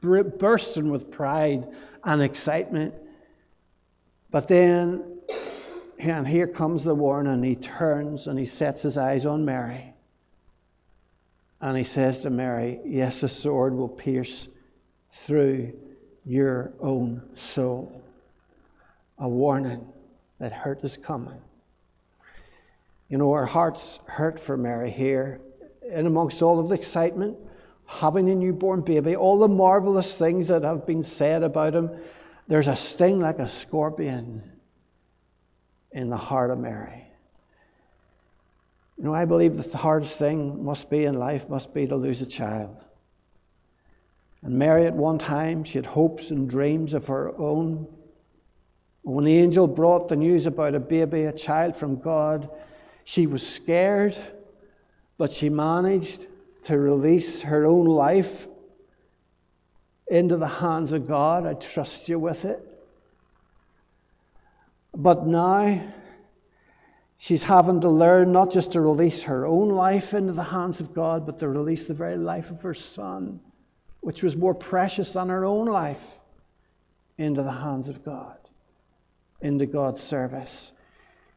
bursting 0.00 0.90
with 0.90 1.08
pride 1.08 1.68
and 2.02 2.20
excitement. 2.20 2.94
But 4.32 4.48
then, 4.48 5.20
and 6.00 6.26
here 6.26 6.48
comes 6.48 6.82
the 6.82 6.96
warning. 6.96 7.44
He 7.44 7.54
turns 7.54 8.26
and 8.26 8.36
he 8.36 8.46
sets 8.46 8.82
his 8.82 8.96
eyes 8.96 9.24
on 9.24 9.44
Mary. 9.44 9.94
And 11.60 11.76
he 11.76 11.84
says 11.84 12.20
to 12.20 12.30
Mary, 12.30 12.80
Yes, 12.84 13.22
a 13.22 13.28
sword 13.28 13.74
will 13.74 13.88
pierce 13.88 14.48
through 15.12 15.72
your 16.24 16.72
own 16.80 17.22
soul. 17.34 18.02
A 19.18 19.28
warning 19.28 19.86
that 20.38 20.52
hurt 20.52 20.84
is 20.84 20.96
coming. 20.96 21.40
You 23.08 23.18
know, 23.18 23.32
our 23.32 23.46
hearts 23.46 23.98
hurt 24.06 24.38
for 24.38 24.56
Mary 24.56 24.90
here 24.90 25.40
and 25.90 26.06
amongst 26.06 26.42
all 26.42 26.60
of 26.60 26.68
the 26.68 26.74
excitement, 26.74 27.36
having 27.86 28.28
a 28.30 28.34
newborn 28.34 28.82
baby, 28.82 29.16
all 29.16 29.38
the 29.38 29.48
marvelous 29.48 30.14
things 30.14 30.48
that 30.48 30.62
have 30.62 30.86
been 30.86 31.02
said 31.02 31.42
about 31.42 31.74
him, 31.74 31.90
there's 32.46 32.68
a 32.68 32.76
sting 32.76 33.20
like 33.20 33.38
a 33.38 33.48
scorpion 33.48 34.42
in 35.92 36.10
the 36.10 36.16
heart 36.16 36.50
of 36.50 36.58
Mary. 36.58 37.07
You 38.98 39.04
know, 39.04 39.14
I 39.14 39.24
believe 39.24 39.56
that 39.56 39.70
the 39.70 39.78
hardest 39.78 40.18
thing 40.18 40.64
must 40.64 40.90
be 40.90 41.04
in 41.04 41.18
life 41.18 41.48
must 41.48 41.72
be 41.72 41.86
to 41.86 41.96
lose 41.96 42.20
a 42.20 42.26
child. 42.26 42.76
And 44.42 44.58
Mary, 44.58 44.86
at 44.86 44.94
one 44.94 45.18
time, 45.18 45.64
she 45.64 45.78
had 45.78 45.86
hopes 45.86 46.30
and 46.30 46.50
dreams 46.50 46.94
of 46.94 47.06
her 47.06 47.36
own. 47.38 47.86
When 49.02 49.24
the 49.24 49.38
angel 49.38 49.66
brought 49.68 50.08
the 50.08 50.16
news 50.16 50.46
about 50.46 50.74
a 50.74 50.80
baby, 50.80 51.24
a 51.24 51.32
child 51.32 51.76
from 51.76 52.00
God, 52.00 52.50
she 53.04 53.26
was 53.26 53.46
scared 53.46 54.18
but 55.18 55.32
she 55.32 55.50
managed 55.50 56.26
to 56.62 56.78
release 56.78 57.42
her 57.42 57.66
own 57.66 57.86
life 57.86 58.46
into 60.06 60.36
the 60.36 60.46
hands 60.46 60.92
of 60.92 61.06
God. 61.06 61.44
I 61.44 61.54
trust 61.54 62.08
you 62.08 62.18
with 62.18 62.44
it. 62.44 62.64
But 64.94 65.26
now 65.26 65.82
she's 67.18 67.42
having 67.42 67.80
to 67.82 67.88
learn 67.90 68.32
not 68.32 68.50
just 68.50 68.72
to 68.72 68.80
release 68.80 69.24
her 69.24 69.44
own 69.46 69.68
life 69.68 70.14
into 70.14 70.32
the 70.32 70.44
hands 70.44 70.80
of 70.80 70.94
God, 70.94 71.26
but 71.26 71.38
to 71.40 71.48
release 71.48 71.84
the 71.84 71.94
very 71.94 72.16
life 72.16 72.50
of 72.50 72.62
her 72.62 72.74
son, 72.74 73.40
which 74.00 74.22
was 74.22 74.36
more 74.36 74.54
precious 74.54 75.12
than 75.12 75.28
her 75.28 75.44
own 75.44 75.66
life, 75.66 76.18
into 77.18 77.42
the 77.42 77.52
hands 77.52 77.88
of 77.88 78.04
God, 78.04 78.38
into 79.40 79.66
God's 79.66 80.02
service. 80.02 80.70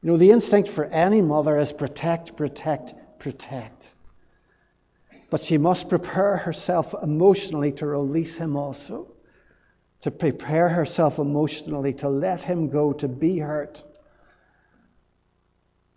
You 0.03 0.11
know, 0.11 0.17
the 0.17 0.31
instinct 0.31 0.69
for 0.69 0.85
any 0.85 1.21
mother 1.21 1.57
is 1.57 1.73
protect, 1.73 2.35
protect, 2.37 2.93
protect. 3.19 3.91
But 5.31 5.43
she 5.43 5.57
must 5.57 5.89
prepare 5.89 6.37
herself 6.37 6.93
emotionally 7.01 7.71
to 7.73 7.85
release 7.87 8.37
him 8.37 8.55
also, 8.55 9.07
to 10.01 10.11
prepare 10.11 10.69
herself 10.69 11.19
emotionally 11.19 11.93
to 11.93 12.09
let 12.09 12.43
him 12.43 12.69
go, 12.69 12.93
to 12.93 13.07
be 13.07 13.39
hurt. 13.39 13.83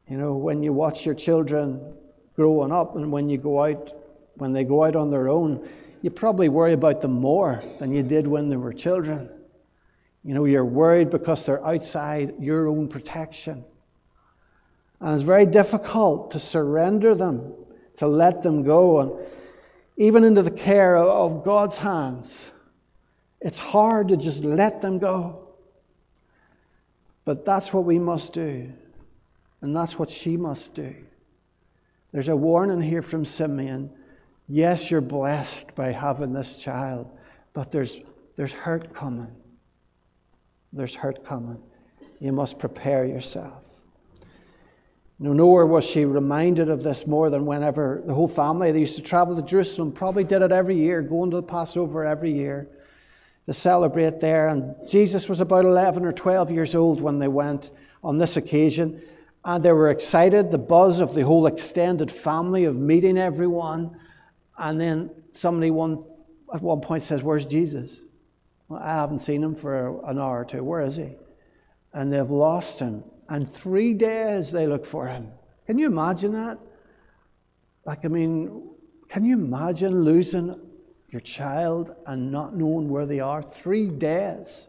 You 0.09 0.19
know, 0.19 0.35
when 0.35 0.63
you 0.63 0.73
watch 0.73 1.07
your 1.07 1.15
children 1.15 1.95
growing 2.37 2.73
up 2.73 2.97
and 2.97 3.11
when 3.11 3.29
you 3.29 3.39
go 3.39 3.63
out, 3.63 3.93
when 4.35 4.53
they 4.53 4.65
go 4.65 4.85
out 4.85 4.97
on 4.97 5.11
their 5.11 5.29
own, 5.29 5.69
you 6.03 6.11
probably 6.11 6.49
worry 6.49 6.75
about 6.75 7.01
them 7.01 7.13
more 7.13 7.63
than 7.79 7.93
you 7.93 8.03
did 8.03 8.27
when 8.27 8.51
they 8.51 8.57
were 8.57 8.73
children. 8.73 9.31
You 10.23 10.35
know, 10.35 10.45
you're 10.45 10.65
worried 10.65 11.11
because 11.11 11.47
they're 11.47 11.65
outside 11.65 12.35
your 12.39 12.69
own 12.69 12.89
protection. 12.89 13.65
And 15.01 15.15
it's 15.15 15.23
very 15.23 15.47
difficult 15.47 16.31
to 16.33 16.41
surrender 16.41 17.15
them, 17.15 17.55
to 17.97 18.07
let 18.07 18.43
them 18.43 18.63
go, 18.63 19.01
and 19.01 19.13
even 19.97 20.25
into 20.25 20.43
the 20.43 20.51
care 20.51 20.97
of 20.97 21.45
God's 21.45 21.79
hands. 21.79 22.51
It's 23.41 23.59
hard 23.59 24.09
to 24.09 24.17
just 24.17 24.43
let 24.43 24.81
them 24.81 24.99
go. 24.99 25.49
But 27.25 27.45
that's 27.45 27.73
what 27.73 27.85
we 27.85 27.99
must 27.99 28.33
do. 28.33 28.73
And 29.65 29.75
that's 29.75 29.99
what 29.99 30.11
she 30.11 30.37
must 30.37 30.75
do. 30.75 30.95
There's 32.13 32.29
a 32.29 32.37
warning 32.37 32.83
here 32.83 33.01
from 33.01 33.25
Simeon. 33.25 33.91
Yes, 34.47 34.91
you're 34.91 35.01
blessed 35.01 35.75
by 35.75 35.91
having 35.91 36.35
this 36.35 36.59
child, 36.59 37.11
but 37.55 37.71
there's, 37.71 37.99
there's 38.37 38.53
hurt 38.53 38.93
coming. 38.93 39.35
There's 40.71 40.95
hurt 40.95 41.25
coming. 41.25 41.63
You 42.21 42.33
must 42.33 42.59
prepare 42.59 43.07
yourself. 43.07 43.81
You 45.19 45.33
nowhere 45.33 45.65
was 45.65 45.87
she 45.87 46.05
reminded 46.05 46.69
of 46.69 46.83
this 46.83 47.07
more 47.07 47.31
than 47.31 47.47
whenever 47.47 48.03
the 48.05 48.13
whole 48.13 48.29
family, 48.29 48.71
they 48.71 48.81
used 48.81 48.97
to 48.97 49.03
travel 49.03 49.35
to 49.35 49.41
Jerusalem, 49.41 49.93
probably 49.93 50.25
did 50.25 50.43
it 50.43 50.53
every 50.53 50.77
year, 50.77 51.01
going 51.01 51.31
to 51.31 51.37
the 51.37 51.43
Passover 51.43 52.05
every 52.05 52.35
year 52.35 52.69
to 53.47 53.55
celebrate 53.55 54.21
there. 54.21 54.49
And 54.49 54.75
Jesus 54.87 55.27
was 55.27 55.41
about 55.41 55.65
11 55.65 56.05
or 56.05 56.13
12 56.13 56.51
years 56.51 56.75
old 56.75 57.01
when 57.01 57.19
they 57.19 57.29
went 57.29 57.71
on 58.03 58.19
this 58.19 58.37
occasion. 58.37 59.01
And 59.45 59.65
they 59.65 59.73
were 59.73 59.91
excited, 59.91 60.51
the 60.51 60.59
buzz 60.59 61.01
of 61.01 61.15
the 61.15 61.23
whole 61.23 61.47
extended 61.47 62.11
family 62.11 62.65
of 62.65 62.77
meeting 62.77 63.19
everyone. 63.19 63.99
And 64.57 64.81
then 64.81 65.11
somebody 65.33 65.71
one, 65.71 66.05
at 66.55 66.63
one 66.63 66.81
point 66.81 67.03
says, 67.03 67.23
Where's 67.23 67.45
Jesus? 67.45 68.01
Well, 68.69 68.81
I 68.83 68.95
haven't 68.95 69.19
seen 69.19 69.43
him 69.43 69.55
for 69.55 70.03
an 70.09 70.19
hour 70.19 70.41
or 70.41 70.45
two. 70.45 70.65
Where 70.65 70.81
is 70.81 70.97
he? 70.97 71.13
And 71.93 72.13
they've 72.13 72.31
lost 72.31 72.81
him 72.81 73.05
and 73.29 73.53
three 73.53 73.95
days 73.95 74.51
they 74.51 74.67
look 74.67 74.85
for 74.85 75.07
him. 75.07 75.31
Can 75.67 75.79
you 75.79 75.87
imagine 75.87 76.33
that? 76.33 76.59
Like, 77.85 78.05
I 78.05 78.09
mean, 78.09 78.71
can 79.09 79.25
you 79.25 79.35
imagine 79.35 80.05
losing 80.05 80.59
your 81.11 81.21
child 81.21 81.95
and 82.07 82.31
not 82.31 82.55
knowing 82.57 82.89
where 82.89 83.07
they 83.07 83.21
are? 83.21 83.43
Three 83.43 83.89
days. 83.89 84.69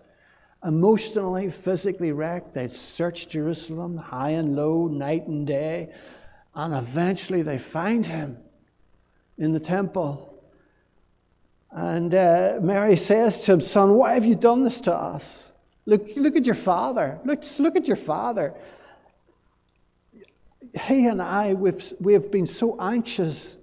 Emotionally, 0.65 1.51
physically 1.51 2.11
wrecked. 2.11 2.55
They'd 2.55 2.75
search 2.75 3.29
Jerusalem 3.29 3.97
high 3.97 4.31
and 4.31 4.55
low, 4.55 4.87
night 4.87 5.27
and 5.27 5.45
day, 5.45 5.89
and 6.55 6.73
eventually 6.73 7.43
they 7.43 7.59
find 7.59 8.05
him 8.05 8.37
in 9.37 9.51
the 9.51 9.59
temple. 9.59 10.43
And 11.69 12.15
uh, 12.15 12.59
Mary 12.61 12.95
says 12.95 13.43
to 13.43 13.53
him, 13.53 13.61
Son, 13.61 13.93
why 13.93 14.13
have 14.13 14.25
you 14.25 14.33
done 14.33 14.63
this 14.63 14.81
to 14.81 14.93
us? 14.93 15.51
Look, 15.85 16.07
look 16.15 16.35
at 16.35 16.45
your 16.45 16.55
father. 16.55 17.19
Look, 17.25 17.43
look 17.59 17.75
at 17.75 17.87
your 17.87 17.97
father. 17.97 18.55
He 20.87 21.05
and 21.05 21.21
I, 21.21 21.53
we've, 21.53 21.93
we 21.99 22.13
have 22.13 22.31
been 22.31 22.47
so 22.47 22.79
anxious, 22.79 23.55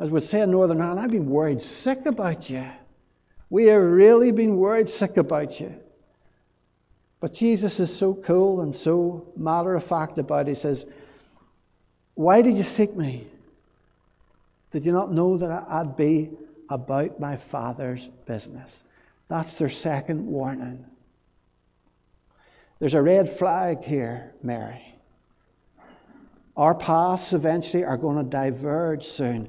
as 0.00 0.10
we'd 0.10 0.22
say 0.22 0.40
in 0.40 0.52
Northern 0.52 0.80
Ireland, 0.80 1.00
I've 1.00 1.10
been 1.10 1.28
worried 1.28 1.60
sick 1.60 2.06
about 2.06 2.48
you. 2.48 2.64
We 3.50 3.64
have 3.64 3.82
really 3.82 4.32
been 4.32 4.56
worried 4.56 4.88
sick 4.88 5.18
about 5.18 5.60
you. 5.60 5.74
But 7.26 7.34
Jesus 7.34 7.80
is 7.80 7.92
so 7.92 8.14
cool 8.14 8.60
and 8.60 8.72
so 8.72 9.26
matter 9.36 9.74
of 9.74 9.82
fact 9.82 10.16
about 10.16 10.46
it. 10.46 10.50
He 10.50 10.54
says, 10.54 10.86
Why 12.14 12.40
did 12.40 12.54
you 12.54 12.62
seek 12.62 12.94
me? 12.94 13.26
Did 14.70 14.86
you 14.86 14.92
not 14.92 15.10
know 15.10 15.36
that 15.36 15.66
I'd 15.68 15.96
be 15.96 16.30
about 16.70 17.18
my 17.18 17.36
Father's 17.36 18.06
business? 18.26 18.84
That's 19.26 19.56
their 19.56 19.68
second 19.68 20.24
warning. 20.24 20.86
There's 22.78 22.94
a 22.94 23.02
red 23.02 23.28
flag 23.28 23.82
here, 23.82 24.32
Mary. 24.40 24.94
Our 26.56 26.76
paths 26.76 27.32
eventually 27.32 27.82
are 27.82 27.96
going 27.96 28.18
to 28.18 28.30
diverge 28.30 29.04
soon. 29.04 29.48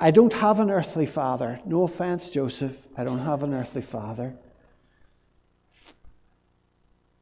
I 0.00 0.10
don't 0.10 0.32
have 0.32 0.58
an 0.58 0.72
earthly 0.72 1.06
father. 1.06 1.60
No 1.64 1.84
offense, 1.84 2.28
Joseph. 2.28 2.88
I 2.96 3.04
don't 3.04 3.20
have 3.20 3.44
an 3.44 3.54
earthly 3.54 3.82
father. 3.82 4.34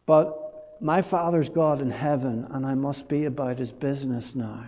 But 0.08 0.80
my 0.80 1.02
Father's 1.02 1.50
God 1.50 1.82
in 1.82 1.90
heaven, 1.90 2.46
and 2.50 2.64
I 2.64 2.74
must 2.74 3.08
be 3.08 3.26
about 3.26 3.58
his 3.58 3.72
business 3.72 4.34
now. 4.34 4.64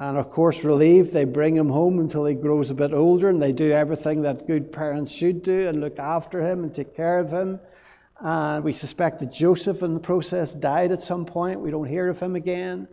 And 0.00 0.18
of 0.18 0.28
course, 0.32 0.64
relieved, 0.64 1.12
they 1.12 1.22
bring 1.22 1.54
him 1.54 1.68
home 1.68 2.00
until 2.00 2.24
he 2.24 2.34
grows 2.34 2.68
a 2.70 2.74
bit 2.74 2.92
older 2.92 3.28
and 3.28 3.40
they 3.40 3.52
do 3.52 3.70
everything 3.70 4.22
that 4.22 4.48
good 4.48 4.72
parents 4.72 5.12
should 5.12 5.44
do 5.44 5.68
and 5.68 5.80
look 5.80 6.00
after 6.00 6.42
him 6.42 6.64
and 6.64 6.74
take 6.74 6.96
care 6.96 7.20
of 7.20 7.30
him. 7.30 7.60
And 8.18 8.64
we 8.64 8.72
suspect 8.72 9.20
that 9.20 9.32
Joseph, 9.32 9.84
in 9.84 9.94
the 9.94 10.00
process, 10.00 10.52
died 10.52 10.90
at 10.90 11.00
some 11.00 11.24
point. 11.24 11.60
We 11.60 11.70
don't 11.70 11.86
hear 11.86 12.08
of 12.08 12.18
him 12.18 12.34
again. 12.34 12.88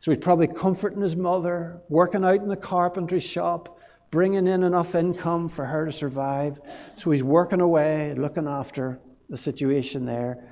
So 0.00 0.12
he's 0.12 0.24
probably 0.24 0.46
comforting 0.46 1.02
his 1.02 1.14
mother, 1.14 1.82
working 1.90 2.24
out 2.24 2.40
in 2.40 2.48
the 2.48 2.56
carpentry 2.56 3.20
shop, 3.20 3.78
bringing 4.10 4.46
in 4.46 4.62
enough 4.62 4.94
income 4.94 5.50
for 5.50 5.66
her 5.66 5.84
to 5.84 5.92
survive. 5.92 6.58
So 6.96 7.10
he's 7.10 7.22
working 7.22 7.60
away, 7.60 8.14
looking 8.14 8.48
after 8.48 8.98
the 9.28 9.36
situation 9.36 10.04
there. 10.04 10.44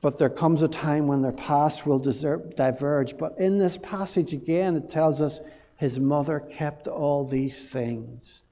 But 0.00 0.18
there 0.18 0.30
comes 0.30 0.62
a 0.62 0.68
time 0.68 1.06
when 1.06 1.22
their 1.22 1.32
paths 1.32 1.86
will 1.86 1.98
diverge. 1.98 3.16
But 3.18 3.38
in 3.38 3.58
this 3.58 3.78
passage 3.78 4.32
again, 4.32 4.76
it 4.76 4.88
tells 4.88 5.20
us 5.20 5.40
his 5.76 6.00
mother 6.00 6.40
kept 6.40 6.88
all 6.88 7.24
these 7.24 7.66
things 7.66 8.42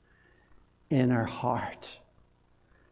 in 0.90 1.10
her 1.10 1.24
heart. 1.24 1.98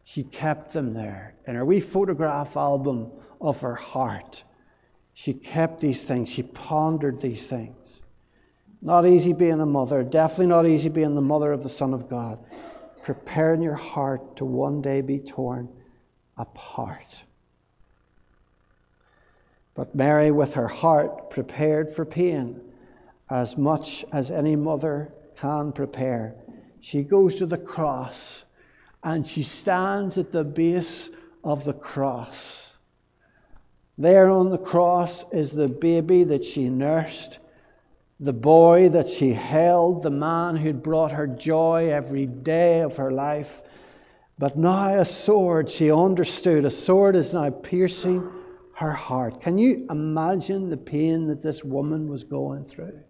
She 0.03 0.23
kept 0.23 0.73
them 0.73 0.93
there 0.93 1.35
in 1.45 1.55
her 1.55 1.65
wee 1.65 1.79
photograph 1.79 2.57
album 2.57 3.11
of 3.39 3.61
her 3.61 3.75
heart. 3.75 4.43
She 5.13 5.33
kept 5.33 5.81
these 5.81 6.01
things, 6.01 6.29
she 6.29 6.43
pondered 6.43 7.21
these 7.21 7.45
things. 7.45 7.75
Not 8.81 9.05
easy 9.05 9.33
being 9.33 9.59
a 9.59 9.65
mother, 9.65 10.03
definitely 10.03 10.47
not 10.47 10.65
easy 10.65 10.89
being 10.89 11.15
the 11.15 11.21
mother 11.21 11.51
of 11.51 11.63
the 11.63 11.69
Son 11.69 11.93
of 11.93 12.09
God. 12.09 12.39
Preparing 13.03 13.61
your 13.61 13.75
heart 13.75 14.37
to 14.37 14.45
one 14.45 14.81
day 14.81 15.01
be 15.01 15.19
torn 15.19 15.69
apart. 16.39 17.23
But 19.75 19.93
Mary, 19.93 20.31
with 20.31 20.55
her 20.55 20.67
heart 20.67 21.29
prepared 21.29 21.91
for 21.91 22.05
pain, 22.05 22.59
as 23.29 23.55
much 23.57 24.03
as 24.11 24.31
any 24.31 24.55
mother 24.55 25.13
can 25.35 25.71
prepare, 25.71 26.35
she 26.81 27.03
goes 27.03 27.35
to 27.35 27.45
the 27.45 27.57
cross 27.57 28.45
and 29.03 29.25
she 29.25 29.43
stands 29.43 30.17
at 30.17 30.31
the 30.31 30.43
base 30.43 31.09
of 31.43 31.63
the 31.63 31.73
cross. 31.73 32.65
There 33.97 34.29
on 34.29 34.49
the 34.49 34.57
cross 34.57 35.25
is 35.31 35.51
the 35.51 35.67
baby 35.67 36.23
that 36.23 36.45
she 36.45 36.69
nursed, 36.69 37.39
the 38.19 38.33
boy 38.33 38.89
that 38.89 39.09
she 39.09 39.33
held, 39.33 40.03
the 40.03 40.09
man 40.09 40.57
who'd 40.57 40.83
brought 40.83 41.11
her 41.11 41.27
joy 41.27 41.89
every 41.89 42.25
day 42.25 42.81
of 42.81 42.97
her 42.97 43.11
life. 43.11 43.61
But 44.39 44.57
now 44.57 44.97
a 44.97 45.03
sword, 45.03 45.69
she 45.69 45.91
understood, 45.91 46.63
a 46.63 46.71
sword 46.71 47.17
is 47.17 47.33
now 47.33 47.49
piercing 47.49 48.31
her 48.75 48.93
heart. 48.93 49.41
Can 49.41 49.57
you 49.57 49.85
imagine 49.89 50.69
the 50.69 50.77
pain 50.77 51.27
that 51.27 51.41
this 51.41 51.61
woman 51.61 52.07
was 52.07 52.23
going 52.23 52.63
through? 52.63 53.01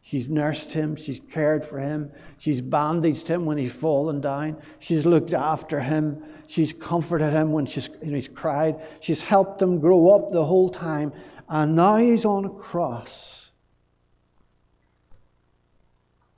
She's 0.00 0.28
nursed 0.28 0.72
him, 0.72 0.96
she's 0.96 1.20
cared 1.30 1.64
for 1.64 1.78
him, 1.78 2.10
she's 2.36 2.60
bandaged 2.60 3.28
him 3.28 3.46
when 3.46 3.58
he's 3.58 3.72
fallen 3.72 4.20
down, 4.20 4.60
she's 4.80 5.06
looked 5.06 5.32
after 5.32 5.78
him, 5.78 6.24
she's 6.48 6.72
comforted 6.72 7.32
him 7.32 7.52
when 7.52 7.66
she's, 7.66 7.88
he's 8.02 8.26
cried, 8.26 8.84
she's 8.98 9.22
helped 9.22 9.62
him 9.62 9.78
grow 9.78 10.10
up 10.10 10.30
the 10.30 10.44
whole 10.44 10.68
time, 10.68 11.12
and 11.48 11.76
now 11.76 11.98
he's 11.98 12.24
on 12.24 12.44
a 12.44 12.50
cross. 12.50 13.50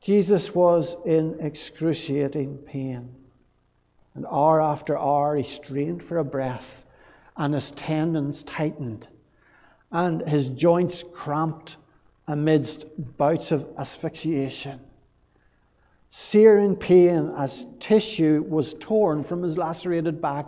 Jesus 0.03 0.55
was 0.55 0.99
in 1.07 1.39
excruciating 1.41 2.59
pain, 2.59 3.17
and 4.15 4.27
hour 4.31 4.61
after 4.61 4.97
hour 4.97 5.37
he 5.37 5.43
strained 5.43 6.03
for 6.03 6.19
a 6.19 6.25
breath, 6.25 6.85
and 7.37 7.55
his 7.55 7.71
tendons 7.73 8.43
tightened, 8.43 9.09
and 9.91 10.27
his 10.29 10.49
joints 10.49 11.05
cramped 11.13 11.77
amidst 12.27 12.87
bouts 13.17 13.53
of 13.53 13.69
asphyxiation. 13.77 14.81
Searing 16.11 16.77
pain 16.77 17.33
as 17.37 17.67
tissue 17.81 18.45
was 18.49 18.75
torn 18.75 19.23
from 19.25 19.43
his 19.43 19.59
lacerated 19.59 20.23
back 20.23 20.47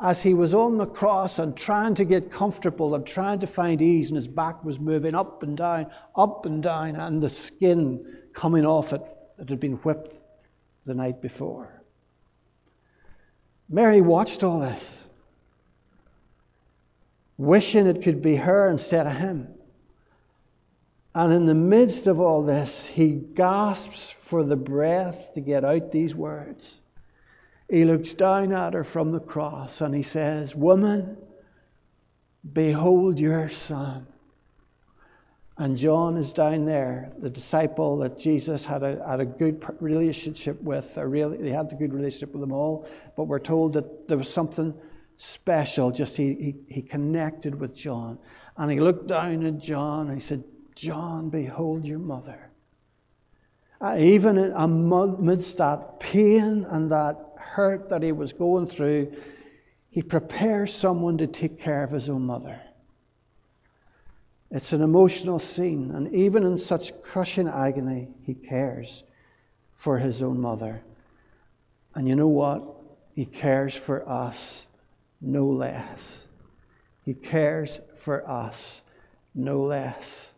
as 0.00 0.22
he 0.22 0.32
was 0.32 0.54
on 0.54 0.76
the 0.76 0.86
cross 0.86 1.40
and 1.40 1.56
trying 1.56 1.94
to 1.96 2.04
get 2.04 2.30
comfortable 2.30 2.94
and 2.94 3.04
trying 3.04 3.40
to 3.40 3.46
find 3.46 3.82
ease, 3.82 4.08
and 4.08 4.16
his 4.16 4.28
back 4.28 4.62
was 4.64 4.78
moving 4.78 5.14
up 5.14 5.42
and 5.42 5.56
down, 5.56 5.90
up 6.14 6.46
and 6.46 6.62
down, 6.62 6.94
and 6.94 7.20
the 7.20 7.28
skin 7.28 8.16
coming 8.32 8.64
off 8.64 8.92
it 8.92 9.02
that 9.36 9.48
had 9.48 9.58
been 9.58 9.74
whipped 9.78 10.20
the 10.86 10.94
night 10.94 11.20
before. 11.20 11.77
Mary 13.68 14.00
watched 14.00 14.42
all 14.42 14.60
this, 14.60 15.04
wishing 17.36 17.86
it 17.86 18.02
could 18.02 18.22
be 18.22 18.36
her 18.36 18.68
instead 18.68 19.06
of 19.06 19.16
him. 19.16 19.48
And 21.14 21.32
in 21.32 21.46
the 21.46 21.54
midst 21.54 22.06
of 22.06 22.20
all 22.20 22.42
this, 22.42 22.86
he 22.86 23.12
gasps 23.12 24.10
for 24.10 24.44
the 24.44 24.56
breath 24.56 25.32
to 25.34 25.40
get 25.40 25.64
out 25.64 25.92
these 25.92 26.14
words. 26.14 26.80
He 27.68 27.84
looks 27.84 28.14
down 28.14 28.52
at 28.52 28.74
her 28.74 28.84
from 28.84 29.12
the 29.12 29.20
cross 29.20 29.80
and 29.80 29.94
he 29.94 30.02
says, 30.02 30.54
Woman, 30.54 31.18
behold 32.52 33.18
your 33.18 33.48
son. 33.48 34.06
And 35.60 35.76
John 35.76 36.16
is 36.16 36.32
down 36.32 36.66
there, 36.66 37.10
the 37.18 37.28
disciple 37.28 37.98
that 37.98 38.16
Jesus 38.16 38.64
had 38.64 38.84
a, 38.84 39.04
had 39.04 39.18
a 39.18 39.26
good 39.26 39.64
relationship 39.80 40.62
with. 40.62 40.96
A 40.96 41.06
really, 41.06 41.42
he 41.42 41.50
had 41.50 41.72
a 41.72 41.74
good 41.74 41.92
relationship 41.92 42.32
with 42.32 42.40
them 42.40 42.52
all, 42.52 42.88
but 43.16 43.24
we're 43.24 43.40
told 43.40 43.72
that 43.72 44.06
there 44.06 44.16
was 44.16 44.32
something 44.32 44.72
special. 45.16 45.90
Just 45.90 46.16
he, 46.16 46.34
he, 46.34 46.74
he 46.74 46.82
connected 46.82 47.58
with 47.58 47.74
John. 47.74 48.20
And 48.56 48.70
he 48.70 48.78
looked 48.78 49.08
down 49.08 49.44
at 49.44 49.58
John 49.58 50.06
and 50.06 50.14
he 50.14 50.20
said, 50.20 50.44
John, 50.76 51.28
behold 51.28 51.84
your 51.84 51.98
mother. 51.98 52.50
Uh, 53.80 53.96
even 53.98 54.38
amidst 54.38 55.58
that 55.58 55.98
pain 55.98 56.66
and 56.68 56.90
that 56.92 57.16
hurt 57.36 57.88
that 57.88 58.04
he 58.04 58.12
was 58.12 58.32
going 58.32 58.66
through, 58.66 59.12
he 59.90 60.02
prepares 60.02 60.72
someone 60.72 61.18
to 61.18 61.26
take 61.26 61.58
care 61.58 61.82
of 61.82 61.90
his 61.90 62.08
own 62.08 62.22
mother. 62.22 62.60
It's 64.50 64.72
an 64.72 64.82
emotional 64.82 65.38
scene, 65.38 65.90
and 65.90 66.12
even 66.14 66.44
in 66.44 66.56
such 66.56 67.00
crushing 67.02 67.48
agony, 67.48 68.08
he 68.22 68.34
cares 68.34 69.04
for 69.74 69.98
his 69.98 70.22
own 70.22 70.40
mother. 70.40 70.82
And 71.94 72.08
you 72.08 72.16
know 72.16 72.28
what? 72.28 72.64
He 73.14 73.26
cares 73.26 73.74
for 73.74 74.08
us 74.08 74.66
no 75.20 75.46
less. 75.46 76.26
He 77.04 77.14
cares 77.14 77.80
for 77.96 78.28
us 78.28 78.82
no 79.34 79.60
less. 79.60 80.32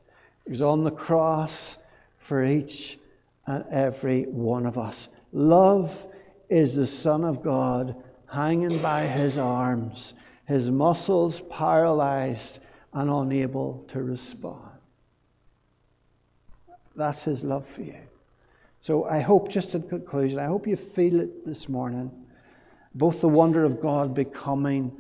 He 0.45 0.51
was 0.51 0.63
on 0.63 0.85
the 0.85 0.91
cross 0.91 1.79
for 2.19 2.43
each 2.43 2.99
and 3.47 3.65
every 3.71 4.25
one 4.25 4.67
of 4.67 4.77
us. 4.77 5.09
Love 5.33 6.07
is 6.49 6.75
the 6.75 6.87
Son 6.87 7.23
of 7.25 7.43
God 7.43 7.95
hanging 8.33 8.79
by 8.79 9.07
his 9.07 9.39
arms, 9.39 10.15
his 10.47 10.71
muscles 10.71 11.43
paralyzed 11.51 12.61
and 12.93 13.11
unable 13.11 13.85
to 13.89 14.03
respond. 14.03 14.71
That's 16.97 17.23
his 17.25 17.45
love 17.45 17.67
for 17.67 17.83
you. 17.83 17.97
So 18.81 19.05
I 19.05 19.21
hope, 19.21 19.49
just 19.49 19.75
in 19.75 19.83
conclusion, 19.83 20.39
I 20.39 20.47
hope 20.47 20.67
you 20.67 20.77
feel 20.77 21.21
it 21.21 21.47
this 21.47 21.69
morning. 21.69 22.11
Both 22.95 23.21
the 23.21 23.29
wonder 23.29 23.65
of 23.65 23.81
God 23.81 24.15
becoming 24.15 24.93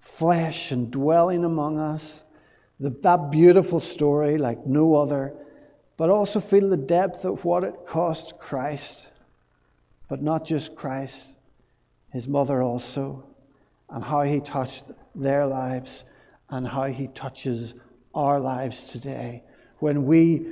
flesh 0.00 0.72
and 0.72 0.90
dwelling 0.90 1.44
among 1.44 1.78
us, 1.78 2.22
the, 2.78 2.90
that 2.90 3.30
beautiful 3.30 3.80
story 3.80 4.36
like 4.36 4.66
no 4.66 4.94
other, 4.94 5.34
but 5.96 6.10
also 6.10 6.40
feel 6.40 6.68
the 6.68 6.76
depth 6.76 7.24
of 7.24 7.44
what 7.44 7.62
it 7.62 7.86
cost 7.86 8.38
Christ, 8.38 9.06
but 10.08 10.22
not 10.22 10.44
just 10.44 10.74
Christ, 10.74 11.30
his 12.10 12.26
mother 12.26 12.62
also, 12.62 13.24
and 13.88 14.04
how 14.04 14.22
he 14.22 14.40
touched 14.40 14.84
their 15.14 15.46
lives 15.46 16.04
and 16.50 16.66
how 16.66 16.84
he 16.84 17.08
touches 17.08 17.74
our 18.14 18.40
lives 18.40 18.84
today 18.84 19.42
when 19.78 20.04
we 20.04 20.46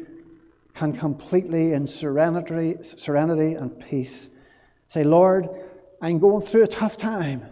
can 0.75 0.97
completely 0.97 1.73
in 1.73 1.87
serenity, 1.87 2.77
serenity 2.83 3.55
and 3.55 3.79
peace 3.81 4.31
say, 4.89 5.05
Lord, 5.05 5.49
I'm 6.01 6.19
going 6.19 6.47
through 6.47 6.63
a 6.63 6.69
tough 6.69 6.97
time, 6.97 7.45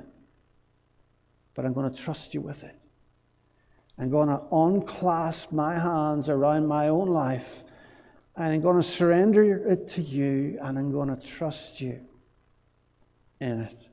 but 1.55 1.64
I'm 1.64 1.72
going 1.72 1.90
to 1.92 1.97
trust 1.97 2.34
you 2.34 2.40
with 2.40 2.62
it. 2.64 2.78
I'm 3.99 4.11
going 4.11 4.28
to 4.28 4.40
unclasp 4.53 5.53
my 5.53 5.78
hands 5.78 6.28
around 6.28 6.66
my 6.66 6.88
own 6.88 7.09
life 7.09 7.64
and 8.36 8.53
I'm 8.53 8.61
going 8.61 8.76
to 8.76 8.82
surrender 8.82 9.66
it 9.66 9.88
to 9.90 10.03
you 10.03 10.59
and 10.62 10.78
I'm 10.78 10.92
going 10.92 11.09
to 11.09 11.16
trust 11.16 11.80
you 11.80 12.01
in 13.40 13.61
it. 13.61 13.86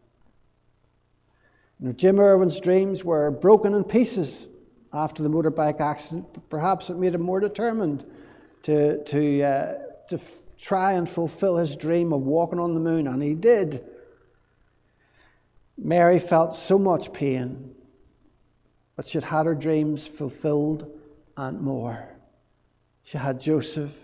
Jim 1.91 2.17
Irwin's 2.17 2.61
dreams 2.61 3.03
were 3.03 3.29
broken 3.29 3.73
in 3.73 3.83
pieces 3.83 4.47
after 4.93 5.21
the 5.21 5.29
motorbike 5.29 5.81
accident. 5.81 6.49
Perhaps 6.49 6.89
it 6.89 6.97
made 6.97 7.13
him 7.13 7.21
more 7.21 7.41
determined 7.41 8.05
to, 8.63 9.03
to, 9.03 9.43
uh, 9.43 9.73
to 10.07 10.15
f- 10.15 10.31
try 10.61 10.93
and 10.93 11.09
fulfill 11.09 11.57
his 11.57 11.75
dream 11.75 12.13
of 12.13 12.21
walking 12.21 12.59
on 12.59 12.73
the 12.73 12.79
moon, 12.79 13.05
and 13.05 13.21
he 13.21 13.33
did. 13.33 13.83
Mary 15.77 16.19
felt 16.19 16.55
so 16.55 16.79
much 16.79 17.11
pain, 17.11 17.75
but 18.95 19.05
she 19.07 19.17
had 19.17 19.25
had 19.25 19.45
her 19.45 19.55
dreams 19.55 20.07
fulfilled 20.07 20.89
and 21.35 21.59
more. 21.59 22.07
She 23.03 23.17
had 23.17 23.41
Joseph, 23.41 23.99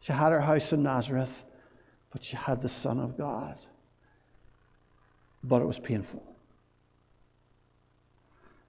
she 0.00 0.12
had 0.12 0.32
her 0.32 0.42
house 0.42 0.74
in 0.74 0.82
Nazareth, 0.82 1.44
but 2.12 2.24
she 2.24 2.36
had 2.36 2.60
the 2.60 2.68
Son 2.68 3.00
of 3.00 3.16
God. 3.16 3.56
But 5.42 5.62
it 5.62 5.66
was 5.66 5.78
painful. 5.78 6.29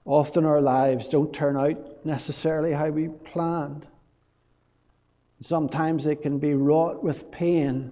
Often 0.05 0.45
our 0.45 0.61
lives 0.61 1.07
don't 1.07 1.33
turn 1.33 1.57
out 1.57 2.05
necessarily 2.05 2.73
how 2.73 2.89
we 2.89 3.07
planned. 3.07 3.87
Sometimes 5.41 6.03
they 6.03 6.15
can 6.15 6.39
be 6.39 6.53
wrought 6.53 7.03
with 7.03 7.31
pain. 7.31 7.91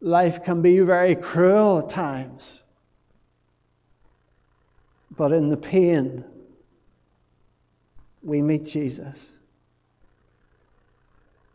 Life 0.00 0.42
can 0.44 0.62
be 0.62 0.80
very 0.80 1.14
cruel 1.14 1.80
at 1.80 1.88
times. 1.88 2.60
But 5.16 5.32
in 5.32 5.48
the 5.48 5.56
pain, 5.56 6.24
we 8.22 8.40
meet 8.40 8.64
Jesus. 8.64 9.32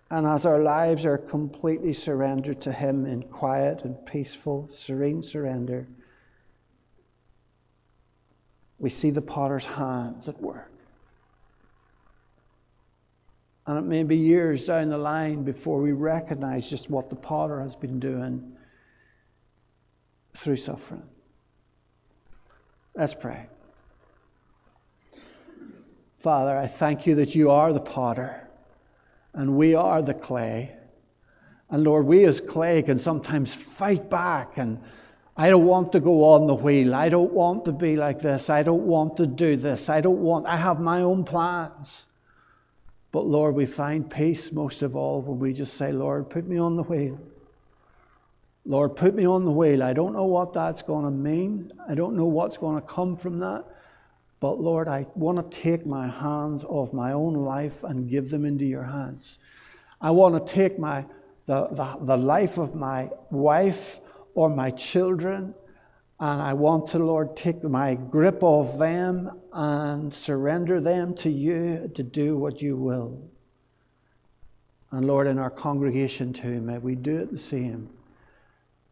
And 0.10 0.28
as 0.28 0.46
our 0.46 0.60
lives 0.60 1.06
are 1.06 1.18
completely 1.18 1.94
surrendered 1.94 2.62
to 2.62 2.72
Him 2.72 3.06
in 3.06 3.24
quiet 3.24 3.84
and 3.84 4.04
peaceful, 4.06 4.70
serene 4.72 5.24
surrender, 5.24 5.88
we 8.80 8.90
see 8.90 9.10
the 9.10 9.22
potter's 9.22 9.66
hands 9.66 10.28
at 10.28 10.42
work. 10.42 10.72
And 13.68 13.78
it 13.78 13.82
may 13.82 14.04
be 14.04 14.18
years 14.18 14.64
down 14.64 14.90
the 14.90 14.98
line 14.98 15.44
before 15.44 15.82
we 15.82 15.92
recognize 15.92 16.70
just 16.70 16.90
what 16.90 17.10
the 17.10 17.16
potter 17.16 17.62
has 17.62 17.76
been 17.76 18.00
doing 18.00 18.56
through 20.36 20.58
suffering. 20.58 21.04
Let's 22.96 23.16
pray. 23.16 23.48
Father, 26.18 26.58
I 26.58 26.68
thank 26.68 27.06
you 27.06 27.16
that 27.16 27.36
you 27.36 27.50
are 27.50 27.74
the 27.74 27.80
potter 27.80 28.48
and 29.34 29.58
we 29.58 29.76
are 29.76 30.02
the 30.02 30.14
clay. 30.14 30.76
And 31.70 31.84
Lord, 31.84 32.06
we 32.06 32.24
as 32.26 32.40
clay 32.40 32.82
can 32.84 33.00
sometimes 33.00 33.54
fight 33.54 34.10
back 34.10 34.58
and 34.58 34.80
I 35.38 35.50
don't 35.50 35.66
want 35.66 35.92
to 35.92 36.00
go 36.00 36.24
on 36.24 36.48
the 36.48 36.56
wheel. 36.56 36.96
I 36.96 37.10
don't 37.10 37.34
want 37.34 37.66
to 37.66 37.74
be 37.74 37.98
like 37.98 38.20
this. 38.20 38.50
I 38.50 38.64
don't 38.64 38.84
want 38.84 39.18
to 39.18 39.28
do 39.28 39.58
this. 39.58 39.90
I 39.90 40.00
don't 40.00 40.22
want, 40.22 40.46
I 40.46 40.56
have 40.56 40.80
my 40.80 41.02
own 41.02 41.26
plans. 41.26 42.06
But 43.12 43.28
Lord, 43.28 43.56
we 43.56 43.66
find 43.66 44.10
peace 44.10 44.52
most 44.52 44.82
of 44.82 44.96
all 44.96 45.22
when 45.22 45.40
we 45.40 45.52
just 45.52 45.74
say, 45.76 45.92
Lord, 45.92 46.30
put 46.30 46.48
me 46.48 46.58
on 46.58 46.78
the 46.78 46.84
wheel. 46.84 47.20
Lord, 48.66 48.96
put 48.96 49.14
me 49.14 49.28
on 49.28 49.46
the 49.46 49.52
wheel. 49.52 49.84
I 49.84 49.94
don't 49.94 50.14
know 50.14 50.26
what 50.26 50.54
that's 50.54 50.82
going 50.82 51.06
to 51.06 51.12
mean. 51.12 51.72
I 51.88 51.96
don't 51.96 52.16
know 52.16 52.26
what's 52.26 52.58
going 52.58 52.82
to 52.82 52.88
come 52.88 53.18
from 53.18 53.40
that. 53.40 53.66
But 54.40 54.60
Lord, 54.60 54.88
I 54.88 55.06
want 55.16 55.52
to 55.52 55.62
take 55.62 55.86
my 55.86 56.08
hands 56.08 56.64
off 56.64 56.94
my 56.94 57.12
own 57.12 57.34
life 57.34 57.84
and 57.84 58.10
give 58.10 58.30
them 58.30 58.46
into 58.46 58.66
your 58.66 58.84
hands. 58.84 59.40
I 60.02 60.12
want 60.12 60.46
to 60.46 60.54
take 60.54 60.80
my, 60.80 61.06
the, 61.46 61.68
the, 61.68 61.98
the 62.02 62.18
life 62.18 62.58
of 62.58 62.74
my 62.74 63.10
wife 63.32 64.00
or 64.36 64.50
my 64.50 64.70
children, 64.70 65.56
and 66.20 66.42
I 66.42 66.54
want 66.54 66.88
to, 66.90 67.00
Lord, 67.00 67.36
take 67.36 67.64
my 67.64 67.96
grip 67.96 68.44
of 68.44 68.78
them 68.78 69.32
and 69.52 70.14
surrender 70.14 70.80
them 70.80 71.16
to 71.16 71.30
you 71.30 71.90
to 71.96 72.04
do 72.04 72.38
what 72.38 72.62
you 72.62 72.78
will. 72.78 73.20
And 74.92 75.08
Lord, 75.08 75.28
in 75.28 75.40
our 75.40 75.50
congregation 75.50 76.32
too, 76.32 76.62
may 76.62 76.78
we 76.78 76.96
do 76.96 77.18
it 77.18 77.32
the 77.32 77.38
same. 77.38 77.90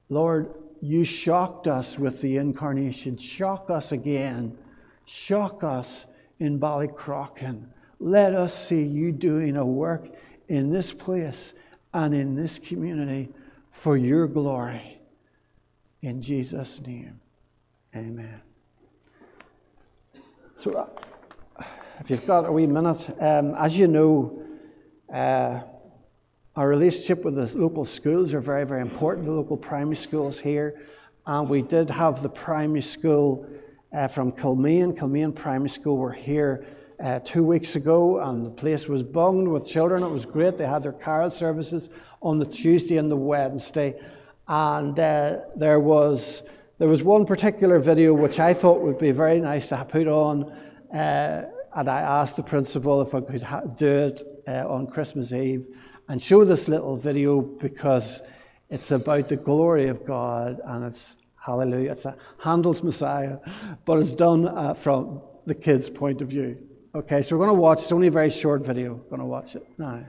Lord, 0.09 0.53
you 0.81 1.05
shocked 1.05 1.67
us 1.67 1.97
with 1.97 2.21
the 2.21 2.35
incarnation. 2.37 3.15
Shock 3.17 3.69
us 3.69 3.93
again. 3.93 4.57
Shock 5.05 5.63
us 5.63 6.05
in 6.39 6.59
Ballycrochan. 6.59 7.67
Let 7.99 8.33
us 8.33 8.53
see 8.53 8.81
you 8.81 9.13
doing 9.13 9.55
a 9.55 9.65
work 9.65 10.09
in 10.49 10.71
this 10.71 10.91
place 10.91 11.53
and 11.93 12.13
in 12.13 12.35
this 12.35 12.59
community 12.59 13.29
for 13.71 13.95
your 13.95 14.27
glory. 14.27 14.92
In 16.03 16.21
Jesus' 16.21 16.81
name, 16.85 17.17
amen. 17.95 18.41
So, 20.59 20.71
uh, 20.71 20.89
if 22.01 22.09
you've 22.09 22.27
got 22.27 22.45
a 22.45 22.51
wee 22.51 22.67
minute, 22.67 23.07
um, 23.21 23.55
as 23.55 23.77
you 23.77 23.87
know, 23.87 24.43
uh, 25.13 25.61
our 26.57 26.67
relationship 26.67 27.23
with 27.23 27.35
the 27.35 27.57
local 27.57 27.85
schools 27.85 28.33
are 28.33 28.41
very, 28.41 28.65
very 28.65 28.81
important, 28.81 29.27
the 29.27 29.31
local 29.31 29.55
primary 29.55 29.95
schools 29.95 30.41
here. 30.41 30.81
And 31.25 31.47
we 31.47 31.61
did 31.61 31.89
have 31.89 32.21
the 32.21 32.27
primary 32.27 32.81
school 32.81 33.47
uh, 33.93 34.09
from 34.09 34.33
Kilmaine, 34.33 34.97
Kilmaine 34.97 35.33
Primary 35.33 35.69
School, 35.69 35.95
were 35.95 36.11
here 36.11 36.65
uh, 37.01 37.21
two 37.23 37.45
weeks 37.45 37.77
ago, 37.77 38.19
and 38.19 38.45
the 38.45 38.49
place 38.49 38.89
was 38.89 39.03
bunged 39.03 39.47
with 39.47 39.65
children. 39.65 40.03
It 40.03 40.11
was 40.11 40.25
great. 40.25 40.57
They 40.57 40.67
had 40.67 40.83
their 40.83 40.91
carol 40.91 41.31
services 41.31 41.87
on 42.21 42.39
the 42.39 42.45
Tuesday 42.45 42.97
and 42.97 43.09
the 43.09 43.15
Wednesday. 43.15 43.97
And 44.47 44.97
uh, 44.99 45.41
there 45.55 45.79
was 45.79 46.43
there 46.79 46.87
was 46.87 47.03
one 47.03 47.25
particular 47.25 47.79
video 47.79 48.13
which 48.13 48.39
I 48.39 48.53
thought 48.53 48.81
would 48.81 48.97
be 48.97 49.11
very 49.11 49.39
nice 49.39 49.67
to 49.69 49.85
put 49.85 50.07
on, 50.07 50.51
uh, 50.93 51.45
and 51.75 51.89
I 51.89 52.01
asked 52.01 52.35
the 52.35 52.43
principal 52.43 53.01
if 53.01 53.15
I 53.15 53.21
could 53.21 53.43
ha- 53.43 53.61
do 53.61 53.87
it 53.87 54.21
uh, 54.47 54.67
on 54.67 54.87
Christmas 54.87 55.31
Eve 55.31 55.65
and 56.09 56.21
show 56.21 56.43
this 56.43 56.67
little 56.67 56.97
video 56.97 57.41
because 57.41 58.21
it's 58.69 58.91
about 58.91 59.29
the 59.29 59.37
glory 59.37 59.87
of 59.87 60.05
God 60.05 60.59
and 60.65 60.85
it's 60.85 61.15
hallelujah. 61.37 61.91
It's 61.91 62.05
a 62.05 62.17
Handel's 62.39 62.83
Messiah, 62.83 63.37
but 63.85 63.99
it's 63.99 64.13
done 64.13 64.47
uh, 64.47 64.73
from 64.73 65.21
the 65.45 65.55
kids' 65.55 65.89
point 65.89 66.21
of 66.21 66.29
view. 66.29 66.57
Okay, 66.95 67.21
so 67.21 67.35
we're 67.37 67.45
going 67.45 67.55
to 67.55 67.61
watch. 67.61 67.83
It's 67.83 67.91
only 67.91 68.07
a 68.07 68.11
very 68.11 68.29
short 68.29 68.65
video. 68.65 68.93
We're 68.93 69.17
going 69.17 69.19
to 69.19 69.25
watch 69.25 69.55
it 69.55 69.65
now. 69.77 70.05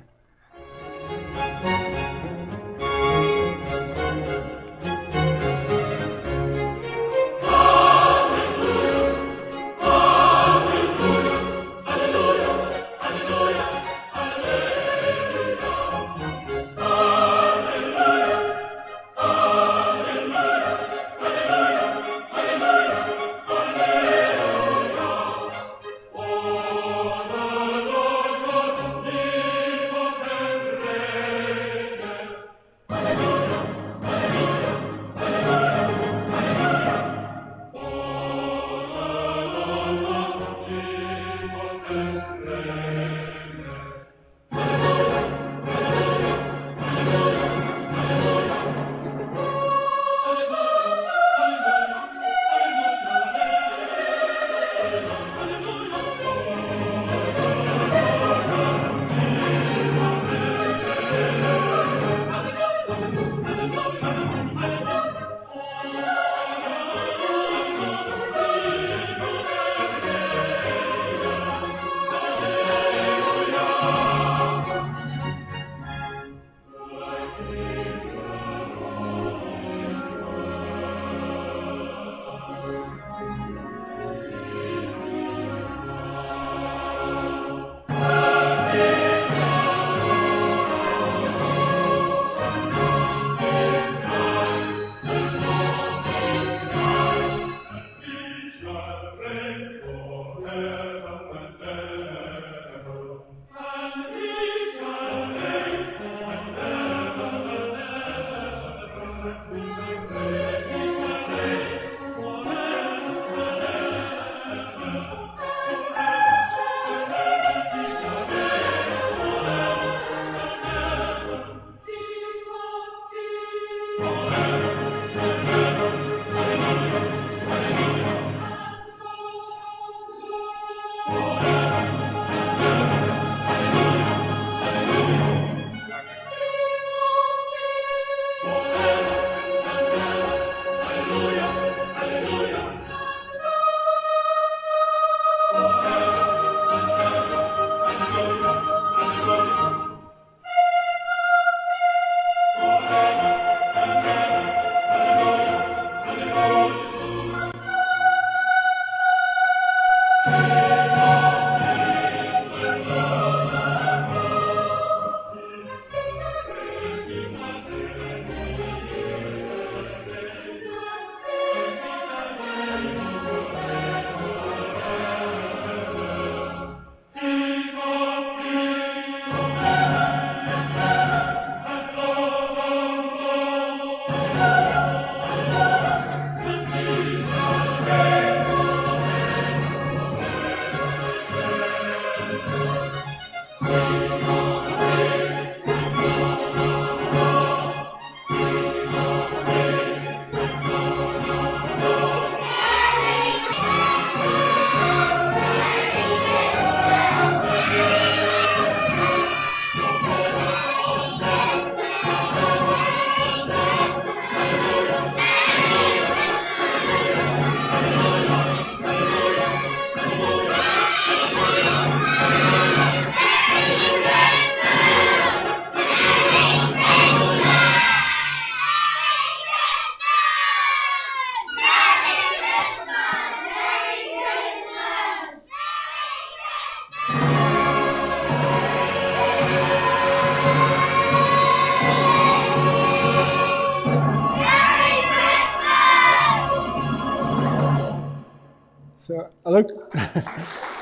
Look. 249.47 249.71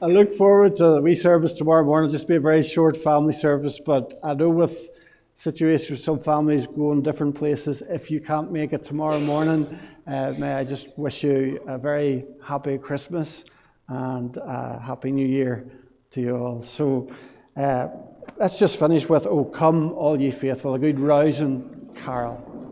I 0.00 0.06
look 0.06 0.32
forward 0.32 0.76
to 0.76 0.84
the 0.90 1.00
wee 1.02 1.16
service 1.16 1.54
tomorrow 1.54 1.84
morning. 1.84 2.08
It'll 2.08 2.12
just 2.12 2.28
be 2.28 2.36
a 2.36 2.40
very 2.40 2.62
short 2.62 2.96
family 2.96 3.32
service, 3.32 3.80
but 3.80 4.16
I 4.22 4.32
know 4.32 4.48
with 4.48 4.90
situations 5.34 5.90
with 5.90 6.00
some 6.00 6.20
families 6.20 6.68
going 6.68 7.02
different 7.02 7.34
places, 7.34 7.82
if 7.82 8.08
you 8.08 8.20
can't 8.20 8.52
make 8.52 8.72
it 8.72 8.84
tomorrow 8.84 9.18
morning, 9.18 9.76
uh, 10.06 10.34
may 10.38 10.52
I 10.52 10.62
just 10.62 10.96
wish 10.96 11.24
you 11.24 11.60
a 11.66 11.78
very 11.78 12.26
happy 12.40 12.78
Christmas 12.78 13.44
and 13.88 14.36
a 14.36 14.78
happy 14.78 15.10
New 15.10 15.26
Year 15.26 15.66
to 16.10 16.20
you 16.20 16.36
all. 16.36 16.62
So 16.62 17.10
uh, 17.56 17.88
let's 18.36 18.56
just 18.56 18.76
finish 18.76 19.08
with 19.08 19.26
"Oh 19.26 19.46
Come, 19.46 19.92
All 19.94 20.20
Ye 20.20 20.30
Faithful," 20.30 20.74
a 20.74 20.78
good 20.78 21.00
rousing 21.00 21.90
carol. 21.96 22.67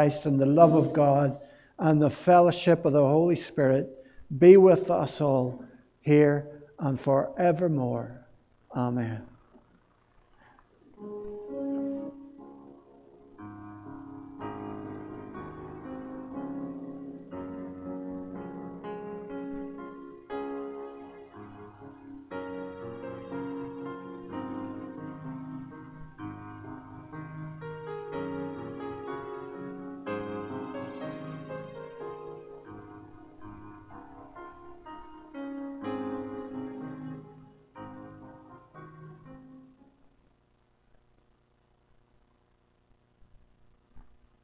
Christ 0.00 0.24
and 0.24 0.40
the 0.40 0.46
love 0.46 0.72
of 0.72 0.94
God 0.94 1.38
and 1.78 2.00
the 2.00 2.08
fellowship 2.08 2.86
of 2.86 2.94
the 2.94 3.06
Holy 3.06 3.36
Spirit 3.36 3.86
be 4.38 4.56
with 4.56 4.90
us 4.90 5.20
all 5.20 5.62
here 6.00 6.62
and 6.78 6.98
forevermore. 6.98 8.19